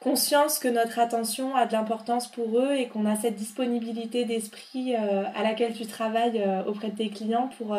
conscience 0.00 0.58
que 0.58 0.68
notre 0.68 0.98
attention 0.98 1.54
a 1.54 1.66
de 1.66 1.72
l'importance 1.72 2.30
pour 2.30 2.58
eux 2.58 2.74
et 2.74 2.88
qu'on 2.88 3.06
a 3.06 3.16
cette 3.16 3.36
disponibilité 3.36 4.24
d'esprit 4.24 4.94
euh, 4.96 5.24
à 5.34 5.42
laquelle 5.42 5.74
tu 5.74 5.86
travailles 5.86 6.44
auprès 6.66 6.88
de 6.88 6.96
tes 6.96 7.10
clients 7.10 7.48
pour 7.58 7.76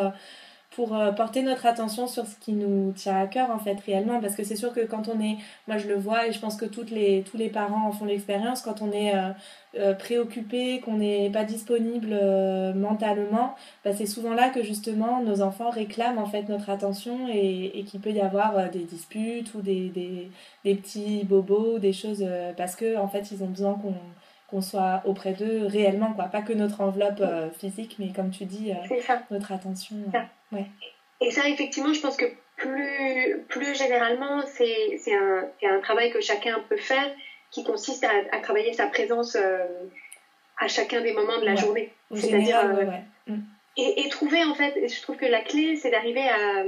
pour 0.76 0.96
euh, 0.96 1.12
porter 1.12 1.44
notre 1.44 1.66
attention 1.66 2.08
sur 2.08 2.26
ce 2.26 2.36
qui 2.38 2.54
nous 2.54 2.92
tient 2.94 3.20
à 3.20 3.28
cœur 3.28 3.52
en 3.52 3.60
fait 3.60 3.80
réellement 3.86 4.20
parce 4.20 4.36
que 4.36 4.44
c'est 4.44 4.56
sûr 4.56 4.74
que 4.74 4.82
quand 4.82 5.08
on 5.08 5.20
est 5.20 5.38
moi 5.68 5.78
je 5.78 5.88
le 5.88 5.96
vois 5.96 6.28
et 6.28 6.32
je 6.32 6.40
pense 6.40 6.56
que 6.56 6.66
toutes 6.66 6.90
les 6.90 7.24
tous 7.24 7.38
les 7.38 7.50
parents 7.50 7.88
en 7.88 7.92
font 7.92 8.06
l'expérience 8.06 8.62
quand 8.62 8.82
on 8.82 8.92
est 8.92 9.16
euh, 9.16 9.30
euh, 9.78 9.94
préoccupé 9.94 10.80
qu'on 10.80 10.98
n'est 10.98 11.30
pas 11.30 11.44
disponible 11.44 12.20
mentalement 12.76 13.56
bah, 13.86 13.94
c'est 13.94 14.06
souvent 14.08 14.34
là 14.34 14.50
que 14.50 14.64
justement 14.64 15.22
nos 15.22 15.42
enfants 15.42 15.70
réclament 15.70 16.18
en 16.18 16.26
fait 16.26 16.50
notre 16.50 16.70
attention 16.70 17.28
et, 17.28 17.80
et 17.80 17.84
qu'il 17.84 18.00
peut 18.00 18.12
y 18.12 18.22
avoir 18.22 18.70
des 18.72 18.84
disputes 18.84 19.54
ou 19.54 19.62
des, 19.62 19.90
des, 19.90 20.30
des 20.66 20.76
petits 20.76 21.24
bobos 21.24 21.78
des 21.80 21.94
choses 21.94 22.26
parce 22.58 22.76
que 22.76 22.98
en 22.98 23.08
fait 23.08 23.32
ils 23.32 23.44
ont 23.44 23.48
besoin 23.48 23.74
qu'on 23.76 23.96
qu'on 24.50 24.62
soit 24.62 25.02
auprès 25.06 25.34
d'eux 25.34 25.66
réellement, 25.66 26.14
quoi. 26.14 26.26
Pas 26.26 26.44
que 26.44 26.54
notre 26.54 26.82
enveloppe 26.82 27.24
physique, 27.58 27.96
mais 27.98 28.10
comme 28.10 28.30
tu 28.30 28.46
dis, 28.46 28.72
notre 29.32 29.52
attention. 29.52 29.96
Ouais. 30.54 30.66
Et 31.22 31.32
ça, 31.32 31.48
effectivement, 31.48 31.94
je 31.94 32.02
pense 32.02 32.18
que 32.18 32.26
plus, 32.56 33.44
plus 33.50 33.78
généralement, 33.78 34.44
c'est 34.46 35.00
un, 35.14 35.46
un, 35.64 35.80
travail 35.80 36.12
que 36.12 36.22
chacun 36.22 36.60
peut 36.70 36.78
faire 36.78 37.10
qui 37.52 37.64
consiste 37.64 38.06
à, 38.32 38.40
travailler 38.40 38.74
sa 38.74 38.88
présence 38.88 39.38
à 40.58 40.68
chacun 40.68 41.02
des 41.02 41.14
moments 41.14 41.40
de 41.40 41.46
la 41.46 41.56
journée. 41.56 41.94
C'est-à-dire. 42.14 42.64
Mm. 43.28 43.40
Et, 43.78 44.06
et, 44.06 44.10
trouver, 44.10 44.44
en 44.44 44.54
fait, 44.54 44.76
je 44.88 45.02
trouve 45.02 45.18
que 45.18 45.26
la 45.26 45.42
clé, 45.42 45.76
c'est 45.76 45.90
d'arriver 45.90 46.28
à, 46.30 46.64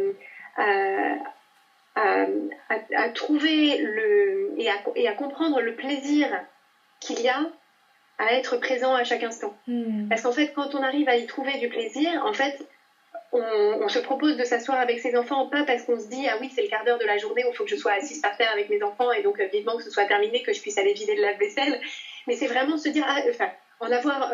à, 1.95 2.25
à, 2.95 3.09
trouver 3.09 3.77
le, 3.77 4.55
et, 4.57 4.69
et 4.95 5.07
à, 5.07 5.13
comprendre 5.13 5.61
le 5.61 5.75
plaisir 5.75 6.27
qu'il 6.99 7.21
y 7.21 7.29
a 7.29 7.41
à 8.17 8.33
être 8.33 8.57
présent 8.57 8.93
à 8.93 9.03
chaque 9.03 9.23
instant. 9.23 9.55
Hmm. 9.67 10.07
Parce 10.07 10.21
qu'en 10.21 10.31
fait, 10.31 10.53
quand 10.53 10.73
on 10.73 10.81
arrive 10.81 11.09
à 11.09 11.17
y 11.17 11.25
trouver 11.25 11.57
du 11.59 11.69
plaisir, 11.69 12.23
en 12.25 12.33
fait, 12.33 12.65
on, 13.31 13.88
se 13.89 13.99
propose 13.99 14.38
de 14.38 14.43
s'asseoir 14.43 14.79
avec 14.79 14.99
ses 14.99 15.15
enfants, 15.15 15.47
pas 15.47 15.63
parce 15.63 15.83
qu'on 15.83 15.99
se 15.99 16.07
dit 16.07 16.27
ah 16.27 16.38
oui 16.39 16.51
c'est 16.53 16.61
le 16.61 16.67
quart 16.67 16.83
d'heure 16.85 16.99
de 16.99 17.05
la 17.05 17.17
journée 17.17 17.43
où 17.45 17.49
il 17.51 17.55
faut 17.55 17.63
que 17.63 17.69
je 17.69 17.75
sois 17.75 17.93
assise 17.93 18.19
par 18.19 18.35
terre 18.38 18.51
avec 18.51 18.69
mes 18.69 18.81
enfants 18.81 19.11
et 19.11 19.21
donc 19.21 19.39
euh, 19.39 19.45
vivement 19.51 19.77
que 19.77 19.83
ce 19.83 19.91
soit 19.91 20.05
terminé, 20.05 20.41
que 20.41 20.53
je 20.53 20.61
puisse 20.61 20.77
aller 20.77 20.93
vider 20.93 21.15
de 21.15 21.21
la 21.21 21.33
vaisselle, 21.33 21.79
mais 22.27 22.35
c'est 22.35 22.47
vraiment 22.47 22.77
se 22.77 22.89
dire 22.89 23.05
ah, 23.07 23.19
enfin 23.29 23.49
en 23.79 23.91
avoir 23.91 24.31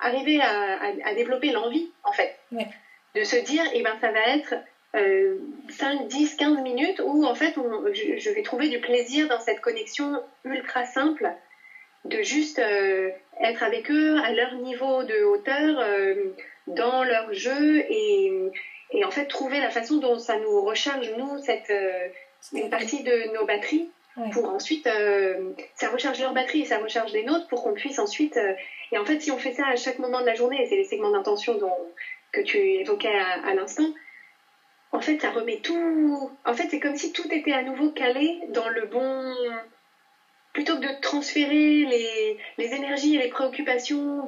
arrivé 0.00 0.40
à, 0.40 1.14
développer 1.14 1.50
l'envie, 1.50 1.90
en 2.04 2.12
fait. 2.12 2.36
De 3.14 3.24
se 3.24 3.36
dire, 3.36 3.62
eh 3.72 3.82
ben, 3.82 3.96
ça 4.00 4.10
va 4.10 4.20
être 4.28 4.54
5, 5.70 6.08
10, 6.08 6.34
15 6.36 6.60
minutes 6.62 7.00
où, 7.04 7.24
en 7.24 7.34
fait, 7.34 7.54
je, 7.54 8.30
vais 8.30 8.42
trouver 8.42 8.68
du 8.68 8.80
plaisir 8.80 9.28
dans 9.28 9.40
cette 9.40 9.60
connexion 9.60 10.22
ultra 10.44 10.84
simple 10.84 11.32
de 12.04 12.22
juste 12.22 12.60
être 13.40 13.62
avec 13.62 13.90
eux 13.90 14.18
à 14.22 14.32
leur 14.32 14.54
niveau 14.54 15.02
de 15.04 15.24
hauteur, 15.24 15.84
dans 16.66 17.04
leur 17.04 17.32
jeu 17.32 17.78
et, 17.88 18.32
et, 18.92 19.04
en 19.04 19.10
fait 19.10 19.26
trouver 19.26 19.60
la 19.60 19.70
façon 19.70 19.98
dont 19.98 20.18
ça 20.18 20.38
nous 20.38 20.64
recharge, 20.64 21.12
nous, 21.16 21.38
cette, 21.38 21.72
une 22.52 22.70
partie 22.70 23.02
de 23.02 23.34
nos 23.34 23.44
batteries 23.44 23.90
pour 24.32 24.48
ensuite, 24.48 24.86
euh, 24.86 25.52
ça 25.74 25.88
recharge 25.88 26.20
leur 26.20 26.32
batterie 26.32 26.60
et 26.60 26.64
ça 26.66 26.78
recharge 26.78 27.12
les 27.12 27.24
nôtres 27.24 27.48
pour 27.48 27.64
qu'on 27.64 27.74
puisse 27.74 27.98
ensuite. 27.98 28.36
Euh, 28.36 28.54
et 28.92 28.98
en 28.98 29.04
fait, 29.04 29.20
si 29.20 29.32
on 29.32 29.38
fait 29.38 29.52
ça 29.52 29.66
à 29.66 29.76
chaque 29.76 29.98
moment 29.98 30.20
de 30.20 30.26
la 30.26 30.34
journée, 30.34 30.62
et 30.62 30.66
c'est 30.66 30.76
les 30.76 30.84
segments 30.84 31.10
d'intention 31.10 31.58
que 32.30 32.40
tu 32.40 32.58
évoquais 32.58 33.16
à, 33.44 33.54
l'instant, 33.54 33.92
en 34.92 35.00
fait, 35.00 35.18
ça 35.20 35.30
remet 35.30 35.58
tout. 35.58 36.30
En 36.44 36.54
fait, 36.54 36.68
c'est 36.70 36.78
comme 36.78 36.96
si 36.96 37.12
tout 37.12 37.26
était 37.32 37.52
à 37.52 37.62
nouveau 37.62 37.90
calé 37.90 38.40
dans 38.50 38.68
le 38.68 38.86
bon. 38.86 39.34
Plutôt 40.54 40.76
que 40.76 40.86
de 40.86 41.00
transférer 41.02 41.84
les, 41.84 42.38
les 42.56 42.74
énergies 42.74 43.16
et 43.16 43.18
les 43.18 43.28
préoccupations 43.28 44.26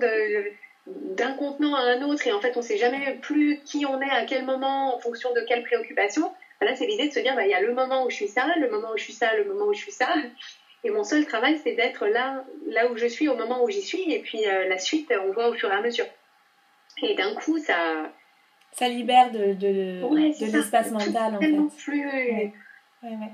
d'un 0.87 1.33
contenant 1.35 1.75
à 1.75 1.81
un 1.81 2.03
autre, 2.03 2.27
et 2.27 2.33
en 2.33 2.41
fait, 2.41 2.53
on 2.57 2.61
ne 2.61 2.65
sait 2.65 2.77
jamais 2.77 3.15
plus 3.23 3.61
qui 3.65 3.87
on 3.87 4.01
est 4.03 4.11
à 4.11 4.27
quel 4.27 4.45
moment 4.45 4.95
en 4.95 4.99
fonction 4.99 5.33
de 5.33 5.41
quelle 5.49 5.63
préoccupation 5.63 6.31
Là, 6.61 6.75
c'est 6.75 6.87
l'idée 6.87 7.09
de 7.09 7.13
se 7.13 7.21
dire, 7.21 7.35
bah, 7.35 7.45
il 7.45 7.51
y 7.51 7.55
a 7.55 7.61
le 7.61 7.75
moment 7.75 8.05
où 8.07 8.11
je 8.11 8.17
suis 8.17 8.29
ça, 8.29 8.47
le 8.59 8.71
moment 8.71 8.89
où 8.95 8.97
je 8.97 9.05
suis 9.05 9.13
ça, 9.13 9.37
le 9.37 9.45
moment 9.45 9.67
où 9.67 9.75
je 9.75 9.81
suis 9.81 9.93
ça. 9.93 10.09
Et 10.85 10.91
mon 10.91 11.05
seul 11.05 11.27
travail, 11.27 11.61
c'est 11.63 11.75
d'être 11.75 12.07
là, 12.07 12.45
là 12.67 12.91
où 12.91 12.97
je 12.97 13.07
suis 13.07 13.29
au 13.29 13.37
moment 13.37 13.63
où 13.63 13.69
j'y 13.69 13.83
suis. 13.83 14.13
Et 14.13 14.21
puis 14.21 14.47
euh, 14.47 14.69
la 14.69 14.79
suite, 14.79 15.13
on 15.27 15.33
voit 15.33 15.49
au 15.49 15.55
fur 15.55 15.71
et 15.71 15.75
à 15.75 15.83
mesure. 15.83 16.07
Et 17.03 17.15
d'un 17.15 17.35
coup, 17.35 17.59
ça. 17.59 18.11
Ça 18.73 18.89
libère 18.89 19.31
de, 19.33 19.55
de, 19.55 20.53
l'espace 20.53 20.91
mental, 20.91 21.37
en 21.37 21.41
fait. 21.41 21.53
Plus, 21.79 22.53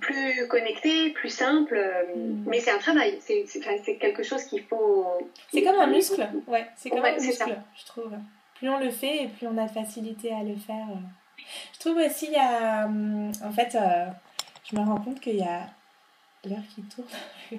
plus 0.00 0.48
connecté, 0.48 1.10
plus 1.10 1.28
simple. 1.28 1.76
Euh, 1.76 2.16
mm. 2.16 2.44
Mais 2.46 2.60
c'est 2.60 2.70
un 2.70 2.78
travail. 2.78 3.18
C'est 3.20 3.96
quelque 3.96 4.22
chose 4.22 4.44
qu'il 4.44 4.62
faut. 4.64 5.06
C'est 5.52 5.62
comme 5.62 5.80
un 5.80 5.86
muscle. 5.86 6.26
Ouais, 6.46 6.66
c'est 6.76 6.90
comme 6.90 7.04
un 7.04 7.14
muscle, 7.14 7.56
je 7.76 7.86
trouve. 7.86 8.12
Plus 8.56 8.68
on 8.68 8.78
le 8.78 8.90
fait 8.90 9.24
et 9.24 9.28
plus 9.28 9.46
on 9.46 9.58
a 9.58 9.66
de 9.66 9.70
facilité 9.70 10.32
à 10.32 10.42
le 10.42 10.56
faire. 10.56 10.86
Euh. 10.90 11.44
Je 11.74 11.80
trouve 11.80 11.96
aussi, 11.98 12.26
il 12.26 12.32
y 12.32 12.36
a. 12.36 12.86
Hum, 12.86 13.32
en 13.44 13.52
fait, 13.52 13.74
euh, 13.74 14.06
je 14.64 14.76
me 14.76 14.84
rends 14.84 15.00
compte 15.00 15.20
qu'il 15.20 15.36
y 15.36 15.42
a 15.42 15.66
l'heure 16.44 16.62
qui 16.74 16.82
tourne. 16.82 17.06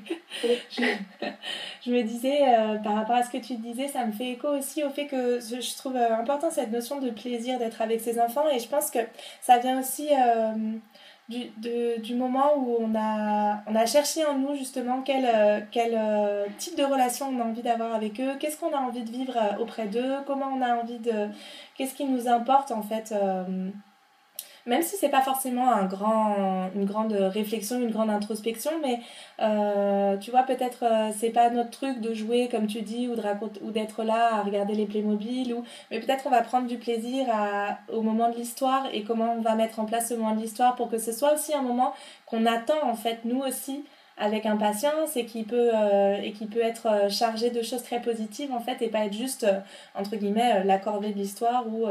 je, 1.86 1.92
me 1.92 2.02
disais, 2.02 2.42
euh, 2.42 2.76
par 2.78 2.96
rapport 2.96 3.16
à 3.16 3.24
ce 3.24 3.30
que 3.30 3.38
tu 3.38 3.56
disais, 3.56 3.88
ça 3.88 4.06
me 4.06 4.12
fait 4.12 4.32
écho 4.32 4.50
aussi 4.50 4.84
au 4.84 4.90
fait 4.90 5.08
que 5.08 5.40
je, 5.40 5.78
trouve 5.78 5.96
euh, 5.96 6.16
important 6.16 6.52
cette 6.52 6.72
notion 6.72 7.00
de 7.00 7.10
plaisir 7.10 7.60
d'être 7.60 7.82
avec 7.82 8.02
ses 8.02 8.20
enfants 8.20 8.50
et 8.50 8.60
je 8.60 8.68
pense 8.68 8.92
que 8.92 9.00
ça 9.42 9.60
vient 9.60 9.80
aussi 9.80 10.10
du, 11.30 11.50
du 12.02 12.16
moment 12.16 12.58
où 12.58 12.78
on 12.80 12.94
a, 12.96 13.64
on 13.68 13.76
a 13.76 13.86
cherché 13.86 14.26
en 14.26 14.38
nous 14.38 14.56
justement 14.56 15.02
quel, 15.02 15.68
quel 15.72 15.98
type 16.58 16.78
de 16.78 16.84
relation 16.84 17.28
on 17.30 17.40
a 17.40 17.44
envie 17.46 17.62
d'avoir 17.62 17.94
avec 17.94 18.20
eux, 18.20 18.36
qu'est-ce 18.40 18.58
qu'on 18.58 18.74
a 18.74 18.80
envie 18.80 19.04
de 19.04 19.12
vivre 19.12 19.38
auprès 19.60 19.88
d'eux, 19.88 20.18
comment 20.28 20.48
on 20.48 20.62
a 20.62 20.76
envie 20.76 21.00
de 21.00 21.30
qu'est-ce 21.76 21.96
qui 21.96 22.06
nous 22.06 22.28
importe 22.28 22.72
en 22.72 22.82
fait 22.82 23.14
euh, 23.14 23.70
même 24.66 24.82
si 24.82 24.96
c'est 24.96 25.10
pas 25.10 25.22
forcément 25.22 25.72
un 25.72 25.86
grand, 25.86 26.70
une 26.76 26.86
grande 26.86 27.14
réflexion, 27.14 27.80
une 27.80 27.92
grande 27.92 28.10
introspection, 28.10 28.72
mais 28.82 29.00
euh, 29.42 30.18
tu 30.18 30.32
vois, 30.32 30.44
peut-être 30.44 30.84
euh, 30.84 31.12
c'est 31.18 31.32
pas 31.32 31.50
notre 31.50 31.72
truc 31.72 32.00
de 32.00 32.14
jouer, 32.14 32.48
comme 32.50 32.68
tu 32.68 32.82
dis, 32.82 33.08
ou, 33.08 33.16
de 33.16 33.22
ou 33.62 33.72
d'être 33.72 34.04
là 34.04 34.36
à 34.36 34.42
regarder 34.42 34.74
les 34.74 34.86
Playmobil, 34.86 35.54
ou... 35.54 35.64
mais 35.92 36.00
peut-être 36.00 36.26
on 36.26 36.30
va 36.30 36.42
prendre 36.42 36.68
du 36.68 36.78
plaisir 36.78 37.26
au 37.92 38.02
moment 38.02 38.30
de 38.30 38.36
l'histoire 38.36 38.88
et 38.94 39.04
comment 39.04 39.34
on 39.38 39.42
va 39.42 39.56
mettre 39.56 39.80
en 39.80 39.86
place 39.86 40.10
ce 40.10 40.14
moment 40.14 40.36
de 40.36 40.42
l'histoire 40.42 40.76
pour 40.76 40.90
que 40.90 40.98
ce 40.98 41.12
soit 41.12 41.34
aussi 41.34 41.54
un 41.54 41.62
moment 41.62 41.94
qu'on 42.26 42.46
attend, 42.46 42.84
en 42.84 42.96
fait, 42.96 43.20
nous 43.26 43.40
aussi, 43.42 43.84
avec 44.18 44.46
impatience 44.46 45.18
et 45.18 45.26
qui 45.26 45.44
peut 45.44 45.72
euh, 45.74 46.18
et 46.24 46.32
qui 46.34 46.46
peut 46.46 46.62
être 46.62 46.88
euh, 46.88 47.10
chargé 47.10 47.50
de 47.50 47.62
choses 47.64 47.84
très 47.84 48.02
positives 48.02 48.52
en 48.52 48.60
fait 48.60 48.82
et 48.82 48.88
pas 48.88 49.06
être 49.06 49.14
juste 49.14 49.44
euh, 49.44 49.60
entre 49.96 50.16
guillemets 50.16 50.64
la 50.64 50.78
corvée 50.78 51.12
de 51.12 51.18
l'histoire 51.18 51.66
ou 51.68 51.88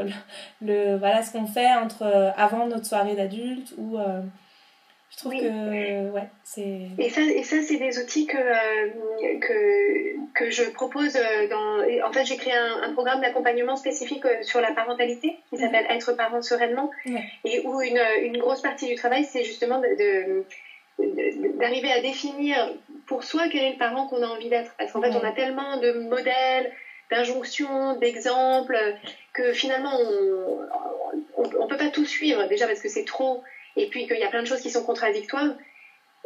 le, 0.63 0.97
voilà 0.97 1.23
ce 1.23 1.33
qu'on 1.33 1.47
fait 1.47 1.73
entre 1.75 2.33
avant 2.37 2.67
notre 2.67 2.87
soirée 2.87 3.17
d'adulte 3.17 3.75
ou 3.77 3.99
je 5.11 5.17
trouve 5.19 5.33
que 5.33 6.11
ouais 6.11 6.29
c'est 6.45 6.89
et 6.99 7.11
ça 7.11 7.21
et 7.23 7.43
ça 7.43 7.57
c'est 7.63 7.77
des 7.77 7.99
outils 7.99 8.27
que 8.27 8.39
que, 9.41 10.33
que 10.35 10.51
je 10.51 10.71
propose 10.71 11.15
dans 11.51 12.09
en 12.09 12.13
fait 12.13 12.25
j'ai 12.25 12.37
créé 12.37 12.55
un, 12.55 12.93
programme 12.93 13.21
d'accompagnement 13.21 13.77
spécifique 13.77 14.25
sur 14.43 14.61
la 14.61 14.73
parentalité 14.73 15.37
qui 15.51 15.59
s'appelle 15.59 15.87
être 15.91 16.13
parent 16.13 16.41
sereinement. 16.43 16.91
Et 17.45 17.61
où 17.65 17.81
une, 17.81 18.01
une 18.23 18.39
grosse 18.39 18.63
partie 18.63 18.89
du 18.89 18.95
travail 18.95 19.25
c'est 19.25 19.45
justement 19.45 19.81
de 19.81 20.45
d'arriver 20.99 21.93
à 21.93 22.01
définir 22.01 22.57
pour 23.07 23.25
soi 23.25 23.45
quel 23.51 23.63
est 23.63 23.73
le 23.73 23.79
parent 23.79 24.09
qu'on 24.09 24.23
a 24.23 24.27
envie 24.27 24.49
d'être. 24.49 24.73
Parce 24.79 24.93
qu'en 24.93 25.03
fait, 25.03 25.11
on 25.11 25.25
a 25.25 25.33
tellement 25.33 25.79
de 25.79 25.93
modèles, 25.93 26.73
d'injonctions, 27.11 27.97
d'exemples, 27.97 28.79
que 29.33 29.53
finalement, 29.53 29.99
on 31.37 31.43
ne 31.43 31.69
peut 31.69 31.77
pas 31.77 31.91
tout 31.91 32.07
suivre, 32.07 32.47
déjà 32.49 32.67
parce 32.67 32.81
que 32.81 32.89
c'est 32.89 33.05
trop, 33.05 33.43
et 33.77 33.89
puis 33.89 34.07
qu'il 34.07 34.19
y 34.19 34.25
a 34.25 34.29
plein 34.29 34.43
de 34.43 34.47
choses 34.47 34.61
qui 34.61 34.71
sont 34.71 34.85
contradictoires. 34.85 35.55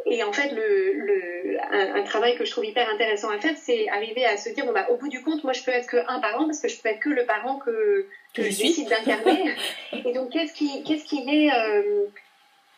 Et 0.05 0.23
en 0.23 0.31
fait, 0.31 0.51
le, 0.51 1.57
un, 1.71 2.03
travail 2.03 2.37
que 2.37 2.45
je 2.45 2.51
trouve 2.51 2.65
hyper 2.65 2.87
intéressant 2.89 3.29
à 3.29 3.39
faire, 3.39 3.55
c'est 3.57 3.89
arriver 3.89 4.25
à 4.25 4.37
se 4.37 4.49
dire, 4.49 4.65
bon, 4.65 4.71
bah, 4.71 4.87
au 4.89 4.95
bout 4.95 5.09
du 5.09 5.21
compte, 5.21 5.43
moi, 5.43 5.53
je 5.53 5.63
peux 5.63 5.71
être 5.71 5.89
qu'un 5.89 6.19
parent, 6.19 6.45
parce 6.45 6.61
que 6.61 6.69
je 6.69 6.79
peux 6.81 6.89
être 6.89 6.99
que 6.99 7.09
le 7.09 7.25
parent 7.25 7.57
que, 7.57 8.07
je, 8.35 8.43
décide 8.43 8.87
d'incarner. 8.87 9.53
et 10.05 10.13
donc, 10.13 10.29
qu'est-ce 10.29 10.53
qui, 10.53 10.83
qu'est-ce 10.83 11.05
qui 11.05 11.27
est... 11.27 11.51
Euh, 11.51 12.05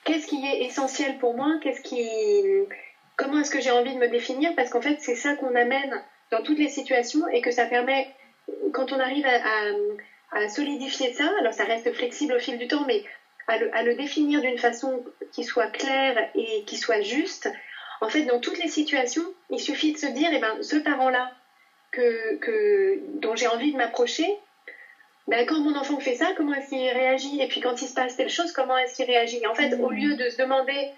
qu'est-ce 0.04 0.28
qui 0.28 0.46
est 0.46 0.64
essentiel 0.64 1.18
pour 1.18 1.34
moi, 1.34 1.60
comment 3.16 3.40
est-ce 3.40 3.52
que 3.52 3.60
j'ai 3.60 3.72
envie 3.72 3.94
de 3.94 4.00
me 4.00 4.08
définir, 4.08 4.54
parce 4.56 4.70
qu'en 4.70 4.82
fait 4.82 4.98
c'est 5.00 5.16
ça 5.16 5.36
qu'on 5.36 5.56
amène 5.56 6.02
dans 6.32 6.42
toutes 6.42 6.60
les 6.60 6.70
situations 6.70 7.28
et 7.28 7.42
que 7.42 7.52
ça 7.52 7.66
permet, 7.66 8.08
quand 8.74 8.92
on 8.92 9.00
arrive 9.00 9.26
à, 9.26 10.48
solidifier 10.48 11.12
ça, 11.12 11.30
alors 11.40 11.54
ça 11.54 11.64
reste 11.64 11.92
flexible 11.92 12.34
au 12.34 12.40
fil 12.40 12.58
du 12.58 12.68
temps, 12.68 12.86
mais 12.86 13.04
à 13.48 13.82
le, 13.82 13.96
définir 13.96 14.42
d'une 14.42 14.60
façon 14.60 15.04
qui 15.32 15.44
soit 15.44 15.68
claire 15.68 16.30
et 16.36 16.64
qui 16.66 16.78
soit 16.78 17.02
juste, 17.02 17.50
en 18.00 18.10
fait 18.10 18.24
dans 18.24 18.40
toutes 18.40 18.60
les 18.60 18.68
situations, 18.68 19.26
il 19.50 19.60
suffit 19.60 19.92
de 19.92 19.98
se 19.98 20.06
dire, 20.06 20.30
eh 20.32 20.40
ben, 20.40 20.62
ce 20.62 20.76
parent-là 20.76 21.32
que, 21.92 23.00
dont 23.20 23.36
j'ai 23.36 23.48
envie 23.48 23.72
de 23.72 23.78
m'approcher, 23.78 24.28
ben, 25.30 25.46
quand 25.46 25.60
mon 25.60 25.76
enfant 25.76 26.00
fait 26.00 26.16
ça, 26.16 26.34
comment 26.36 26.56
est-ce 26.56 26.70
qu'il 26.70 26.90
réagit? 26.90 27.40
Et 27.40 27.48
puis 27.48 27.62
quand 27.62 27.80
il 27.80 27.88
se 27.88 27.94
passe 27.94 28.18
telle 28.18 28.30
chose, 28.30 28.52
comment 28.52 28.76
est-ce 28.78 28.96
qu'il 28.96 29.06
réagit? 29.06 29.46
En 29.46 29.54
fait, 29.54 29.76
au 29.76 29.92
lieu 29.92 30.16
de 30.16 30.28
se 30.28 30.38
demander 30.38 30.92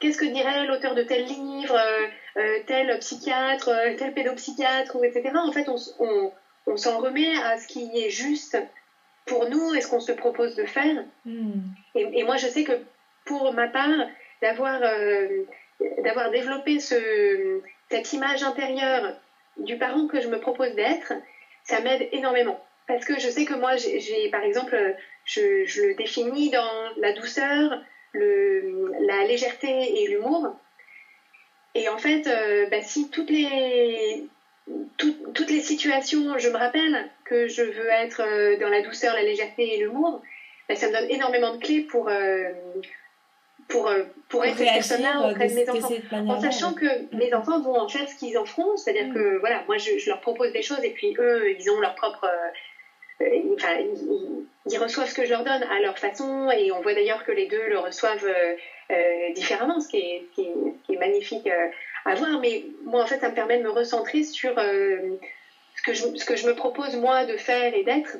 qu'est-ce 0.00 0.18
que 0.18 0.24
dirait 0.24 0.66
l'auteur 0.66 0.96
de 0.96 1.04
tel 1.04 1.24
livre, 1.24 1.76
euh, 1.76 2.06
euh, 2.38 2.58
tel 2.66 2.98
psychiatre, 2.98 3.68
euh, 3.68 3.94
tel 3.96 4.12
pédopsychiatre, 4.12 4.96
ou 4.96 5.04
etc., 5.04 5.30
en 5.36 5.52
fait, 5.52 5.68
on, 5.68 6.76
s'en 6.76 6.98
remet 6.98 7.32
à 7.36 7.58
ce 7.58 7.68
qui 7.68 7.96
est 7.96 8.10
juste 8.10 8.58
pour 9.24 9.48
nous 9.48 9.72
et 9.74 9.80
ce 9.80 9.86
qu'on 9.86 10.00
se 10.00 10.10
propose 10.10 10.56
de 10.56 10.64
faire. 10.64 11.04
Mmh. 11.24 11.60
Et, 11.94 12.24
moi, 12.24 12.38
je 12.38 12.48
sais 12.48 12.64
que 12.64 12.72
pour 13.24 13.52
ma 13.52 13.68
part, 13.68 14.08
d'avoir 14.42 14.80
d'avoir 16.02 16.30
développé 16.30 16.80
ce, 16.80 17.60
cette 17.88 18.12
image 18.12 18.42
intérieure 18.42 19.16
du 19.58 19.78
parent 19.78 20.08
que 20.08 20.20
je 20.20 20.28
me 20.28 20.40
propose 20.40 20.74
d'être, 20.74 21.12
ça 21.62 21.80
m'aide 21.80 22.08
énormément. 22.10 22.60
Parce 22.86 23.04
que 23.04 23.18
je 23.18 23.28
sais 23.28 23.44
que 23.44 23.54
moi, 23.54 23.76
j'ai, 23.76 24.30
par 24.30 24.42
exemple, 24.42 24.76
je, 25.24 25.86
le 25.86 25.94
définis 25.94 26.50
dans 26.50 26.70
la 26.98 27.12
douceur, 27.12 27.82
le, 28.12 28.92
la 29.06 29.24
légèreté 29.24 30.02
et 30.02 30.08
l'humour. 30.08 30.54
Et 31.74 31.88
en 31.88 31.98
fait, 31.98 32.26
euh, 32.26 32.66
bah, 32.70 32.80
si 32.80 33.10
toutes 33.10 33.30
les, 33.30 34.26
toutes 34.98 35.50
les 35.50 35.60
situations, 35.60 36.38
je 36.38 36.48
me 36.48 36.56
rappelle 36.56 37.10
que 37.24 37.48
je 37.48 37.62
veux 37.62 37.88
être 37.88 38.22
euh, 38.22 38.56
dans 38.58 38.68
la 38.68 38.82
douceur, 38.82 39.14
la 39.14 39.22
légèreté 39.22 39.74
et 39.74 39.78
l'humour, 39.78 40.22
bah, 40.68 40.76
ça 40.76 40.88
me 40.88 40.92
donne 40.92 41.10
énormément 41.10 41.54
de 41.54 41.58
clés 41.58 41.80
pour, 41.80 42.08
euh, 42.08 42.50
pour, 43.68 43.90
pour, 44.28 44.44
être 44.44 44.56
cette 44.56 44.72
personne-là 44.72 45.28
auprès 45.28 45.48
de 45.48 45.54
mes 45.54 45.68
enfants. 45.68 45.92
En 46.12 46.40
sachant 46.40 46.72
que 46.72 46.86
mes 47.14 47.34
enfants 47.34 47.60
vont 47.60 47.78
en 47.78 47.88
faire 47.88 48.08
ce 48.08 48.14
qu'ils 48.14 48.38
en 48.38 48.46
feront, 48.46 48.76
c'est-à-dire 48.76 49.08
mm. 49.08 49.14
que 49.14 49.38
voilà, 49.40 49.64
moi 49.66 49.76
je, 49.76 49.98
je, 49.98 50.08
leur 50.08 50.20
propose 50.20 50.52
des 50.52 50.62
choses 50.62 50.82
et 50.84 50.90
puis 50.90 51.14
eux, 51.18 51.50
ils 51.50 51.70
ont 51.70 51.80
leur 51.80 51.94
propre 51.96 52.26
ils, 53.20 54.78
reçoivent 54.78 55.08
ce 55.08 55.14
que 55.14 55.24
je 55.24 55.30
leur 55.30 55.44
donne 55.44 55.62
à 55.62 55.80
leur 55.80 55.98
façon 55.98 56.50
et 56.50 56.70
on 56.72 56.80
voit 56.80 56.94
d'ailleurs 56.94 57.24
que 57.24 57.32
les 57.32 57.46
deux 57.46 57.68
le 57.68 57.78
reçoivent 57.78 58.26
euh, 58.26 58.54
euh, 58.90 59.32
différemment, 59.32 59.80
ce 59.80 59.88
qui 59.88 59.98
est, 59.98 60.96
magnifique 60.96 61.46
euh, 61.46 61.68
à 62.04 62.14
voir. 62.14 62.38
Mais 62.40 62.64
moi, 62.84 63.02
en 63.02 63.06
fait, 63.06 63.18
ça 63.18 63.28
me 63.28 63.34
permet 63.34 63.58
de 63.58 63.62
me 63.62 63.70
recentrer 63.70 64.22
sur 64.22 64.54
ce, 64.56 65.82
que 65.84 65.92
je, 65.92 66.04
je 66.36 66.46
me 66.46 66.54
propose 66.54 66.96
moi 66.96 67.24
de 67.24 67.36
faire 67.36 67.74
et 67.74 67.84
d'être. 67.84 68.16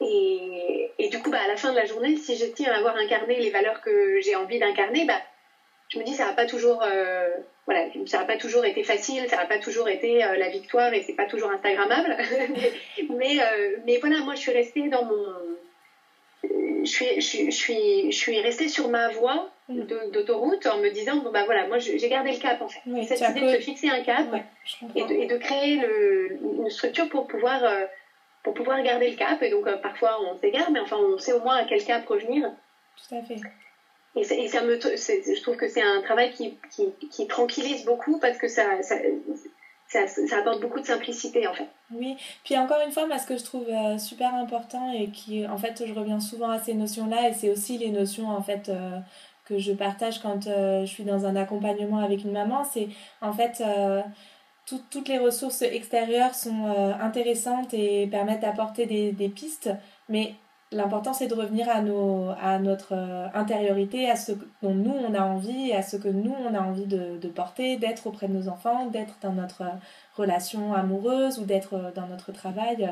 Et, 0.00 1.08
du 1.10 1.18
coup, 1.20 1.30
bah, 1.30 1.38
à 1.44 1.48
la 1.48 1.56
fin 1.56 1.70
de 1.70 1.76
la 1.76 1.84
journée, 1.84 2.16
si 2.16 2.36
j'estime 2.36 2.70
avoir 2.70 2.96
incarné 2.96 3.38
les 3.38 3.50
valeurs 3.50 3.80
que 3.82 4.20
j'ai 4.20 4.34
envie 4.34 4.58
d'incarner, 4.58 5.04
bah, 5.04 5.20
je 5.92 5.98
me 5.98 6.04
dis 6.04 6.14
ça 6.14 6.26
n'a 6.26 6.32
pas 6.32 6.46
toujours 6.46 6.82
voilà 7.66 7.86
ça 8.06 8.18
n'a 8.18 8.24
pas 8.24 8.36
toujours 8.36 8.64
été 8.64 8.82
facile 8.82 9.28
ça 9.28 9.36
n'a 9.36 9.46
pas 9.46 9.58
toujours 9.58 9.88
été 9.88 10.18
la 10.18 10.48
victoire 10.48 10.92
et 10.94 11.02
c'est 11.02 11.14
pas 11.14 11.26
toujours 11.26 11.50
instagrammable 11.50 12.16
mais 13.10 13.36
mais 13.84 13.98
voilà 13.98 14.20
moi 14.20 14.34
je 14.34 14.40
suis 14.40 14.52
restée 14.52 14.88
dans 14.88 15.04
mon 15.04 15.24
je 16.84 16.90
suis, 16.90 17.20
je, 17.20 17.50
suis, 17.50 18.10
je 18.10 18.16
suis 18.16 18.40
restée 18.40 18.68
sur 18.68 18.88
ma 18.88 19.08
voie 19.10 19.50
mm. 19.68 20.10
d'autoroute 20.12 20.66
en 20.66 20.78
me 20.78 20.88
disant 20.90 21.16
bon 21.16 21.30
bah 21.30 21.44
voilà 21.44 21.66
moi 21.66 21.78
j'ai 21.78 22.08
gardé 22.08 22.32
le 22.32 22.38
cap 22.38 22.60
en 22.62 22.68
fait 22.68 22.80
cette 23.04 23.20
idée 23.20 23.40
de 23.40 23.48
se 23.48 23.60
fixer 23.60 23.88
un 23.88 24.02
cap 24.02 24.26
et, 24.96 25.04
de, 25.04 25.12
et, 25.12 25.26
de, 25.26 25.36
créer 25.36 25.76
le, 25.76 26.38
une 26.42 26.70
structure 26.70 27.08
pour 27.08 27.26
pouvoir 27.26 27.62
pour 28.42 28.54
pouvoir 28.54 28.82
garder 28.82 29.10
le 29.10 29.16
cap. 29.16 29.42
Et 29.42 29.50
donc, 29.50 29.66
euh, 29.66 29.76
parfois, 29.76 30.18
on 30.22 30.38
s'égare, 30.38 30.70
mais 30.70 30.80
enfin, 30.80 30.96
on 30.96 31.18
sait 31.18 31.32
au 31.32 31.40
moins 31.40 31.56
à 31.56 31.64
quel 31.64 31.84
cap 31.84 32.06
revenir. 32.06 32.50
Tout 32.96 33.14
à 33.14 33.22
fait. 33.22 33.36
Et, 34.14 34.24
ça 34.48 34.62
me, 34.62 34.78
je 34.78 35.42
trouve 35.42 35.56
que 35.56 35.68
c'est 35.68 35.82
un 35.82 36.02
travail 36.02 36.32
qui, 36.32 36.58
qui, 36.70 36.92
qui, 37.10 37.26
tranquillise 37.26 37.84
beaucoup 37.86 38.18
parce 38.18 38.36
que 38.36 38.46
ça, 38.46 38.82
ça, 38.82 38.96
ça, 39.88 40.38
apporte 40.38 40.60
beaucoup 40.60 40.80
de 40.80 40.86
simplicité, 40.86 41.46
en 41.46 41.54
fait. 41.54 41.68
Oui, 41.94 42.16
puis 42.44 42.58
encore 42.58 42.80
une 42.84 42.92
fois, 42.92 43.06
moi, 43.06 43.18
ce 43.18 43.26
que 43.26 43.38
je 43.38 43.44
trouve 43.44 43.68
euh, 43.68 43.96
super 43.96 44.34
important 44.34 44.92
et 44.92 45.10
qui, 45.10 45.46
en 45.46 45.56
fait, 45.56 45.82
je 45.86 45.94
reviens 45.94 46.20
souvent 46.20 46.50
à 46.50 46.58
ces 46.58 46.74
notions-là, 46.74 47.30
et 47.30 47.32
c'est 47.32 47.50
aussi 47.50 47.78
les 47.78 47.90
notions, 47.90 48.28
en 48.28 48.42
fait, 48.42 48.68
euh, 48.68 48.98
que 49.46 49.58
je 49.58 49.72
partage 49.72 50.20
quand 50.20 50.44
je 50.44 50.86
suis 50.86 51.04
dans 51.04 51.24
un 51.24 51.34
accompagnement 51.34 51.98
avec 51.98 52.24
une 52.24 52.32
maman, 52.32 52.64
c'est, 52.64 52.88
en 53.22 53.32
fait, 53.32 53.62
toutes 54.66 55.08
les 55.08 55.18
ressources 55.18 55.62
extérieures 55.62 56.34
sont 56.34 56.66
euh, 56.66 56.92
intéressantes 57.00 57.74
et 57.74 58.06
permettent 58.06 58.40
d'apporter 58.40 58.86
des, 58.86 59.12
des, 59.12 59.28
pistes, 59.28 59.70
mais 60.08 60.34
l'important 60.72 61.12
c'est 61.12 61.26
de 61.26 61.34
revenir 61.34 61.68
à, 61.68 61.80
nos, 61.80 62.30
à 62.40 62.58
notre 62.58 62.94
euh, 62.94 63.26
intériorité, 63.34 64.10
à 64.10 64.16
ce 64.16 64.32
dont 64.62 64.74
nous 64.74 64.92
on 64.92 65.14
a 65.14 65.22
envie, 65.22 65.72
à 65.72 65.82
ce 65.82 65.96
que 65.96 66.08
nous 66.08 66.34
on 66.46 66.54
a 66.54 66.60
envie 66.60 66.86
de, 66.86 67.28
porter, 67.28 67.76
d'être 67.76 68.06
auprès 68.06 68.28
de 68.28 68.34
nos 68.34 68.48
enfants, 68.48 68.86
d'être 68.86 69.14
dans 69.22 69.32
notre 69.32 69.62
relation 70.16 70.74
amoureuse 70.74 71.38
ou 71.38 71.44
d'être 71.44 71.92
dans 71.94 72.06
notre 72.06 72.32
travail. 72.32 72.90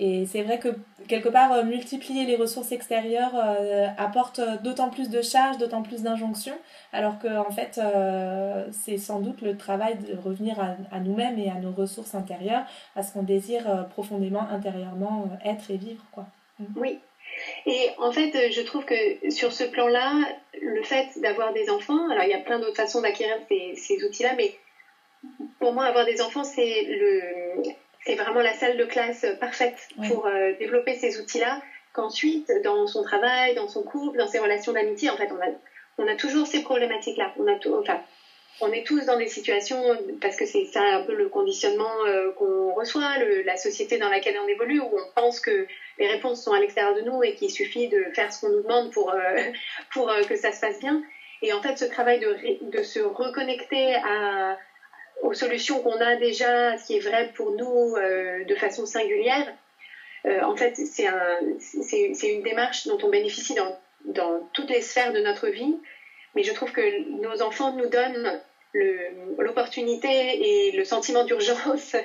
Et 0.00 0.26
c'est 0.26 0.42
vrai 0.42 0.60
que 0.60 0.68
quelque 1.08 1.28
part, 1.28 1.52
euh, 1.52 1.64
multiplier 1.64 2.24
les 2.24 2.36
ressources 2.36 2.70
extérieures 2.70 3.32
euh, 3.34 3.88
apporte 3.98 4.40
d'autant 4.62 4.90
plus 4.90 5.10
de 5.10 5.22
charges, 5.22 5.58
d'autant 5.58 5.82
plus 5.82 6.02
d'injonctions, 6.02 6.56
alors 6.92 7.18
que 7.18 7.36
en 7.36 7.50
fait, 7.50 7.80
euh, 7.82 8.64
c'est 8.70 8.96
sans 8.96 9.18
doute 9.18 9.42
le 9.42 9.56
travail 9.56 9.96
de 9.98 10.16
revenir 10.16 10.60
à, 10.60 10.76
à 10.92 11.00
nous-mêmes 11.00 11.38
et 11.40 11.50
à 11.50 11.54
nos 11.54 11.72
ressources 11.72 12.14
intérieures, 12.14 12.64
à 12.94 13.02
ce 13.02 13.12
qu'on 13.12 13.24
désire 13.24 13.88
profondément, 13.88 14.48
intérieurement 14.48 15.30
être 15.44 15.70
et 15.72 15.76
vivre. 15.76 16.04
Quoi. 16.12 16.26
Mm. 16.58 16.64
Oui. 16.76 16.98
Et 17.66 17.90
en 17.98 18.10
fait, 18.10 18.50
je 18.50 18.60
trouve 18.62 18.84
que 18.84 19.30
sur 19.30 19.52
ce 19.52 19.64
plan-là, 19.64 20.28
le 20.60 20.82
fait 20.82 21.06
d'avoir 21.20 21.52
des 21.52 21.70
enfants, 21.70 22.08
alors 22.10 22.24
il 22.24 22.30
y 22.30 22.34
a 22.34 22.38
plein 22.38 22.58
d'autres 22.58 22.76
façons 22.76 23.00
d'acquérir 23.00 23.36
ces, 23.48 23.74
ces 23.76 24.04
outils-là, 24.04 24.34
mais 24.36 24.52
pour 25.60 25.72
moi, 25.72 25.84
avoir 25.84 26.04
des 26.04 26.20
enfants, 26.20 26.44
c'est 26.44 26.82
le 26.88 27.62
c'est 28.06 28.14
vraiment 28.14 28.40
la 28.40 28.54
salle 28.54 28.76
de 28.76 28.84
classe 28.84 29.26
parfaite 29.40 29.88
pour 30.06 30.26
euh, 30.26 30.52
développer 30.58 30.94
ces 30.94 31.20
outils-là. 31.20 31.60
Qu'ensuite, 31.92 32.50
dans 32.62 32.86
son 32.86 33.02
travail, 33.02 33.54
dans 33.54 33.68
son 33.68 33.82
couple, 33.82 34.18
dans 34.18 34.28
ses 34.28 34.38
relations 34.38 34.72
d'amitié, 34.72 35.10
en 35.10 35.16
fait, 35.16 35.30
on 35.32 35.40
a, 35.40 35.50
on 35.98 36.06
a 36.06 36.14
toujours 36.14 36.46
ces 36.46 36.62
problématiques-là. 36.62 37.32
On 37.38 37.46
a 37.46 37.56
enfin, 37.78 38.00
on 38.60 38.72
est 38.72 38.86
tous 38.86 39.04
dans 39.06 39.18
des 39.18 39.26
situations, 39.26 39.82
parce 40.20 40.36
que 40.36 40.46
c'est 40.46 40.64
ça 40.66 40.82
un 40.82 41.02
peu 41.02 41.14
le 41.14 41.28
conditionnement 41.28 42.04
euh, 42.06 42.30
qu'on 42.32 42.72
reçoit, 42.72 43.18
la 43.44 43.56
société 43.56 43.98
dans 43.98 44.08
laquelle 44.08 44.36
on 44.42 44.48
évolue, 44.48 44.80
où 44.80 44.90
on 44.92 45.20
pense 45.20 45.40
que 45.40 45.66
les 45.98 46.06
réponses 46.06 46.42
sont 46.42 46.52
à 46.52 46.60
l'extérieur 46.60 46.94
de 46.94 47.02
nous 47.02 47.22
et 47.22 47.34
qu'il 47.34 47.50
suffit 47.50 47.88
de 47.88 48.04
faire 48.14 48.32
ce 48.32 48.40
qu'on 48.40 48.52
nous 48.52 48.62
demande 48.62 48.92
pour, 48.92 49.10
euh, 49.10 49.36
pour 49.92 50.10
que 50.28 50.36
ça 50.36 50.52
se 50.52 50.60
passe 50.60 50.78
bien. 50.80 51.02
Et 51.42 51.52
en 51.52 51.62
fait, 51.62 51.76
ce 51.76 51.84
travail 51.84 52.18
de, 52.18 52.36
de 52.70 52.82
se 52.82 52.98
reconnecter 52.98 53.96
aux 55.22 55.34
solutions 55.34 55.80
qu'on 55.80 56.00
a 56.00 56.16
déjà, 56.16 56.76
ce 56.78 56.86
qui 56.86 56.96
est 56.96 57.00
vrai 57.00 57.32
pour 57.34 57.52
nous 57.52 57.96
euh, 57.96 58.44
de 58.44 58.54
façon 58.54 58.86
singulière. 58.86 59.52
Euh, 60.26 60.42
en 60.42 60.56
fait, 60.56 60.74
c'est 60.76 61.06
un, 61.06 61.38
une 62.22 62.42
démarche 62.42 62.86
dont 62.86 62.98
on 63.02 63.08
bénéficie 63.08 63.54
dans, 63.54 63.78
dans, 64.04 64.48
toutes 64.52 64.70
les 64.70 64.82
sphères 64.82 65.12
de 65.12 65.20
notre 65.20 65.48
vie, 65.48 65.76
mais 66.34 66.42
je 66.42 66.52
trouve 66.52 66.72
que 66.72 67.20
nos 67.20 67.42
enfants 67.42 67.72
nous 67.72 67.88
donnent 67.88 68.40
l'opportunité 68.74 70.08
et 70.08 70.72
le 70.72 70.84
sentiment 70.84 71.24
d'urgence 71.24 71.96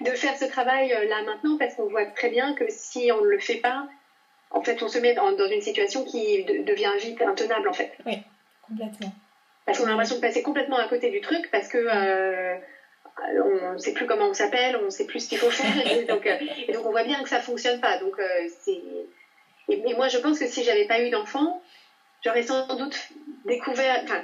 de 0.00 0.10
faire 0.12 0.36
ce 0.36 0.46
travail 0.46 0.92
euh, 0.92 1.04
là 1.06 1.22
maintenant, 1.22 1.56
parce 1.58 1.74
qu'on 1.74 1.88
voit 1.88 2.06
très 2.06 2.30
bien 2.30 2.54
que 2.54 2.64
si 2.68 3.10
on 3.12 3.20
ne 3.20 3.28
le 3.28 3.38
fait 3.38 3.56
pas, 3.56 3.86
en 4.50 4.62
fait, 4.62 4.82
on 4.82 4.88
se 4.88 4.98
met 4.98 5.14
dans, 5.14 5.32
dans 5.32 5.48
une 5.48 5.60
situation 5.60 6.04
qui 6.04 6.44
devient 6.44 6.92
vite 6.98 7.20
intenable, 7.20 7.68
en 7.68 7.72
fait. 7.72 7.92
Oui, 8.06 8.18
complètement. 8.62 9.12
Parce 9.66 9.78
qu'on 9.78 9.86
a 9.86 9.90
l'impression 9.90 10.16
de 10.16 10.20
passer 10.20 10.42
complètement 10.42 10.76
à 10.76 10.88
côté 10.88 11.10
du 11.10 11.20
truc 11.20 11.50
parce 11.50 11.66
que 11.66 11.78
euh, 11.78 12.56
on 13.18 13.72
ne 13.72 13.78
sait 13.78 13.92
plus 13.92 14.06
comment 14.06 14.26
on 14.26 14.34
s'appelle, 14.34 14.76
on 14.76 14.84
ne 14.84 14.90
sait 14.90 15.06
plus 15.06 15.20
ce 15.20 15.28
qu'il 15.28 15.38
faut 15.38 15.50
faire. 15.50 15.92
Et 15.92 16.04
donc, 16.04 16.26
euh, 16.26 16.36
et 16.68 16.72
donc, 16.72 16.86
on 16.86 16.90
voit 16.90 17.02
bien 17.02 17.22
que 17.22 17.28
ça 17.28 17.38
ne 17.38 17.42
fonctionne 17.42 17.80
pas. 17.80 17.98
Donc, 17.98 18.18
euh, 18.18 18.48
c'est... 18.60 18.80
Et, 19.68 19.94
moi, 19.94 20.06
je 20.06 20.18
pense 20.18 20.38
que 20.38 20.46
si 20.46 20.62
j'avais 20.62 20.86
pas 20.86 21.00
eu 21.00 21.10
d'enfant, 21.10 21.60
j'aurais 22.24 22.44
sans 22.44 22.66
doute 22.76 23.08
découvert. 23.44 24.00
Enfin, 24.04 24.22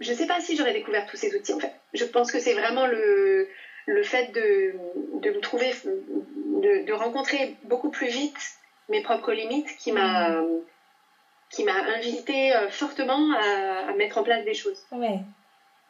je 0.00 0.10
ne 0.10 0.16
sais 0.16 0.26
pas 0.26 0.40
si 0.40 0.56
j'aurais 0.56 0.72
découvert 0.72 1.06
tous 1.06 1.16
ces 1.16 1.34
outils 1.34 1.52
en 1.52 1.60
fait. 1.60 1.72
Je 1.94 2.04
pense 2.04 2.32
que 2.32 2.38
c'est 2.38 2.54
vraiment 2.54 2.86
le, 2.86 3.48
le 3.86 4.02
fait 4.02 4.32
de, 4.32 4.74
de 5.20 5.30
me 5.30 5.40
trouver, 5.40 5.72
de, 5.84 6.86
de 6.86 6.92
rencontrer 6.92 7.56
beaucoup 7.64 7.90
plus 7.90 8.08
vite 8.08 8.38
mes 8.88 9.02
propres 9.02 9.32
limites 9.32 9.76
qui 9.78 9.92
m'a 9.92 10.42
qui 11.52 11.64
m'a 11.64 11.84
invité 11.96 12.54
euh, 12.54 12.70
fortement 12.70 13.30
à, 13.34 13.92
mettre 13.94 14.18
en 14.18 14.22
place 14.22 14.44
des 14.44 14.54
choses. 14.54 14.82
Ouais. 14.90 15.20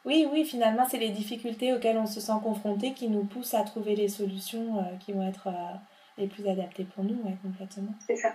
Oui, 0.04 0.26
oui, 0.30 0.44
finalement, 0.44 0.84
c'est 0.88 0.98
les 0.98 1.10
difficultés 1.10 1.72
auxquelles 1.72 1.96
on 1.96 2.06
se 2.06 2.20
sent 2.20 2.32
confronté 2.42 2.92
qui 2.92 3.08
nous 3.08 3.24
poussent 3.24 3.54
à 3.54 3.62
trouver 3.62 3.94
les 3.94 4.08
solutions 4.08 4.80
euh, 4.80 4.96
qui 4.98 5.12
vont 5.12 5.26
être 5.26 5.46
euh, 5.46 5.76
les 6.18 6.26
plus 6.26 6.48
adaptées 6.48 6.84
pour 6.84 7.04
nous, 7.04 7.14
ouais, 7.22 7.36
complètement. 7.42 7.94
C'est 8.04 8.16
ça. 8.16 8.34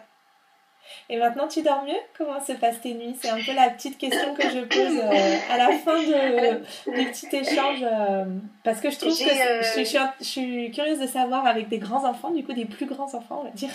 Et 1.10 1.18
maintenant, 1.18 1.48
tu 1.48 1.62
dors 1.62 1.84
mieux? 1.84 2.00
Comment 2.18 2.44
se 2.44 2.54
passent 2.54 2.82
tes 2.82 2.94
nuits? 2.94 3.16
C'est 3.20 3.30
un 3.30 3.40
peu 3.44 3.54
la 3.54 3.70
petite 3.70 3.98
question 3.98 4.34
que 4.36 4.44
je 4.44 4.60
pose 4.66 5.00
à 5.50 5.58
la 5.58 5.72
fin 5.78 6.02
de, 6.02 6.58
du 6.98 7.12
petit 7.12 7.36
échange. 7.36 7.86
parce 8.64 8.82
que 8.82 8.90
je 8.90 8.98
trouve 9.00 9.12
que 9.12 9.24
je, 9.24 9.84
suis, 9.84 9.86
je, 9.86 10.24
suis, 10.24 10.72
curieuse 10.72 11.00
de 11.00 11.08
savoir 11.08 11.46
avec 11.46 11.70
des 11.70 11.78
grands 11.78 12.06
enfants, 12.06 12.32
du 12.32 12.44
coup 12.44 12.54
des 12.54 12.66
plus 12.66 12.86
grands 12.86 13.14
enfants, 13.14 13.42
on 13.42 13.44
va 13.44 13.52
dire. 13.52 13.70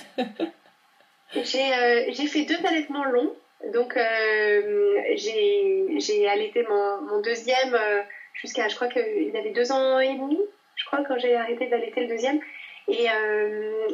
j'ai 1.34 2.26
fait 2.26 2.44
deux 2.44 2.66
allaitements 2.66 3.04
longs. 3.04 3.32
Donc, 3.72 3.96
euh, 3.96 4.96
j'ai 5.16 6.28
allaité 6.28 6.64
mon, 6.68 7.00
mon 7.02 7.20
deuxième 7.20 7.74
euh, 7.74 8.02
jusqu'à, 8.34 8.68
je 8.68 8.74
crois 8.74 8.88
qu'il 8.88 9.36
avait 9.36 9.52
deux 9.52 9.70
ans 9.70 10.00
et 10.00 10.14
demi, 10.14 10.38
je 10.74 10.84
crois, 10.86 11.04
quand 11.04 11.16
j'ai 11.18 11.36
arrêté 11.36 11.68
d'allaiter 11.68 12.00
le 12.00 12.08
deuxième. 12.08 12.40
Et 12.88 13.06
euh, 13.08 13.86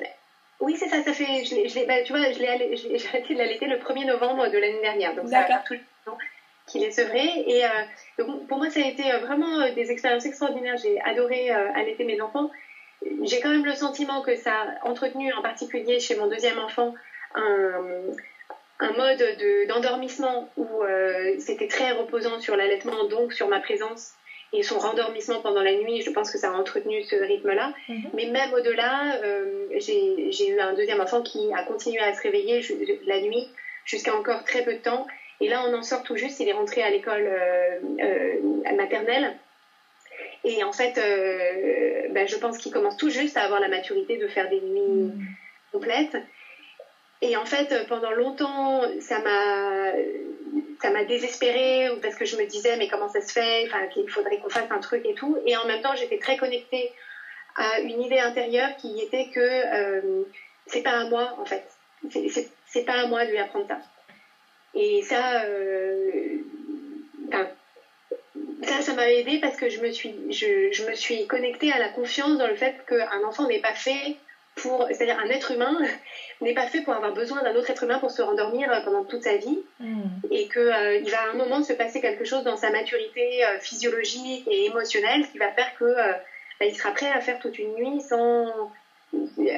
oui, 0.60 0.76
c'est 0.76 0.88
ça, 0.88 1.02
ça 1.02 1.12
fait, 1.12 1.44
je 1.44 1.86
bah, 1.86 2.02
tu 2.02 2.12
vois, 2.12 2.30
j'ai 2.32 2.48
arrêté 3.08 3.34
de 3.34 3.38
l'allaiter 3.38 3.66
le 3.66 3.76
1er 3.76 4.06
novembre 4.06 4.48
de 4.48 4.58
l'année 4.58 4.80
dernière. 4.80 5.14
Donc, 5.14 5.28
ça 5.28 5.46
va 5.48 5.58
tout 5.66 5.74
le 5.74 5.80
temps 6.04 6.18
qu'il 6.66 6.82
est 6.82 6.90
sevré. 6.90 7.44
Et 7.46 7.62
donc, 8.18 8.46
pour 8.46 8.58
moi, 8.58 8.68
ça 8.68 8.80
a 8.80 8.84
été 8.84 9.10
vraiment 9.18 9.70
des 9.72 9.90
expériences 9.90 10.26
extraordinaires. 10.26 10.76
J'ai 10.76 11.00
adoré 11.02 11.50
allaiter 11.50 12.04
mes 12.04 12.20
enfants. 12.20 12.50
J'ai 13.22 13.40
quand 13.40 13.50
même 13.50 13.64
le 13.64 13.74
sentiment 13.74 14.20
que 14.22 14.34
ça 14.34 14.52
a 14.82 14.88
entretenu, 14.88 15.32
en 15.32 15.42
particulier 15.42 16.00
chez 16.00 16.16
mon 16.16 16.26
deuxième 16.26 16.58
enfant, 16.58 16.94
un 17.34 17.80
un 18.80 18.92
mode 18.92 19.22
d'endormissement 19.68 20.48
où 20.56 20.82
euh, 20.82 21.34
c'était 21.38 21.66
très 21.66 21.92
reposant 21.92 22.38
sur 22.38 22.56
l'allaitement, 22.56 23.04
donc 23.04 23.32
sur 23.32 23.48
ma 23.48 23.60
présence 23.60 24.12
et 24.52 24.62
son 24.62 24.78
rendormissement 24.78 25.40
pendant 25.40 25.62
la 25.62 25.74
nuit, 25.74 26.02
je 26.02 26.10
pense 26.10 26.30
que 26.30 26.38
ça 26.38 26.50
a 26.50 26.52
entretenu 26.52 27.02
ce 27.02 27.16
rythme-là. 27.16 27.72
Mhm. 27.88 28.10
Mais 28.14 28.26
même 28.26 28.52
au-delà, 28.54 29.16
euh, 29.22 29.66
j'ai 29.78 30.48
eu 30.48 30.58
un 30.58 30.72
deuxième 30.74 31.00
enfant 31.00 31.22
qui 31.22 31.52
a 31.52 31.62
continué 31.64 32.00
à 32.00 32.14
se 32.14 32.22
réveiller 32.22 32.62
la 33.06 33.20
nuit 33.20 33.48
jusqu'à 33.84 34.14
encore 34.14 34.44
très 34.44 34.62
peu 34.62 34.74
de 34.74 34.78
temps. 34.78 35.06
Et 35.40 35.48
là, 35.48 35.64
on 35.68 35.74
en 35.74 35.82
sort 35.82 36.02
tout 36.02 36.16
juste, 36.16 36.40
il 36.40 36.48
est 36.48 36.52
rentré 36.52 36.82
à 36.82 36.90
l'école 36.90 37.28
euh, 37.28 38.40
maternelle. 38.76 39.36
Et 40.44 40.64
en 40.64 40.72
fait, 40.72 40.94
ben, 42.10 42.26
je 42.26 42.36
pense 42.36 42.58
qu'il 42.58 42.72
commence 42.72 42.96
tout 42.96 43.10
juste 43.10 43.36
à 43.36 43.42
avoir 43.42 43.60
la 43.60 43.68
maturité 43.68 44.16
de 44.16 44.28
faire 44.28 44.48
des 44.48 44.60
nuits 44.60 44.80
mhm. 44.80 45.26
complètes. 45.72 46.16
Et 47.20 47.36
en 47.36 47.44
fait, 47.44 47.74
pendant 47.88 48.12
longtemps, 48.12 48.82
ça 49.00 49.18
m'a 49.18 49.92
ça 50.80 50.90
m'a 50.90 51.02
désespérée 51.04 51.88
parce 52.00 52.14
que 52.14 52.24
je 52.24 52.36
me 52.36 52.44
disais 52.44 52.76
mais 52.76 52.86
comment 52.86 53.08
ça 53.08 53.20
se 53.20 53.32
fait? 53.32 53.64
Enfin 53.64 53.86
qu'il 53.88 54.08
faudrait 54.08 54.36
qu'on 54.38 54.48
fasse 54.48 54.70
un 54.70 54.78
truc 54.80 55.04
et 55.04 55.14
tout. 55.14 55.36
Et 55.44 55.56
en 55.56 55.64
même 55.64 55.80
temps 55.80 55.94
j'étais 55.94 56.18
très 56.18 56.36
connectée 56.36 56.90
à 57.56 57.80
une 57.80 58.00
idée 58.00 58.18
intérieure 58.18 58.70
qui 58.76 59.00
était 59.00 59.24
que 59.24 59.40
euh, 59.40 60.22
c'est 60.66 60.80
pas 60.80 61.00
à 61.00 61.04
moi 61.04 61.34
en 61.38 61.44
fait. 61.44 61.62
C'est 62.66 62.82
pas 62.82 63.00
à 63.00 63.06
moi 63.06 63.24
de 63.24 63.30
lui 63.30 63.38
apprendre 63.38 63.66
ça. 63.66 63.78
Et 64.74 65.02
ça 65.02 65.40
euh, 65.40 66.36
ça 68.62 68.80
ça 68.80 68.92
m'a 68.92 69.10
aidé 69.10 69.38
parce 69.38 69.56
que 69.56 69.68
je 69.68 69.80
me 69.80 69.90
suis 69.90 70.14
je 70.30 70.84
me 70.84 70.94
suis 70.94 71.26
connectée 71.26 71.70
à 71.70 71.78
la 71.78 71.88
confiance 71.88 72.38
dans 72.38 72.46
le 72.46 72.54
fait 72.54 72.74
qu'un 72.86 73.22
enfant 73.24 73.46
n'est 73.46 73.58
pas 73.58 73.74
fait 73.74 74.14
pour 74.54 74.86
c'est-à-dire 74.88 75.18
un 75.18 75.30
être 75.30 75.50
humain 75.50 75.76
n'est 76.40 76.54
pas 76.54 76.66
fait 76.66 76.82
pour 76.82 76.94
avoir 76.94 77.12
besoin 77.12 77.42
d'un 77.42 77.54
autre 77.56 77.70
être 77.70 77.82
humain 77.82 77.98
pour 77.98 78.10
se 78.10 78.22
rendormir 78.22 78.68
pendant 78.84 79.04
toute 79.04 79.22
sa 79.22 79.36
vie 79.36 79.58
hmm. 79.80 80.02
et 80.30 80.48
qu'il 80.48 81.02
il 81.04 81.10
va 81.10 81.22
à 81.22 81.30
un 81.30 81.34
moment 81.34 81.62
se 81.62 81.72
passer 81.72 82.00
quelque 82.00 82.24
chose 82.24 82.44
dans 82.44 82.56
sa 82.56 82.70
maturité 82.70 83.44
physiologique 83.60 84.46
et 84.48 84.66
émotionnelle 84.66 85.26
qui 85.30 85.38
va 85.38 85.50
faire 85.50 85.74
que 85.78 85.84
bah, 86.60 86.66
il 86.66 86.74
sera 86.74 86.92
prêt 86.92 87.10
à 87.10 87.20
faire 87.20 87.38
toute 87.38 87.58
une 87.58 87.74
nuit 87.74 88.00
sans 88.00 88.70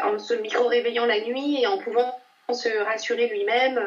en 0.03 0.19
se 0.19 0.35
micro-réveillant 0.35 1.07
la 1.07 1.21
nuit 1.21 1.61
et 1.61 1.67
en 1.67 1.79
pouvant 1.79 2.19
se 2.53 2.69
rassurer 2.85 3.29
lui-même. 3.29 3.81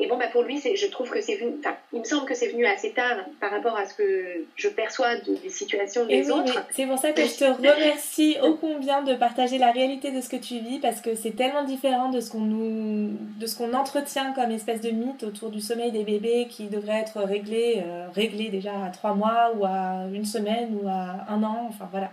Et 0.00 0.08
bon, 0.08 0.16
bah 0.16 0.26
pour 0.32 0.42
lui, 0.42 0.60
je 0.60 0.86
trouve 0.86 1.08
que 1.08 1.20
c'est 1.20 1.36
venu, 1.36 1.52
il 1.92 2.00
me 2.00 2.04
semble 2.04 2.26
que 2.26 2.34
c'est 2.34 2.48
venu 2.48 2.66
assez 2.66 2.90
tard 2.90 3.16
par 3.40 3.52
rapport 3.52 3.76
à 3.76 3.86
ce 3.86 3.94
que 3.94 4.44
je 4.56 4.68
perçois 4.68 5.16
des 5.16 5.48
situations 5.48 6.04
des 6.06 6.30
autres. 6.30 6.64
C'est 6.72 6.86
pour 6.86 6.98
ça 6.98 7.12
que 7.12 7.22
je 7.22 7.36
te 7.36 7.44
remercie 7.44 8.36
ô 8.42 8.54
combien 8.54 9.02
de 9.02 9.14
partager 9.14 9.56
la 9.58 9.70
réalité 9.70 10.10
de 10.10 10.20
ce 10.20 10.28
que 10.28 10.36
tu 10.36 10.58
vis 10.58 10.80
parce 10.80 11.00
que 11.00 11.14
c'est 11.14 11.36
tellement 11.36 11.62
différent 11.62 12.10
de 12.10 12.20
ce 12.20 12.30
qu'on 12.30 12.40
nous, 12.40 13.16
de 13.38 13.46
ce 13.46 13.56
qu'on 13.56 13.72
entretient 13.72 14.32
comme 14.32 14.50
espèce 14.50 14.80
de 14.80 14.90
mythe 14.90 15.22
autour 15.22 15.50
du 15.50 15.60
sommeil 15.60 15.92
des 15.92 16.02
bébés 16.02 16.48
qui 16.50 16.66
devrait 16.66 17.00
être 17.00 17.20
réglé, 17.20 17.82
euh, 17.86 18.08
réglé 18.12 18.48
déjà 18.48 18.72
à 18.84 18.90
trois 18.90 19.14
mois 19.14 19.52
ou 19.54 19.64
à 19.64 20.06
une 20.12 20.24
semaine 20.24 20.76
ou 20.82 20.88
à 20.88 21.24
un 21.28 21.42
an. 21.44 21.66
Enfin 21.68 21.88
voilà, 21.92 22.10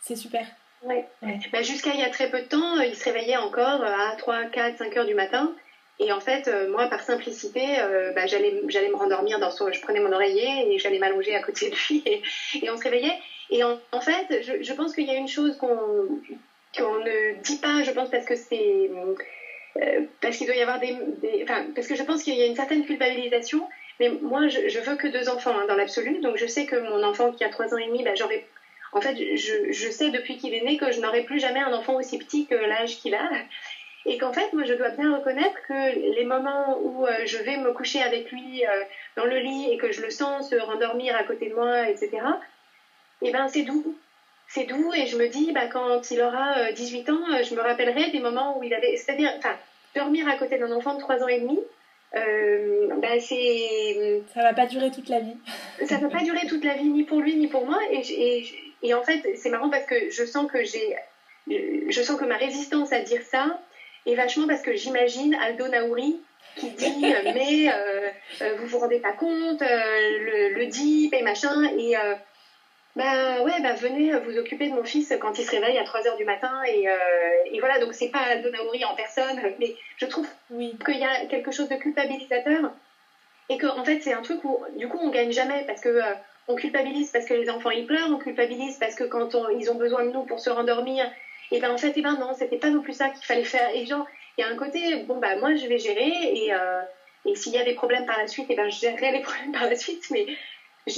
c'est 0.00 0.16
super. 0.16 0.46
Ouais. 0.84 1.06
Bah, 1.52 1.62
Jusqu'à 1.62 1.94
il 1.94 2.00
y 2.00 2.04
a 2.04 2.10
très 2.10 2.30
peu 2.30 2.40
de 2.40 2.46
temps, 2.46 2.80
il 2.80 2.94
se 2.94 3.04
réveillait 3.04 3.38
encore 3.38 3.82
à 3.82 4.14
3, 4.16 4.44
4, 4.44 4.78
5 4.78 4.96
heures 4.96 5.06
du 5.06 5.14
matin. 5.14 5.54
Et 6.00 6.10
en 6.12 6.20
fait, 6.20 6.48
euh, 6.48 6.68
moi, 6.68 6.88
par 6.88 7.02
simplicité, 7.02 7.78
euh, 7.78 8.12
bah, 8.12 8.26
j'allais, 8.26 8.62
j'allais 8.68 8.88
me 8.88 8.96
rendormir 8.96 9.38
dans 9.38 9.50
son, 9.50 9.70
je 9.70 9.80
prenais 9.80 10.00
mon 10.00 10.12
oreiller 10.12 10.72
et 10.72 10.78
j'allais 10.78 10.98
m'allonger 10.98 11.34
à 11.34 11.40
côté 11.40 11.70
de 11.70 11.76
lui 11.88 12.02
et, 12.06 12.70
on 12.70 12.76
se 12.76 12.82
réveillait. 12.82 13.16
Et 13.50 13.62
en, 13.62 13.78
fait, 14.00 14.42
je, 14.42 14.72
pense 14.72 14.94
qu'il 14.94 15.06
y 15.06 15.10
a 15.10 15.14
une 15.14 15.28
chose 15.28 15.56
qu'on, 15.56 15.68
ne 15.68 17.42
dit 17.42 17.58
pas, 17.58 17.82
je 17.84 17.92
pense 17.92 18.10
parce 18.10 18.24
que 18.24 18.34
c'est, 18.34 18.90
euh, 19.76 20.00
parce 20.20 20.36
qu'il 20.36 20.46
doit 20.46 20.56
y 20.56 20.62
avoir 20.62 20.80
des, 20.80 20.96
enfin, 21.42 21.66
parce 21.74 21.86
que 21.86 21.94
je 21.94 22.02
pense 22.02 22.22
qu'il 22.22 22.34
y 22.34 22.42
a 22.42 22.46
une 22.46 22.56
certaine 22.56 22.84
culpabilisation. 22.84 23.68
Mais 24.00 24.08
moi, 24.08 24.48
je, 24.48 24.66
je 24.66 24.80
veux 24.80 24.96
que 24.96 25.06
deux 25.06 25.28
enfants 25.28 25.56
hein, 25.56 25.66
dans 25.68 25.76
l'absolu. 25.76 26.20
Donc, 26.20 26.36
je 26.36 26.46
sais 26.46 26.66
que 26.66 26.74
mon 26.74 27.04
enfant 27.04 27.30
qui 27.30 27.44
a 27.44 27.48
trois 27.48 27.72
ans 27.72 27.78
et 27.78 27.86
demi, 27.86 28.02
bah, 28.02 28.16
j'aurais 28.16 28.44
en 28.94 29.00
fait, 29.00 29.16
je 29.36 29.90
sais 29.90 30.10
depuis 30.10 30.36
qu'il 30.36 30.54
est 30.54 30.62
né 30.62 30.76
que 30.76 30.92
je 30.92 31.00
n'aurai 31.00 31.22
plus 31.24 31.40
jamais 31.40 31.58
un 31.58 31.72
enfant 31.72 31.96
aussi 31.96 32.16
petit 32.16 32.46
que 32.46 32.54
l'âge 32.54 32.98
qu'il 32.98 33.14
a. 33.16 33.28
Et 34.06 34.18
qu'en 34.18 34.32
fait, 34.32 34.52
moi, 34.52 34.64
je 34.64 34.74
dois 34.74 34.90
bien 34.90 35.16
reconnaître 35.16 35.56
que 35.66 36.14
les 36.14 36.24
moments 36.24 36.78
où 36.82 37.06
euh, 37.06 37.24
je 37.24 37.38
vais 37.38 37.56
me 37.56 37.72
coucher 37.72 38.02
avec 38.02 38.30
lui 38.30 38.64
euh, 38.66 38.82
dans 39.16 39.24
le 39.24 39.38
lit 39.38 39.72
et 39.72 39.78
que 39.78 39.92
je 39.92 40.02
le 40.02 40.10
sens 40.10 40.50
se 40.50 40.56
rendormir 40.56 41.16
à 41.16 41.24
côté 41.24 41.48
de 41.48 41.54
moi, 41.54 41.88
etc., 41.88 42.10
eh 43.22 43.32
ben, 43.32 43.48
c'est 43.48 43.62
doux. 43.62 43.96
C'est 44.48 44.64
doux 44.64 44.92
et 44.94 45.06
je 45.06 45.16
me 45.16 45.28
dis, 45.28 45.52
bah, 45.52 45.68
quand 45.72 46.10
il 46.10 46.20
aura 46.20 46.72
18 46.72 47.08
euh, 47.08 47.12
ans, 47.12 47.42
je 47.42 47.54
me 47.54 47.62
rappellerai 47.62 48.10
des 48.10 48.20
moments 48.20 48.58
où 48.58 48.62
il 48.62 48.74
avait... 48.74 48.94
C'est-à-dire, 48.98 49.32
enfin, 49.38 49.56
dormir 49.94 50.28
à 50.28 50.36
côté 50.36 50.58
d'un 50.58 50.72
enfant 50.72 50.94
de 50.94 51.00
3 51.00 51.22
ans 51.22 51.28
et 51.28 51.40
demi, 51.40 51.58
bah, 52.12 53.18
c'est... 53.20 54.22
Ça 54.34 54.42
va 54.42 54.52
pas 54.52 54.66
durer 54.66 54.90
toute 54.90 55.08
la 55.08 55.20
vie. 55.20 55.36
ça 55.86 55.96
va 55.96 56.08
pas 56.08 56.22
durer 56.22 56.46
toute 56.46 56.64
la 56.64 56.74
vie, 56.74 56.90
ni 56.90 57.04
pour 57.04 57.20
lui, 57.20 57.36
ni 57.36 57.46
pour 57.46 57.64
moi. 57.64 57.78
Et, 57.90 58.02
et, 58.10 58.46
et 58.82 58.92
en 58.92 59.02
fait, 59.02 59.22
c'est 59.36 59.48
marrant 59.48 59.70
parce 59.70 59.86
que 59.86 60.10
je 60.10 60.24
sens 60.26 60.50
que 60.50 60.62
j'ai... 60.62 60.94
Je 61.46 62.02
sens 62.02 62.18
que 62.18 62.24
ma 62.24 62.36
résistance 62.36 62.92
à 62.92 63.00
dire 63.00 63.22
ça, 63.22 63.58
et 64.06 64.14
vachement 64.14 64.46
parce 64.46 64.62
que 64.62 64.74
j'imagine 64.74 65.34
Aldo 65.34 65.68
Naouri 65.68 66.20
qui 66.56 66.70
dit 66.70 67.04
euh, 67.04 67.32
mais 67.34 67.68
euh, 67.72 68.10
euh, 68.42 68.54
vous 68.58 68.66
vous 68.66 68.78
rendez 68.78 68.98
pas 68.98 69.12
compte 69.12 69.60
le, 69.60 70.54
le 70.54 70.66
DIP 70.66 71.14
et 71.14 71.22
machin 71.22 71.64
et 71.78 71.94
bah 72.96 73.42
ouais 73.42 73.60
bah 73.60 73.74
venez 73.74 74.16
vous 74.20 74.38
occuper 74.38 74.68
de 74.68 74.74
mon 74.74 74.84
fils 74.84 75.12
quand 75.20 75.36
il 75.38 75.44
se 75.44 75.50
réveille 75.50 75.78
à 75.78 75.84
3 75.84 76.06
heures 76.06 76.16
du 76.16 76.24
matin 76.24 76.62
et, 76.66 76.86
et 77.46 77.58
voilà 77.58 77.80
donc 77.80 77.92
c'est 77.92 78.08
pas 78.08 78.20
Aldo 78.20 78.50
Naouri 78.50 78.84
en 78.84 78.94
personne 78.94 79.40
mais 79.58 79.74
je 79.96 80.06
trouve 80.06 80.28
oui. 80.50 80.76
qu'il 80.84 80.98
y 80.98 81.04
a 81.04 81.26
quelque 81.26 81.50
chose 81.50 81.68
de 81.68 81.76
culpabilisateur 81.76 82.70
et 83.48 83.58
que 83.58 83.66
en 83.66 83.84
fait 83.84 84.00
c'est 84.00 84.12
un 84.12 84.22
truc 84.22 84.44
où 84.44 84.60
du 84.76 84.86
coup 84.88 84.98
on 85.02 85.10
gagne 85.10 85.32
jamais 85.32 85.64
parce 85.66 85.80
que 85.80 86.00
on 86.46 86.54
culpabilise 86.54 87.10
parce 87.10 87.24
que 87.24 87.34
les 87.34 87.50
enfants 87.50 87.70
ils 87.70 87.86
pleurent 87.86 88.10
on 88.10 88.18
culpabilise 88.18 88.76
parce 88.78 88.94
que 88.94 89.02
quand 89.02 89.34
ils 89.58 89.70
ont 89.72 89.74
besoin 89.74 90.04
de 90.04 90.12
nous 90.12 90.22
pour 90.22 90.38
se 90.38 90.50
rendormir 90.50 91.10
et 91.54 91.60
ben 91.60 91.70
en 91.70 91.78
fait, 91.78 91.96
et 91.96 92.02
ben 92.02 92.16
non, 92.16 92.34
c'était 92.34 92.56
pas 92.56 92.70
non 92.70 92.80
plus 92.80 92.94
ça 92.94 93.08
qu'il 93.10 93.24
fallait 93.24 93.44
faire. 93.44 93.70
Et 93.72 93.86
genre, 93.86 94.04
il 94.36 94.40
y 94.40 94.44
a 94.44 94.48
un 94.48 94.56
côté, 94.56 94.96
bon 95.04 95.18
bah 95.18 95.36
moi 95.36 95.54
je 95.54 95.68
vais 95.68 95.78
gérer 95.78 96.10
et, 96.32 96.52
euh, 96.52 96.82
et 97.24 97.36
s'il 97.36 97.52
y 97.52 97.58
a 97.58 97.62
des 97.62 97.74
problèmes 97.74 98.06
par 98.06 98.18
la 98.18 98.26
suite, 98.26 98.50
et 98.50 98.56
ben 98.56 98.68
je 98.68 98.80
gérerai 98.80 99.12
les 99.12 99.20
problèmes 99.22 99.52
par 99.52 99.68
la 99.68 99.76
suite. 99.76 100.02
Mais 100.10 100.26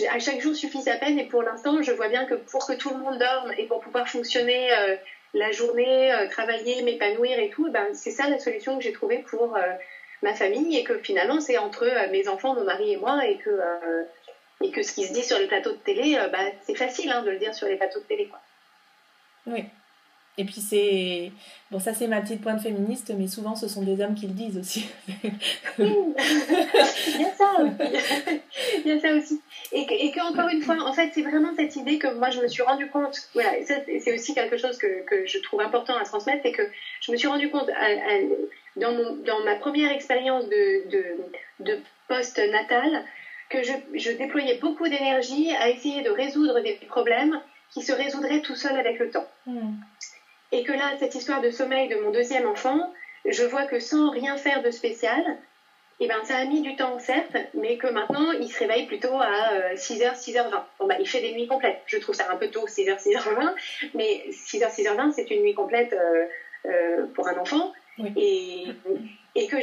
à 0.09 0.19
chaque 0.19 0.41
jour 0.41 0.55
suffit 0.55 0.81
sa 0.81 0.97
peine 0.97 1.19
et 1.19 1.27
pour 1.27 1.43
l'instant, 1.43 1.83
je 1.83 1.93
vois 1.93 2.09
bien 2.09 2.25
que 2.25 2.35
pour 2.35 2.67
que 2.67 2.73
tout 2.73 2.91
le 2.91 2.97
monde 2.97 3.19
dorme 3.19 3.53
et 3.59 3.67
pour 3.67 3.81
pouvoir 3.81 4.09
fonctionner 4.09 4.73
euh, 4.73 4.97
la 5.35 5.51
journée, 5.51 6.11
euh, 6.15 6.27
travailler, 6.27 6.81
m'épanouir 6.81 7.39
et 7.39 7.51
tout, 7.51 7.71
ben 7.71 7.93
c'est 7.93 8.11
ça 8.11 8.27
la 8.27 8.39
solution 8.39 8.79
que 8.79 8.83
j'ai 8.83 8.93
trouvée 8.93 9.23
pour 9.29 9.59
ma 10.23 10.35
famille 10.35 10.75
et 10.75 10.85
que 10.85 10.97
finalement 10.97 11.39
c'est 11.39 11.59
entre 11.59 12.09
mes 12.09 12.29
enfants, 12.29 12.55
mon 12.55 12.65
mari 12.65 12.93
et 12.93 12.97
moi 12.97 13.27
et 13.27 13.37
que 13.37 13.51
et 14.63 14.71
que 14.71 14.81
ce 14.81 14.93
qui 14.93 15.05
se 15.05 15.13
dit 15.13 15.23
sur 15.23 15.39
les 15.39 15.47
plateaux 15.47 15.73
de 15.73 15.77
télé, 15.85 16.19
bah, 16.33 16.47
c'est 16.63 16.75
facile 16.75 17.11
hein, 17.11 17.21
de 17.21 17.31
le 17.31 17.37
dire 17.37 17.55
sur 17.55 17.69
les 17.69 17.77
plateaux 17.77 18.01
de 18.01 18.05
télé 18.07 18.25
quoi. 18.25 18.41
Oui. 19.47 19.63
Et 20.39 20.45
puis 20.45 20.61
c'est... 20.61 21.33
Bon, 21.71 21.79
ça 21.79 21.95
c'est 21.95 22.07
ma 22.07 22.21
petite 22.21 22.43
pointe 22.43 22.61
féministe, 22.61 23.13
mais 23.17 23.27
souvent 23.27 23.57
ce 23.57 23.69
sont 23.69 23.83
des 23.83 24.01
hommes 24.03 24.15
qui 24.15 24.27
le 24.27 24.35
disent 24.35 24.59
aussi. 24.59 24.87
il 25.79 25.87
y 27.21 27.25
a 27.25 27.35
ça. 27.35 27.53
Il 28.85 28.87
y 28.87 28.93
a 28.93 29.01
ça 29.01 29.15
aussi. 29.15 29.41
Et 29.73 29.87
que, 29.87 29.95
et 29.95 30.13
que 30.13 30.21
encore 30.21 30.49
une 30.49 30.63
fois, 30.63 30.77
en 30.81 30.93
fait, 30.93 31.11
c'est 31.15 31.23
vraiment 31.23 31.55
cette 31.57 31.75
idée 31.77 31.99
que 31.99 32.13
moi 32.15 32.31
je 32.31 32.41
me 32.41 32.49
suis 32.49 32.63
rendu 32.63 32.89
compte, 32.89 33.17
voilà, 33.35 33.51
c'est 33.65 34.15
aussi 34.15 34.35
quelque 34.35 34.59
chose 34.59 34.77
que, 34.77 35.05
que, 35.05 35.27
je 35.27 35.39
trouve 35.39 35.61
important 35.61 35.97
à 35.97 36.05
transmettre, 36.05 36.43
c'est 36.45 36.53
que 36.53 36.69
je 37.01 37.13
me 37.13 37.17
suis 37.17 37.29
rendu 37.29 37.51
compte 37.51 37.71
dans, 38.77 38.93
mon, 38.93 39.17
dans 39.17 39.41
ma 39.45 39.57
première 39.57 39.91
expérience 39.91 40.45
de, 40.45 40.91
de, 40.91 41.05
de 41.61 41.81
post-natal 42.09 43.05
que 43.49 43.63
je, 43.63 43.73
je 43.95 44.11
déployais 44.11 44.59
beaucoup 44.59 44.89
d'énergie 44.89 45.51
à 45.57 45.71
essayer 45.71 46.03
de 46.03 46.11
résoudre 46.11 46.61
des 46.61 46.75
problèmes 46.89 47.41
qui 47.71 47.83
se 47.83 47.93
résoudraient 47.93 48.43
tout 48.43 48.55
seuls 48.55 48.79
avec 48.79 48.99
le 48.99 49.11
temps. 49.11 49.27
Hmm. 49.47 49.75
Et 50.57 50.63
que 50.63 50.73
là, 50.73 50.97
cette 50.99 51.15
histoire 51.15 51.43
de 51.43 51.51
sommeil 51.51 51.87
de 51.89 51.97
mon 51.97 52.11
deuxième 52.11 52.47
enfant, 52.47 52.91
je 53.27 53.45
vois 53.45 53.67
que 53.67 53.79
sans 53.79 54.09
rien 54.09 54.39
faire 54.39 54.63
de 54.63 54.71
spécial, 54.71 55.23
eh 56.01 56.07
ben, 56.09 56.25
ça 56.25 56.39
a 56.39 56.45
mis 56.47 56.63
du 56.63 56.75
temps, 56.77 56.99
certes, 56.99 57.37
mais 57.53 57.77
que 57.77 57.87
maintenant, 57.87 58.33
il 58.33 58.51
se 58.51 58.61
réveille 58.61 58.87
plutôt 58.87 59.21
à 59.21 59.75
6h, 59.75 60.07
euh, 60.07 60.15
6h20. 60.15 60.63
Bon, 60.79 60.87
bah, 60.87 60.95
il 60.99 61.07
fait 61.07 61.21
des 61.21 61.33
nuits 61.33 61.47
complètes. 61.47 61.83
Je 61.85 61.99
trouve 61.99 62.15
ça 62.15 62.31
un 62.31 62.37
peu 62.37 62.49
tôt, 62.49 62.67
6h, 62.67 63.03
6h20, 63.03 63.53
mais 63.93 64.25
6h, 64.31 64.75
6h20, 64.75 65.13
c'est 65.13 65.31
une 65.31 65.43
nuit 65.43 65.53
complète 65.53 65.93
euh, 65.93 66.25
euh, 66.65 67.07
pour 67.15 67.29
un 67.29 67.37
enfant. 67.37 67.75
Et, 68.17 68.65
et 69.35 69.47
que 69.49 69.57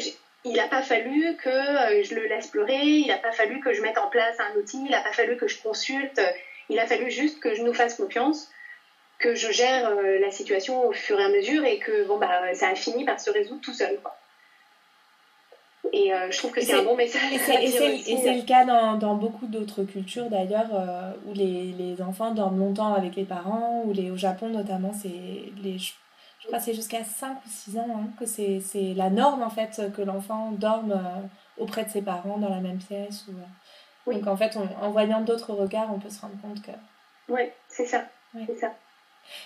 il 0.45 0.53
n'a 0.53 0.67
pas 0.67 0.81
fallu 0.83 1.35
que 1.37 2.03
je 2.03 2.13
le 2.13 2.25
laisse 2.27 2.47
pleurer, 2.47 2.81
il 2.83 3.07
n'a 3.07 3.17
pas 3.17 3.31
fallu 3.31 3.61
que 3.61 3.73
je 3.73 3.81
mette 3.81 3.97
en 3.97 4.09
place 4.09 4.39
un 4.39 4.59
outil, 4.59 4.83
il 4.85 4.91
n'a 4.91 5.01
pas 5.01 5.13
fallu 5.13 5.37
que 5.37 5.47
je 5.47 5.59
consulte, 5.61 6.21
il 6.69 6.79
a 6.79 6.85
fallu 6.85 7.09
juste 7.09 7.39
que 7.39 7.55
je 7.55 7.61
nous 7.61 7.73
fasse 7.73 7.95
confiance 7.95 8.51
que 9.23 9.35
je 9.35 9.51
gère 9.51 9.87
euh, 9.87 10.19
la 10.19 10.31
situation 10.31 10.85
au 10.85 10.91
fur 10.91 11.17
et 11.17 11.23
à 11.23 11.29
mesure 11.29 11.63
et 11.63 11.79
que 11.79 12.05
bon 12.05 12.17
bah 12.17 12.53
ça 12.53 12.67
a 12.67 12.75
fini 12.75 13.05
par 13.05 13.21
se 13.21 13.31
résoudre 13.31 13.61
tout 13.61 13.73
seul 13.73 13.97
quoi. 14.01 14.17
Et 15.93 16.13
euh, 16.13 16.29
je 16.31 16.37
trouve 16.37 16.51
que 16.51 16.61
c'est 16.61 16.73
un 16.73 16.83
bon 16.83 16.95
message. 16.95 17.21
Et 17.31 17.37
c'est 17.37 18.33
le 18.33 18.45
cas 18.45 18.65
dans, 18.65 18.95
dans 18.95 19.15
beaucoup 19.15 19.45
d'autres 19.45 19.83
cultures 19.83 20.29
d'ailleurs, 20.29 20.73
euh, 20.73 21.11
où 21.25 21.33
les, 21.33 21.71
les, 21.71 22.01
enfants 22.01 22.31
dorment 22.31 22.57
longtemps 22.57 22.93
avec 22.93 23.15
les 23.15 23.25
parents, 23.25 23.83
ou 23.85 23.93
les, 23.93 24.09
au 24.09 24.17
Japon 24.17 24.49
notamment, 24.49 24.91
c'est 24.91 25.51
les, 25.61 25.77
je 25.77 26.47
crois 26.47 26.59
c'est 26.59 26.73
jusqu'à 26.73 27.03
5 27.03 27.37
ou 27.45 27.49
6 27.49 27.77
ans 27.77 27.87
hein, 27.95 28.07
que 28.19 28.25
c'est 28.25 28.93
la 28.95 29.09
norme 29.09 29.43
en 29.43 29.49
fait 29.49 29.81
que 29.95 30.01
l'enfant 30.01 30.51
dorme 30.51 30.99
auprès 31.57 31.85
de 31.85 31.89
ses 31.89 32.01
parents 32.01 32.37
dans 32.37 32.49
la 32.49 32.59
même 32.59 32.79
pièce. 32.79 33.25
Ou, 34.07 34.11
Donc 34.11 34.27
en 34.27 34.35
fait, 34.35 34.57
en 34.81 34.89
voyant 34.89 35.21
d'autres 35.21 35.53
regards, 35.53 35.93
on 35.93 35.99
peut 35.99 36.09
se 36.09 36.19
rendre 36.21 36.39
compte 36.41 36.61
que... 36.61 36.71
Oui, 37.29 37.43
c'est 37.69 37.85
ça. 37.85 38.03
C'est 38.47 38.57
ça. 38.57 38.73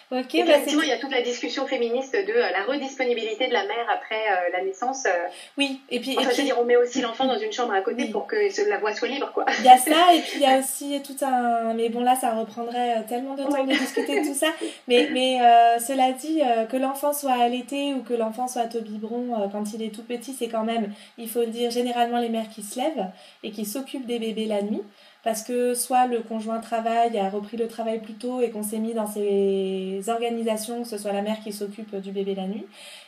Ok, 0.10 0.36
Effectivement, 0.36 0.80
bah, 0.80 0.86
il 0.86 0.90
y 0.90 0.94
a 0.94 1.00
toute 1.00 1.12
la 1.12 1.22
discussion 1.22 1.68
féministe 1.68 2.14
de 2.14 2.32
euh, 2.32 2.50
la 2.52 2.64
redisponibilité 2.64 3.48
de 3.48 3.54
la 3.54 3.66
mère 3.66 3.90
après 3.94 4.16
euh, 4.16 4.52
la 4.54 4.64
naissance. 4.64 5.06
Euh. 5.06 5.28
Oui, 5.58 5.82
et 5.90 6.00
puis, 6.00 6.16
enfin, 6.18 6.30
je 6.32 6.38
veux 6.38 6.44
dire, 6.44 6.58
on 6.60 6.64
met 6.64 6.78
aussi 6.78 7.02
l'enfant 7.02 7.26
dans 7.26 7.38
une 7.38 7.52
chambre 7.52 7.74
à 7.74 7.82
côté 7.82 8.06
pour 8.06 8.26
que 8.26 8.38
la 8.70 8.78
voix 8.78 8.94
soit 8.96 9.10
libre, 9.10 9.32
quoi. 9.34 9.46
Il 9.60 9.66
y 9.66 9.70
a 9.70 9.78
ça, 9.78 10.14
et 10.14 10.22
puis 10.22 10.36
il 10.36 10.42
y 10.42 10.46
a 10.46 10.60
aussi 10.60 11.02
tout 11.02 11.26
un. 11.26 11.74
Mais 11.74 11.90
bon, 11.90 12.02
là, 12.02 12.16
ça 12.16 12.32
reprendrait 12.36 13.04
tellement 13.10 13.36
de 13.36 13.44
temps 13.44 13.66
de 13.66 13.70
discuter 13.70 14.22
de 14.22 14.28
tout 14.28 14.34
ça. 14.34 14.48
Mais, 14.88 15.10
mais 15.12 15.40
cela 15.80 16.12
dit, 16.12 16.42
que 16.70 16.78
l'enfant 16.78 17.12
soit 17.12 17.34
allaité 17.34 17.94
ou 17.94 18.02
que 18.02 18.14
l'enfant 18.14 18.48
soit 18.48 18.74
au 18.76 18.82
biberon 18.82 19.50
quand 19.52 19.74
il 19.74 19.84
est 19.84 19.94
tout 19.94 20.04
petit, 20.04 20.34
c'est 20.34 20.48
quand 20.48 20.64
même, 20.64 20.94
il 21.18 21.30
faut 21.30 21.42
le 21.42 21.48
dire, 21.48 21.72
généralement 21.72 22.20
les 22.20 22.30
mères 22.30 22.50
qui 22.54 22.64
se 22.64 22.80
lèvent 22.80 23.08
et 23.44 23.52
qui 23.52 23.66
s'occupent 23.66 24.06
des 24.06 24.20
bébés 24.20 24.46
la 24.46 24.62
nuit 24.62 24.82
parce 25.28 25.44
que 25.44 25.74
soit 25.74 26.08
le 26.08 26.22
conjoint 26.22 26.60
travaille, 26.60 27.20
a 27.20 27.30
repris 27.30 27.58
le 27.58 27.68
travail 27.68 28.00
plus 28.00 28.14
tôt 28.14 28.40
et 28.40 28.50
qu'on 28.50 28.64
s'est 28.64 28.78
mis 28.78 28.94
dans 28.94 29.08
ces 29.08 30.02
organisations, 30.08 30.84
que 30.84 30.88
ce 30.88 30.98
soit 30.98 31.12
la 31.12 31.22
mère 31.22 31.42
qui 31.42 31.52
s'occupe 31.52 31.94
du 31.98 32.14
bébé 32.14 32.34
la 32.34 32.48
nuit. 32.48 32.66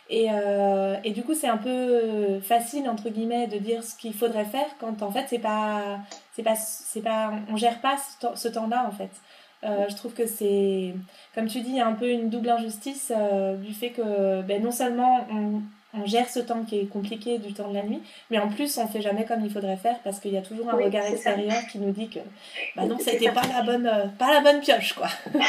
Et, 0.10 0.28
euh, 0.30 0.98
du 1.12 1.24
coup, 1.24 1.34
c'est 1.34 1.48
un 1.48 1.56
peu 1.56 2.42
facile, 2.42 2.90
entre 2.90 3.08
guillemets, 3.08 3.48
de 3.48 3.58
dire 3.58 3.86
ce 3.86 3.96
qu'il 3.96 4.14
faudrait 4.14 4.44
faire 4.44 4.68
quand 4.82 5.02
en 5.02 5.12
fait, 5.12 5.28
c'est 5.30 5.40
pas, 5.40 6.00
c'est 6.34 6.44
pas, 6.44 6.56
c'est 6.58 7.02
pas, 7.02 7.32
on 7.50 7.56
gère 7.56 7.80
pas 7.80 7.96
ce 8.36 8.50
temps-là 8.50 8.86
en 8.86 8.92
fait. 8.92 9.12
Euh, 9.64 9.86
je 9.90 9.96
trouve 9.96 10.14
que 10.14 10.26
c'est, 10.26 10.94
comme 11.34 11.48
tu 11.48 11.62
dis, 11.62 11.80
un 11.80 11.94
peu 11.94 12.10
une 12.10 12.30
double 12.30 12.50
injustice 12.50 13.14
euh, 13.16 13.56
du 13.56 13.74
fait 13.74 13.92
que 13.92 14.42
ben, 14.42 14.62
non 14.62 14.72
seulement 14.72 15.26
on, 15.32 15.62
on 15.94 16.06
gère 16.06 16.30
ce 16.30 16.40
temps 16.40 16.64
qui 16.64 16.80
est 16.80 16.86
compliqué 16.86 17.40
du 17.40 17.54
temps 17.54 17.70
de 17.70 17.74
la 17.74 17.84
nuit, 17.84 18.02
mais 18.30 18.38
en 18.38 18.50
plus 18.50 18.78
on 18.78 18.88
fait 18.88 19.02
jamais 19.02 19.26
comme 19.26 19.44
il 19.44 19.52
faudrait 19.52 19.78
faire 19.78 19.98
parce 20.04 20.20
qu'il 20.20 20.32
y 20.32 20.38
a 20.38 20.42
toujours 20.42 20.70
un 20.70 20.76
regard 20.76 21.06
extérieur 21.06 21.66
qui 21.72 21.80
nous 21.80 21.92
dit 21.92 22.10
que 22.10 22.20
bah 22.76 22.86
non 22.86 22.98
c'était 23.00 23.32
pas 23.32 23.42
la 23.54 23.64
bonne 23.64 23.88
euh, 23.88 24.06
pas 24.18 24.32
la 24.32 24.42
bonne 24.42 24.62
pioche 24.62 24.94
quoi. 24.94 25.08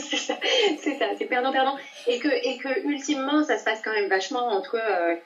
c'est 0.00 0.16
ça, 0.16 0.38
c'est 0.80 0.98
ça, 0.98 1.06
c'est 1.18 1.24
perdant 1.24 1.52
perdant 1.52 1.76
et 2.06 2.18
que 2.18 2.28
et 2.28 2.58
que 2.58 2.86
ultimement 2.86 3.42
ça 3.42 3.58
se 3.58 3.64
passe 3.64 3.80
quand 3.82 3.92
même 3.92 4.08
vachement 4.08 4.46
entre 4.48 4.76
euh, 4.76 5.16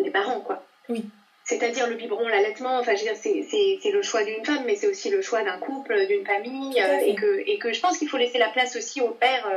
les 0.00 0.10
parents 0.10 0.40
quoi. 0.40 0.62
Oui. 0.88 1.04
C'est-à-dire 1.44 1.86
le 1.86 1.94
biberon, 1.94 2.28
l'allaitement, 2.28 2.78
enfin 2.78 2.94
je 2.94 3.04
veux 3.04 3.10
dire 3.10 3.16
c'est 3.16 3.90
le 3.90 4.02
choix 4.02 4.22
d'une 4.22 4.44
femme 4.44 4.64
mais 4.66 4.76
c'est 4.76 4.86
aussi 4.86 5.10
le 5.10 5.22
choix 5.22 5.42
d'un 5.42 5.58
couple, 5.58 6.06
d'une 6.06 6.24
famille 6.24 6.80
euh, 6.80 6.98
et 7.04 7.14
que 7.14 7.42
et 7.46 7.58
que 7.58 7.72
je 7.72 7.80
pense 7.80 7.98
qu'il 7.98 8.08
faut 8.08 8.18
laisser 8.18 8.38
la 8.38 8.50
place 8.50 8.76
aussi 8.76 9.00
au 9.00 9.10
père 9.10 9.50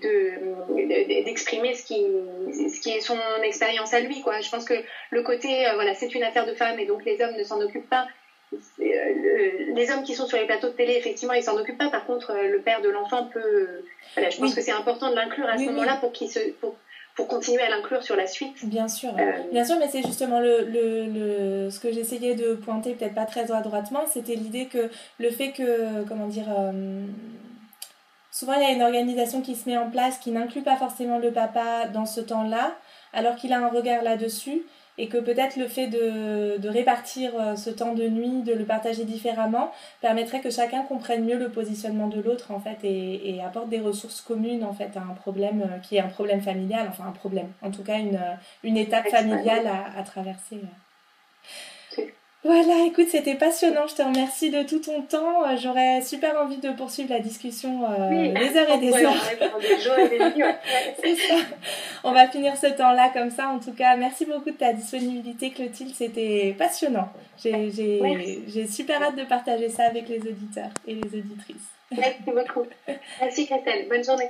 d'exprimer 0.00 1.74
ce, 1.74 1.84
qui, 1.84 2.04
ce 2.68 2.80
qui 2.80 2.90
est 2.90 3.00
son 3.00 3.18
expérience 3.42 3.92
à 3.94 4.00
lui. 4.00 4.20
Quoi. 4.20 4.40
Je 4.40 4.50
pense 4.50 4.64
que 4.64 4.74
le 5.10 5.22
côté, 5.22 5.66
euh, 5.66 5.74
voilà, 5.74 5.94
c'est 5.94 6.14
une 6.14 6.22
affaire 6.22 6.46
de 6.46 6.54
femme 6.54 6.78
et 6.78 6.86
donc 6.86 7.04
les 7.04 7.20
hommes 7.20 7.36
ne 7.36 7.44
s'en 7.44 7.60
occupent 7.60 7.88
pas. 7.88 8.06
Euh, 8.52 8.56
les 9.74 9.90
hommes 9.90 10.02
qui 10.02 10.14
sont 10.14 10.26
sur 10.26 10.38
les 10.38 10.46
plateaux 10.46 10.68
de 10.68 10.72
télé, 10.72 10.94
effectivement, 10.94 11.34
ils 11.34 11.42
s'en 11.42 11.56
occupent 11.56 11.78
pas. 11.78 11.90
Par 11.90 12.04
contre, 12.06 12.32
euh, 12.32 12.48
le 12.48 12.60
père 12.60 12.82
de 12.82 12.88
l'enfant 12.88 13.26
peut. 13.32 13.68
Voilà, 14.14 14.30
je 14.30 14.38
pense 14.38 14.54
que 14.54 14.60
c'est 14.60 14.72
important 14.72 15.10
de 15.10 15.14
l'inclure 15.14 15.46
à 15.46 15.56
ce 15.56 15.64
moment-là 15.64 15.96
pour 16.00 16.12
qu'il 16.12 16.28
se. 16.28 16.40
Pour, 16.60 16.74
pour 17.16 17.26
continuer 17.26 17.60
à 17.60 17.68
l'inclure 17.68 18.02
sur 18.02 18.16
la 18.16 18.26
suite. 18.26 18.64
Bien 18.64 18.88
sûr, 18.88 19.12
bien 19.52 19.64
sûr, 19.64 19.76
mais 19.78 19.88
c'est 19.88 20.00
justement 20.00 20.40
le, 20.40 20.64
le, 20.64 21.06
le, 21.06 21.70
ce 21.70 21.78
que 21.78 21.92
j'essayais 21.92 22.34
de 22.34 22.54
pointer, 22.54 22.94
peut-être 22.94 23.16
pas 23.16 23.26
très 23.26 23.50
adroitement, 23.52 24.06
c'était 24.06 24.36
l'idée 24.36 24.66
que 24.66 24.88
le 25.18 25.30
fait 25.30 25.50
que, 25.50 26.08
comment 26.08 26.28
dire, 26.28 26.46
Souvent, 28.30 28.54
il 28.54 28.62
y 28.62 28.64
a 28.64 28.70
une 28.70 28.82
organisation 28.82 29.42
qui 29.42 29.56
se 29.56 29.68
met 29.68 29.76
en 29.76 29.90
place 29.90 30.18
qui 30.18 30.30
n'inclut 30.30 30.62
pas 30.62 30.76
forcément 30.76 31.18
le 31.18 31.32
papa 31.32 31.86
dans 31.92 32.06
ce 32.06 32.20
temps-là, 32.20 32.76
alors 33.12 33.34
qu'il 33.36 33.52
a 33.52 33.58
un 33.58 33.68
regard 33.68 34.02
là-dessus, 34.02 34.62
et 34.98 35.08
que 35.08 35.16
peut-être 35.16 35.56
le 35.56 35.66
fait 35.66 35.86
de, 35.86 36.58
de, 36.58 36.68
répartir 36.68 37.32
euh, 37.40 37.56
ce 37.56 37.70
temps 37.70 37.94
de 37.94 38.06
nuit, 38.06 38.42
de 38.42 38.52
le 38.52 38.64
partager 38.64 39.04
différemment, 39.04 39.72
permettrait 40.00 40.40
que 40.40 40.50
chacun 40.50 40.82
comprenne 40.82 41.24
mieux 41.24 41.38
le 41.38 41.48
positionnement 41.48 42.08
de 42.08 42.20
l'autre, 42.20 42.50
en 42.50 42.60
fait, 42.60 42.78
et, 42.84 43.34
et, 43.34 43.42
apporte 43.42 43.68
des 43.68 43.80
ressources 43.80 44.20
communes, 44.20 44.62
en 44.62 44.74
fait, 44.74 44.96
à 44.96 45.00
un 45.00 45.14
problème 45.14 45.62
euh, 45.62 45.78
qui 45.78 45.96
est 45.96 46.00
un 46.00 46.08
problème 46.08 46.42
familial, 46.42 46.86
enfin 46.88 47.06
un 47.08 47.12
problème, 47.12 47.48
en 47.62 47.70
tout 47.70 47.82
cas 47.82 47.98
une, 47.98 48.16
euh, 48.16 48.34
une 48.62 48.76
étape 48.76 49.08
familiale 49.08 49.66
à, 49.66 49.98
à 49.98 50.02
traverser. 50.02 50.60
Voilà, 52.42 52.86
écoute, 52.86 53.08
c'était 53.10 53.34
passionnant. 53.34 53.86
Je 53.86 53.96
te 53.96 54.02
remercie 54.02 54.50
de 54.50 54.62
tout 54.62 54.78
ton 54.78 55.02
temps. 55.02 55.46
Euh, 55.46 55.56
j'aurais 55.58 56.00
super 56.00 56.40
envie 56.40 56.56
de 56.56 56.70
poursuivre 56.70 57.10
la 57.10 57.20
discussion 57.20 57.84
euh, 57.84 58.32
des 58.32 58.56
heures 58.56 58.70
et 58.70 58.78
des 58.78 58.94
heures. 58.94 59.12
C'est 61.04 61.16
ça. 61.16 61.34
On 62.02 62.12
va 62.12 62.28
finir 62.28 62.56
ce 62.56 62.68
temps-là 62.68 63.10
comme 63.12 63.30
ça. 63.30 63.48
En 63.50 63.58
tout 63.58 63.74
cas, 63.74 63.94
merci 63.96 64.24
beaucoup 64.24 64.50
de 64.50 64.56
ta 64.56 64.72
disponibilité, 64.72 65.50
Clotilde. 65.50 65.94
C'était 65.94 66.54
passionnant. 66.58 67.10
J'ai 67.36 68.66
super 68.68 69.02
hâte 69.02 69.16
de 69.16 69.24
partager 69.24 69.68
ça 69.68 69.84
avec 69.84 70.08
les 70.08 70.20
auditeurs 70.20 70.70
et 70.86 70.94
les 70.94 71.18
auditrices. 71.18 71.68
Merci 71.90 72.22
beaucoup. 72.24 72.66
Merci, 73.20 73.46
Christelle. 73.46 73.86
Bonne 73.86 74.04
journée. 74.04 74.28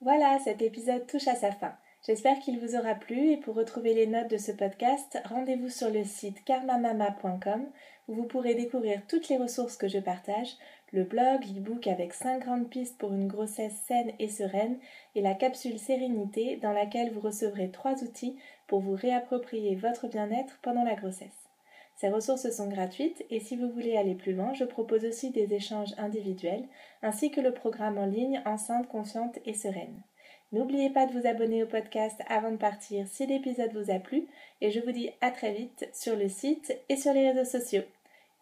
Voilà, 0.00 0.38
cet 0.44 0.62
épisode 0.62 1.04
touche 1.08 1.26
à 1.26 1.34
sa 1.34 1.50
fin. 1.50 1.72
J'espère 2.06 2.38
qu'il 2.38 2.60
vous 2.60 2.76
aura 2.76 2.94
plu 2.94 3.32
et 3.32 3.36
pour 3.36 3.56
retrouver 3.56 3.92
les 3.92 4.06
notes 4.06 4.30
de 4.30 4.36
ce 4.36 4.52
podcast, 4.52 5.18
rendez-vous 5.24 5.70
sur 5.70 5.90
le 5.90 6.04
site 6.04 6.44
karmamama.com 6.44 7.66
où 8.06 8.14
vous 8.14 8.28
pourrez 8.28 8.54
découvrir 8.54 9.04
toutes 9.08 9.28
les 9.28 9.36
ressources 9.36 9.76
que 9.76 9.88
je 9.88 9.98
partage, 9.98 10.56
le 10.92 11.02
blog, 11.02 11.42
l'e-book 11.52 11.88
avec 11.88 12.14
5 12.14 12.44
grandes 12.44 12.70
pistes 12.70 12.96
pour 12.96 13.12
une 13.12 13.26
grossesse 13.26 13.74
saine 13.88 14.12
et 14.20 14.28
sereine 14.28 14.78
et 15.16 15.20
la 15.20 15.34
capsule 15.34 15.80
sérénité 15.80 16.58
dans 16.58 16.70
laquelle 16.70 17.10
vous 17.12 17.18
recevrez 17.18 17.72
trois 17.72 18.00
outils 18.04 18.36
pour 18.68 18.78
vous 18.78 18.94
réapproprier 18.94 19.74
votre 19.74 20.06
bien-être 20.06 20.60
pendant 20.62 20.84
la 20.84 20.94
grossesse. 20.94 21.48
Ces 21.96 22.08
ressources 22.08 22.48
sont 22.52 22.68
gratuites 22.68 23.26
et 23.30 23.40
si 23.40 23.56
vous 23.56 23.70
voulez 23.70 23.96
aller 23.96 24.14
plus 24.14 24.32
loin, 24.32 24.54
je 24.54 24.64
propose 24.64 25.04
aussi 25.04 25.30
des 25.30 25.52
échanges 25.52 25.94
individuels 25.98 26.68
ainsi 27.02 27.32
que 27.32 27.40
le 27.40 27.52
programme 27.52 27.98
en 27.98 28.06
ligne 28.06 28.42
Enceinte 28.46 28.86
confiante 28.86 29.40
et 29.44 29.54
sereine. 29.54 30.04
N'oubliez 30.52 30.90
pas 30.90 31.06
de 31.06 31.12
vous 31.12 31.26
abonner 31.26 31.62
au 31.62 31.66
podcast 31.66 32.20
avant 32.28 32.52
de 32.52 32.56
partir 32.56 33.06
si 33.08 33.26
l'épisode 33.26 33.72
vous 33.72 33.90
a 33.90 33.98
plu 33.98 34.26
et 34.60 34.70
je 34.70 34.80
vous 34.80 34.92
dis 34.92 35.10
à 35.20 35.30
très 35.30 35.52
vite 35.52 35.88
sur 35.92 36.16
le 36.16 36.28
site 36.28 36.76
et 36.88 36.96
sur 36.96 37.12
les 37.12 37.30
réseaux 37.30 37.50
sociaux. 37.50 37.82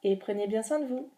Et 0.03 0.17
prenez 0.17 0.47
bien 0.47 0.63
soin 0.63 0.81
de 0.81 0.87
vous. 0.87 1.09